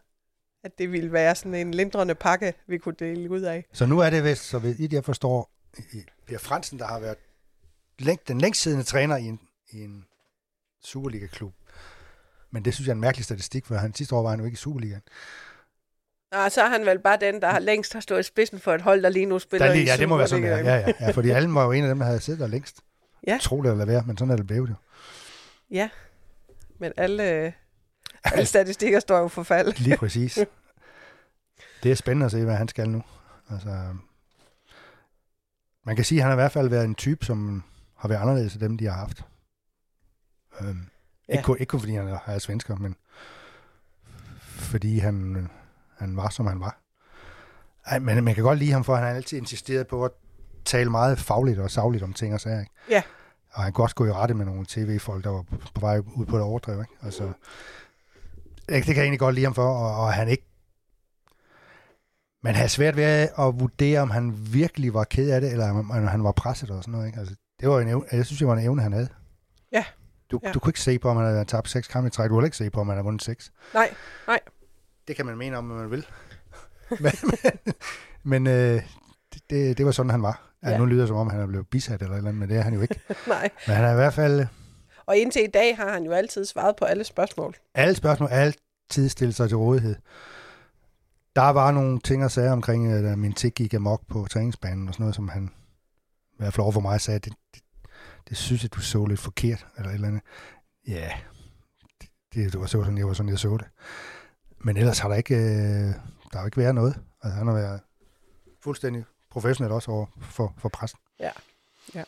at 0.63 0.77
det 0.77 0.91
ville 0.91 1.11
være 1.13 1.35
sådan 1.35 1.55
en 1.55 1.73
lindrende 1.73 2.15
pakke, 2.15 2.53
vi 2.67 2.77
kunne 2.77 2.95
dele 2.99 3.29
ud 3.31 3.41
af. 3.41 3.65
så 3.73 3.85
nu 3.85 3.99
er 3.99 4.09
det 4.09 4.23
vist, 4.23 4.43
så 4.43 4.59
vidt 4.59 4.93
jeg 4.93 5.03
forstår, 5.05 5.49
i- 5.93 6.03
Per 6.27 6.37
Fransen, 6.37 6.79
der 6.79 6.85
har 6.85 6.99
været 6.99 7.17
læng, 7.99 8.19
den 8.27 8.41
længstsiddende 8.41 8.83
træner 8.85 9.17
i 9.17 9.23
en, 9.23 9.39
i 9.71 9.83
en 9.83 10.05
Superliga-klub. 10.85 11.53
Men 12.53 12.65
det 12.65 12.73
synes 12.73 12.87
jeg 12.87 12.91
er 12.91 12.95
en 12.95 13.01
mærkelig 13.01 13.25
statistik, 13.25 13.65
for 13.65 13.75
han 13.75 13.93
sidste 13.93 14.15
år 14.15 14.23
var 14.23 14.29
han 14.29 14.39
jo 14.39 14.45
ikke 14.45 14.55
i 14.55 14.57
Superligaen. 14.57 15.01
Og 16.31 16.51
så 16.51 16.61
er 16.63 16.69
han 16.69 16.85
vel 16.85 16.99
bare 16.99 17.17
den, 17.21 17.41
der 17.41 17.49
har 17.51 17.59
længst 17.59 17.93
har 17.93 17.99
stået 17.99 18.19
i 18.19 18.23
spidsen 18.23 18.59
for 18.59 18.73
et 18.73 18.81
hold, 18.81 19.03
der 19.03 19.09
lige 19.09 19.25
nu 19.25 19.39
spiller 19.39 19.65
Der, 19.67 19.73
i 19.73 19.77
lige- 19.77 19.91
ja, 19.91 19.97
det 19.97 20.09
må 20.09 20.17
være 20.17 20.27
sådan. 20.27 20.43
Superligaen. 20.43 20.65
Ja, 20.65 20.75
ja, 20.99 21.05
ja, 21.05 21.11
fordi 21.11 21.29
Allen 21.29 21.55
var 21.55 21.65
jo 21.65 21.71
en 21.71 21.83
af 21.83 21.87
dem, 21.89 21.99
der 21.99 22.05
havde 22.05 22.19
siddet 22.19 22.39
der 22.39 22.47
længst. 22.47 22.81
Ja. 23.27 23.37
Tro 23.41 23.61
det 23.61 23.71
eller 23.71 23.85
være, 23.85 24.03
men 24.07 24.17
sådan 24.17 24.31
er 24.31 24.35
det 24.35 24.47
blevet 24.47 24.69
jo. 24.69 24.75
Ja, 25.71 25.89
men 26.79 26.91
alle, 26.97 27.23
alle 28.23 28.45
statistikker 28.45 28.99
står 28.99 29.19
jo 29.19 29.27
for 29.27 29.43
fald. 29.43 29.73
Lige 29.77 29.97
præcis. 29.97 30.39
Det 31.83 31.91
er 31.91 31.95
spændende 31.95 32.25
at 32.25 32.31
se, 32.31 32.43
hvad 32.43 32.55
han 32.55 32.67
skal 32.67 32.89
nu. 32.89 33.03
Altså, 33.51 33.69
man 35.85 35.95
kan 35.95 36.05
sige, 36.05 36.19
at 36.19 36.23
han 36.23 36.29
har 36.31 36.35
i 36.37 36.41
hvert 36.41 36.51
fald 36.51 36.69
været 36.69 36.85
en 36.85 36.95
type, 36.95 37.25
som 37.25 37.63
har 37.97 38.07
været 38.09 38.19
anderledes 38.21 38.53
af 38.53 38.59
dem, 38.59 38.77
de 38.77 38.85
har 38.85 38.93
haft. 38.97 39.23
Øhm, 40.61 40.87
Ja. 41.29 41.33
ikke, 41.33 41.43
kun, 41.43 41.57
ikke 41.59 41.69
kun 41.69 41.79
fordi 41.79 41.95
han 41.95 42.07
er, 42.07 42.19
er 42.25 42.39
svensker, 42.39 42.75
men 42.75 42.95
fordi 44.43 44.99
han, 44.99 45.47
han 45.97 46.17
var, 46.17 46.29
som 46.29 46.47
han 46.47 46.59
var. 46.59 46.79
Ej, 47.85 47.99
men 47.99 48.23
man 48.23 48.35
kan 48.35 48.43
godt 48.43 48.59
lide 48.59 48.71
ham, 48.71 48.83
for 48.83 48.95
han 48.95 49.03
har 49.03 49.13
altid 49.13 49.37
insisteret 49.37 49.87
på 49.87 50.05
at 50.05 50.11
tale 50.65 50.89
meget 50.89 51.19
fagligt 51.19 51.59
og 51.59 51.71
sagligt 51.71 52.03
om 52.03 52.13
ting 52.13 52.33
og 52.33 52.41
sager. 52.41 52.59
Ikke? 52.59 52.71
Ja. 52.89 53.01
Og 53.51 53.63
han 53.63 53.73
kunne 53.73 53.85
også 53.85 53.95
gå 53.95 54.05
i 54.05 54.11
rette 54.11 54.33
med 54.33 54.45
nogle 54.45 54.65
tv-folk, 54.69 55.23
der 55.23 55.29
var 55.29 55.41
på, 55.75 55.79
vej 55.79 55.99
ud 56.15 56.25
på 56.25 56.35
et 56.37 56.41
overdrev. 56.41 56.79
Ikke? 56.79 56.93
Altså, 57.03 57.31
det, 58.69 58.83
kan 58.83 58.95
jeg 58.95 59.01
egentlig 59.01 59.19
godt 59.19 59.35
lide 59.35 59.45
ham 59.45 59.53
for, 59.53 59.67
og, 59.67 60.03
og 60.03 60.13
han 60.13 60.27
ikke 60.27 60.45
man 62.43 62.55
havde 62.55 62.69
svært 62.69 62.95
ved 62.95 63.03
at 63.03 63.59
vurdere, 63.59 63.99
om 63.99 64.09
han 64.09 64.53
virkelig 64.53 64.93
var 64.93 65.03
ked 65.03 65.29
af 65.29 65.41
det, 65.41 65.51
eller 65.51 65.69
om 65.69 65.91
om 65.91 66.07
han 66.07 66.23
var 66.23 66.31
presset 66.31 66.69
og 66.69 66.83
sådan 66.83 66.91
noget. 66.91 67.07
Ikke? 67.07 67.19
Altså, 67.19 67.35
det 67.59 67.69
var 67.69 67.79
en 67.79 67.87
evne, 67.87 68.05
jeg 68.11 68.25
synes, 68.25 68.39
det 68.39 68.47
var 68.47 68.53
en 68.53 68.65
evne, 68.65 68.81
han 68.81 68.93
havde. 68.93 69.07
Ja. 69.71 69.85
Du, 70.33 70.39
Ja. 70.43 70.51
du 70.51 70.59
kunne 70.59 70.69
ikke 70.69 70.81
se 70.81 70.99
på, 70.99 71.09
om 71.09 71.17
han 71.17 71.25
havde 71.25 71.45
tabt 71.45 71.69
seks 71.69 71.87
kampe 71.87 72.07
i 72.07 72.11
træk. 72.11 72.29
Du 72.29 72.35
kunne 72.35 72.45
ikke 72.45 72.57
se 72.57 72.69
på, 72.69 72.81
om 72.81 72.87
han 72.87 72.95
havde 72.97 73.03
vundet 73.05 73.21
seks. 73.23 73.51
Nej, 73.73 73.89
Det 75.07 75.15
kan 75.15 75.25
man 75.25 75.37
mene 75.37 75.57
om, 75.57 75.65
hvad 75.65 75.77
man 75.77 75.91
vil. 75.91 76.05
men 77.03 77.11
men, 78.23 78.47
øh, 78.47 78.81
det, 79.49 79.77
det, 79.77 79.85
var 79.85 79.91
sådan, 79.91 80.09
han 80.09 80.21
var. 80.21 80.49
Ja. 80.63 80.69
Ja. 80.69 80.77
Nu 80.77 80.85
lyder 80.85 81.01
det, 81.01 81.07
som 81.07 81.17
om 81.17 81.29
han 81.29 81.39
er 81.39 81.45
blevet 81.47 81.67
bisat 81.67 82.01
eller 82.01 82.15
eller 82.15 82.29
andet, 82.29 82.39
men 82.39 82.49
det 82.49 82.57
er 82.57 82.61
han 82.61 82.73
jo 82.73 82.81
ikke. 82.81 82.99
nej. 83.27 83.49
Men 83.67 83.75
han 83.75 83.85
er 83.85 83.91
i 83.91 83.95
hvert 83.95 84.13
fald 84.13 84.45
Og 85.05 85.17
indtil 85.17 85.43
i 85.43 85.47
dag 85.47 85.77
har 85.77 85.91
han 85.93 86.03
jo 86.03 86.11
altid 86.11 86.45
svaret 86.45 86.75
på 86.75 86.85
alle 86.85 87.03
spørgsmål. 87.03 87.55
alle 87.75 87.95
spørgsmål, 87.95 88.29
alt 88.31 88.57
tid 88.89 89.09
stille 89.09 89.33
sig 89.33 89.47
til 89.49 89.57
rådighed. 89.57 89.95
Der 91.35 91.49
var 91.49 91.71
nogle 91.71 91.99
ting 91.99 92.23
og 92.25 92.31
sager 92.31 92.51
omkring, 92.51 92.91
at 92.91 93.19
min 93.19 93.33
tik 93.33 93.53
gik 93.55 93.73
amok 93.73 94.01
på 94.07 94.27
træningsbanen 94.29 94.87
og 94.87 94.93
sådan 94.93 95.03
noget, 95.03 95.15
som 95.15 95.29
han 95.29 95.51
i 96.31 96.35
hvert 96.37 96.53
fald 96.53 96.63
over 96.63 96.71
for 96.71 96.79
mig 96.81 97.01
sagde, 97.01 97.19
det, 97.19 97.33
det, 97.55 97.62
det 98.29 98.37
synes 98.37 98.63
jeg, 98.63 98.73
du 98.73 98.81
så 98.81 99.05
lidt 99.05 99.19
forkert, 99.19 99.67
eller 99.77 99.89
et 99.89 99.95
eller 99.95 100.07
andet. 100.07 100.21
Ja, 100.87 101.11
det, 102.01 102.09
det, 102.33 102.51
det 102.51 102.59
var 102.59 102.65
sådan, 102.65 102.97
jeg 102.97 103.07
var 103.07 103.13
sådan, 103.13 103.29
jeg 103.29 103.39
så 103.39 103.57
det. 103.57 103.67
Men 104.57 104.77
ellers 104.77 104.99
har 104.99 105.09
der 105.09 105.15
ikke, 105.15 105.35
øh, 105.35 105.93
der 106.31 106.37
har 106.37 106.45
ikke 106.45 106.57
været 106.57 106.75
noget. 106.75 106.95
Altså, 107.23 107.37
han 107.37 107.47
har 107.47 107.53
været 107.53 107.79
fuldstændig 108.61 109.05
professionel 109.31 109.71
også 109.71 109.91
over 109.91 110.05
for, 110.21 110.53
for 110.57 110.69
pressen. 110.69 110.99
Ja, 111.19 111.31
ja. 111.95 112.03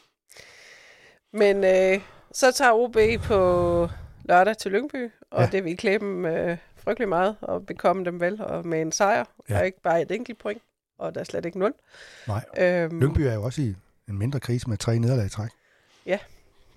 Men 1.34 1.64
øh, 1.64 2.02
så 2.32 2.52
tager 2.52 2.72
OB 2.74 2.98
på 3.24 3.90
lørdag 4.24 4.58
til 4.58 4.72
Lyngby, 4.72 5.12
og 5.32 5.42
ja. 5.42 5.50
det 5.52 5.64
vil 5.64 5.78
klæbe 5.78 6.06
dem 6.06 6.26
øh, 6.26 6.58
frygtelig 6.76 7.10
meget 7.10 7.36
og 7.42 7.66
bekomme 7.66 8.06
dem 8.06 8.20
vel 8.20 8.42
og 8.42 8.68
med 8.68 8.82
en 8.82 8.92
sejr, 8.92 9.26
ja. 9.50 9.60
og 9.60 9.66
ikke 9.66 9.82
bare 9.82 10.02
et 10.02 10.12
enkelt 10.12 10.40
point, 10.40 10.62
og 10.98 11.16
der 11.16 11.20
er 11.20 11.24
slet 11.26 11.46
ikke 11.46 11.60
nul. 11.60 11.74
Nej, 12.28 12.46
øhm, 12.58 13.00
Lyngby 13.00 13.20
er 13.20 13.34
jo 13.34 13.44
også 13.44 13.62
i 13.62 13.76
en 14.10 14.18
mindre 14.18 14.40
krise 14.40 14.70
med 14.70 14.78
tre 14.78 15.00
nederlag 15.00 15.26
i 15.26 15.30
træk. 15.30 15.50
Ja. 16.06 16.20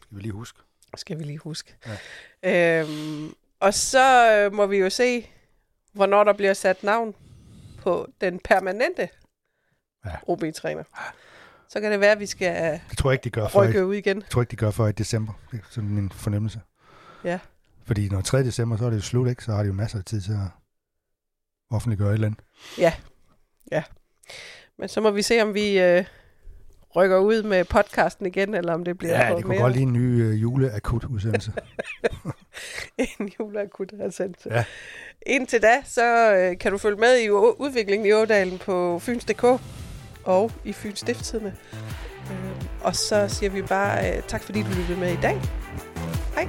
Skal 0.02 0.16
vi 0.16 0.22
lige 0.22 0.32
huske. 0.32 0.58
Skal 0.96 1.18
vi 1.18 1.24
lige 1.24 1.38
huske. 1.38 1.74
Ja. 2.42 2.80
Øhm, 2.80 3.34
og 3.60 3.74
så 3.74 4.32
øh, 4.32 4.52
må 4.52 4.66
vi 4.66 4.76
jo 4.76 4.90
se, 4.90 5.30
hvornår 5.92 6.24
der 6.24 6.32
bliver 6.32 6.54
sat 6.54 6.82
navn 6.82 7.14
på 7.78 8.08
den 8.20 8.40
permanente 8.44 9.08
ja. 10.06 10.10
OB-træner. 10.26 10.84
Så 11.68 11.80
kan 11.80 11.92
det 11.92 12.00
være, 12.00 12.12
at 12.12 12.20
vi 12.20 12.26
skal 12.26 12.80
det 12.90 12.98
tror 12.98 13.10
jeg 13.10 13.14
ikke, 13.14 13.24
de 13.24 13.30
gør 13.30 13.48
for 13.48 13.64
rykke 13.64 13.86
ud 13.86 13.94
igen. 13.94 14.16
Jeg 14.16 14.30
tror 14.30 14.42
ikke, 14.42 14.50
de 14.50 14.56
gør 14.56 14.70
for 14.70 14.86
i 14.86 14.92
december. 14.92 15.32
Det 15.50 15.58
er 15.60 15.64
sådan 15.70 15.90
min 15.90 16.10
fornemmelse. 16.10 16.60
Ja. 17.24 17.38
Fordi 17.84 18.08
når 18.08 18.20
3. 18.20 18.38
december, 18.44 18.76
så 18.76 18.84
er 18.84 18.90
det 18.90 18.96
jo 18.96 19.02
slut, 19.02 19.28
ikke? 19.28 19.44
Så 19.44 19.52
har 19.52 19.62
de 19.62 19.66
jo 19.66 19.72
masser 19.72 19.98
af 19.98 20.04
tid 20.04 20.20
til 20.20 20.32
at 20.32 20.48
offentliggøre 21.70 22.08
et 22.08 22.14
eller 22.14 22.26
andet. 22.26 22.40
Ja, 22.78 22.92
ja. 23.72 23.82
Men 24.78 24.88
så 24.88 25.00
må 25.00 25.10
vi 25.10 25.22
se, 25.22 25.42
om 25.42 25.54
vi 25.54 25.80
øh, 25.80 26.04
rykker 26.96 27.18
ud 27.18 27.42
med 27.42 27.64
podcasten 27.64 28.26
igen, 28.26 28.54
eller 28.54 28.74
om 28.74 28.84
det 28.84 28.98
bliver 28.98 29.26
Ja, 29.26 29.34
det 29.34 29.44
kunne 29.44 29.48
mere. 29.54 29.62
godt 29.62 29.72
lige 29.72 29.82
en 29.82 29.92
ny 29.92 30.22
øh, 30.22 30.42
juleakut-udsendelse. 30.42 31.52
en 33.20 33.32
juleakut-udsendelse. 33.40 34.48
Ja. 34.54 34.64
Indtil 35.26 35.62
da, 35.62 35.82
så 35.84 36.34
øh, 36.34 36.58
kan 36.58 36.72
du 36.72 36.78
følge 36.78 36.96
med 36.96 37.18
i 37.20 37.30
udviklingen 37.30 38.06
i 38.06 38.12
Ådalen 38.12 38.58
på 38.58 38.98
Fyns.dk 38.98 39.44
og 40.24 40.52
i 40.64 40.72
Fyns 40.72 40.98
Stifttidene. 40.98 41.56
Øh, 42.30 42.64
og 42.80 42.96
så 42.96 43.28
siger 43.28 43.50
vi 43.50 43.62
bare 43.62 44.16
øh, 44.16 44.22
tak, 44.22 44.42
fordi 44.42 44.62
du 44.62 44.68
lyttede 44.68 45.00
med 45.00 45.12
i 45.12 45.18
dag. 45.22 45.40
Hej. 46.34 46.48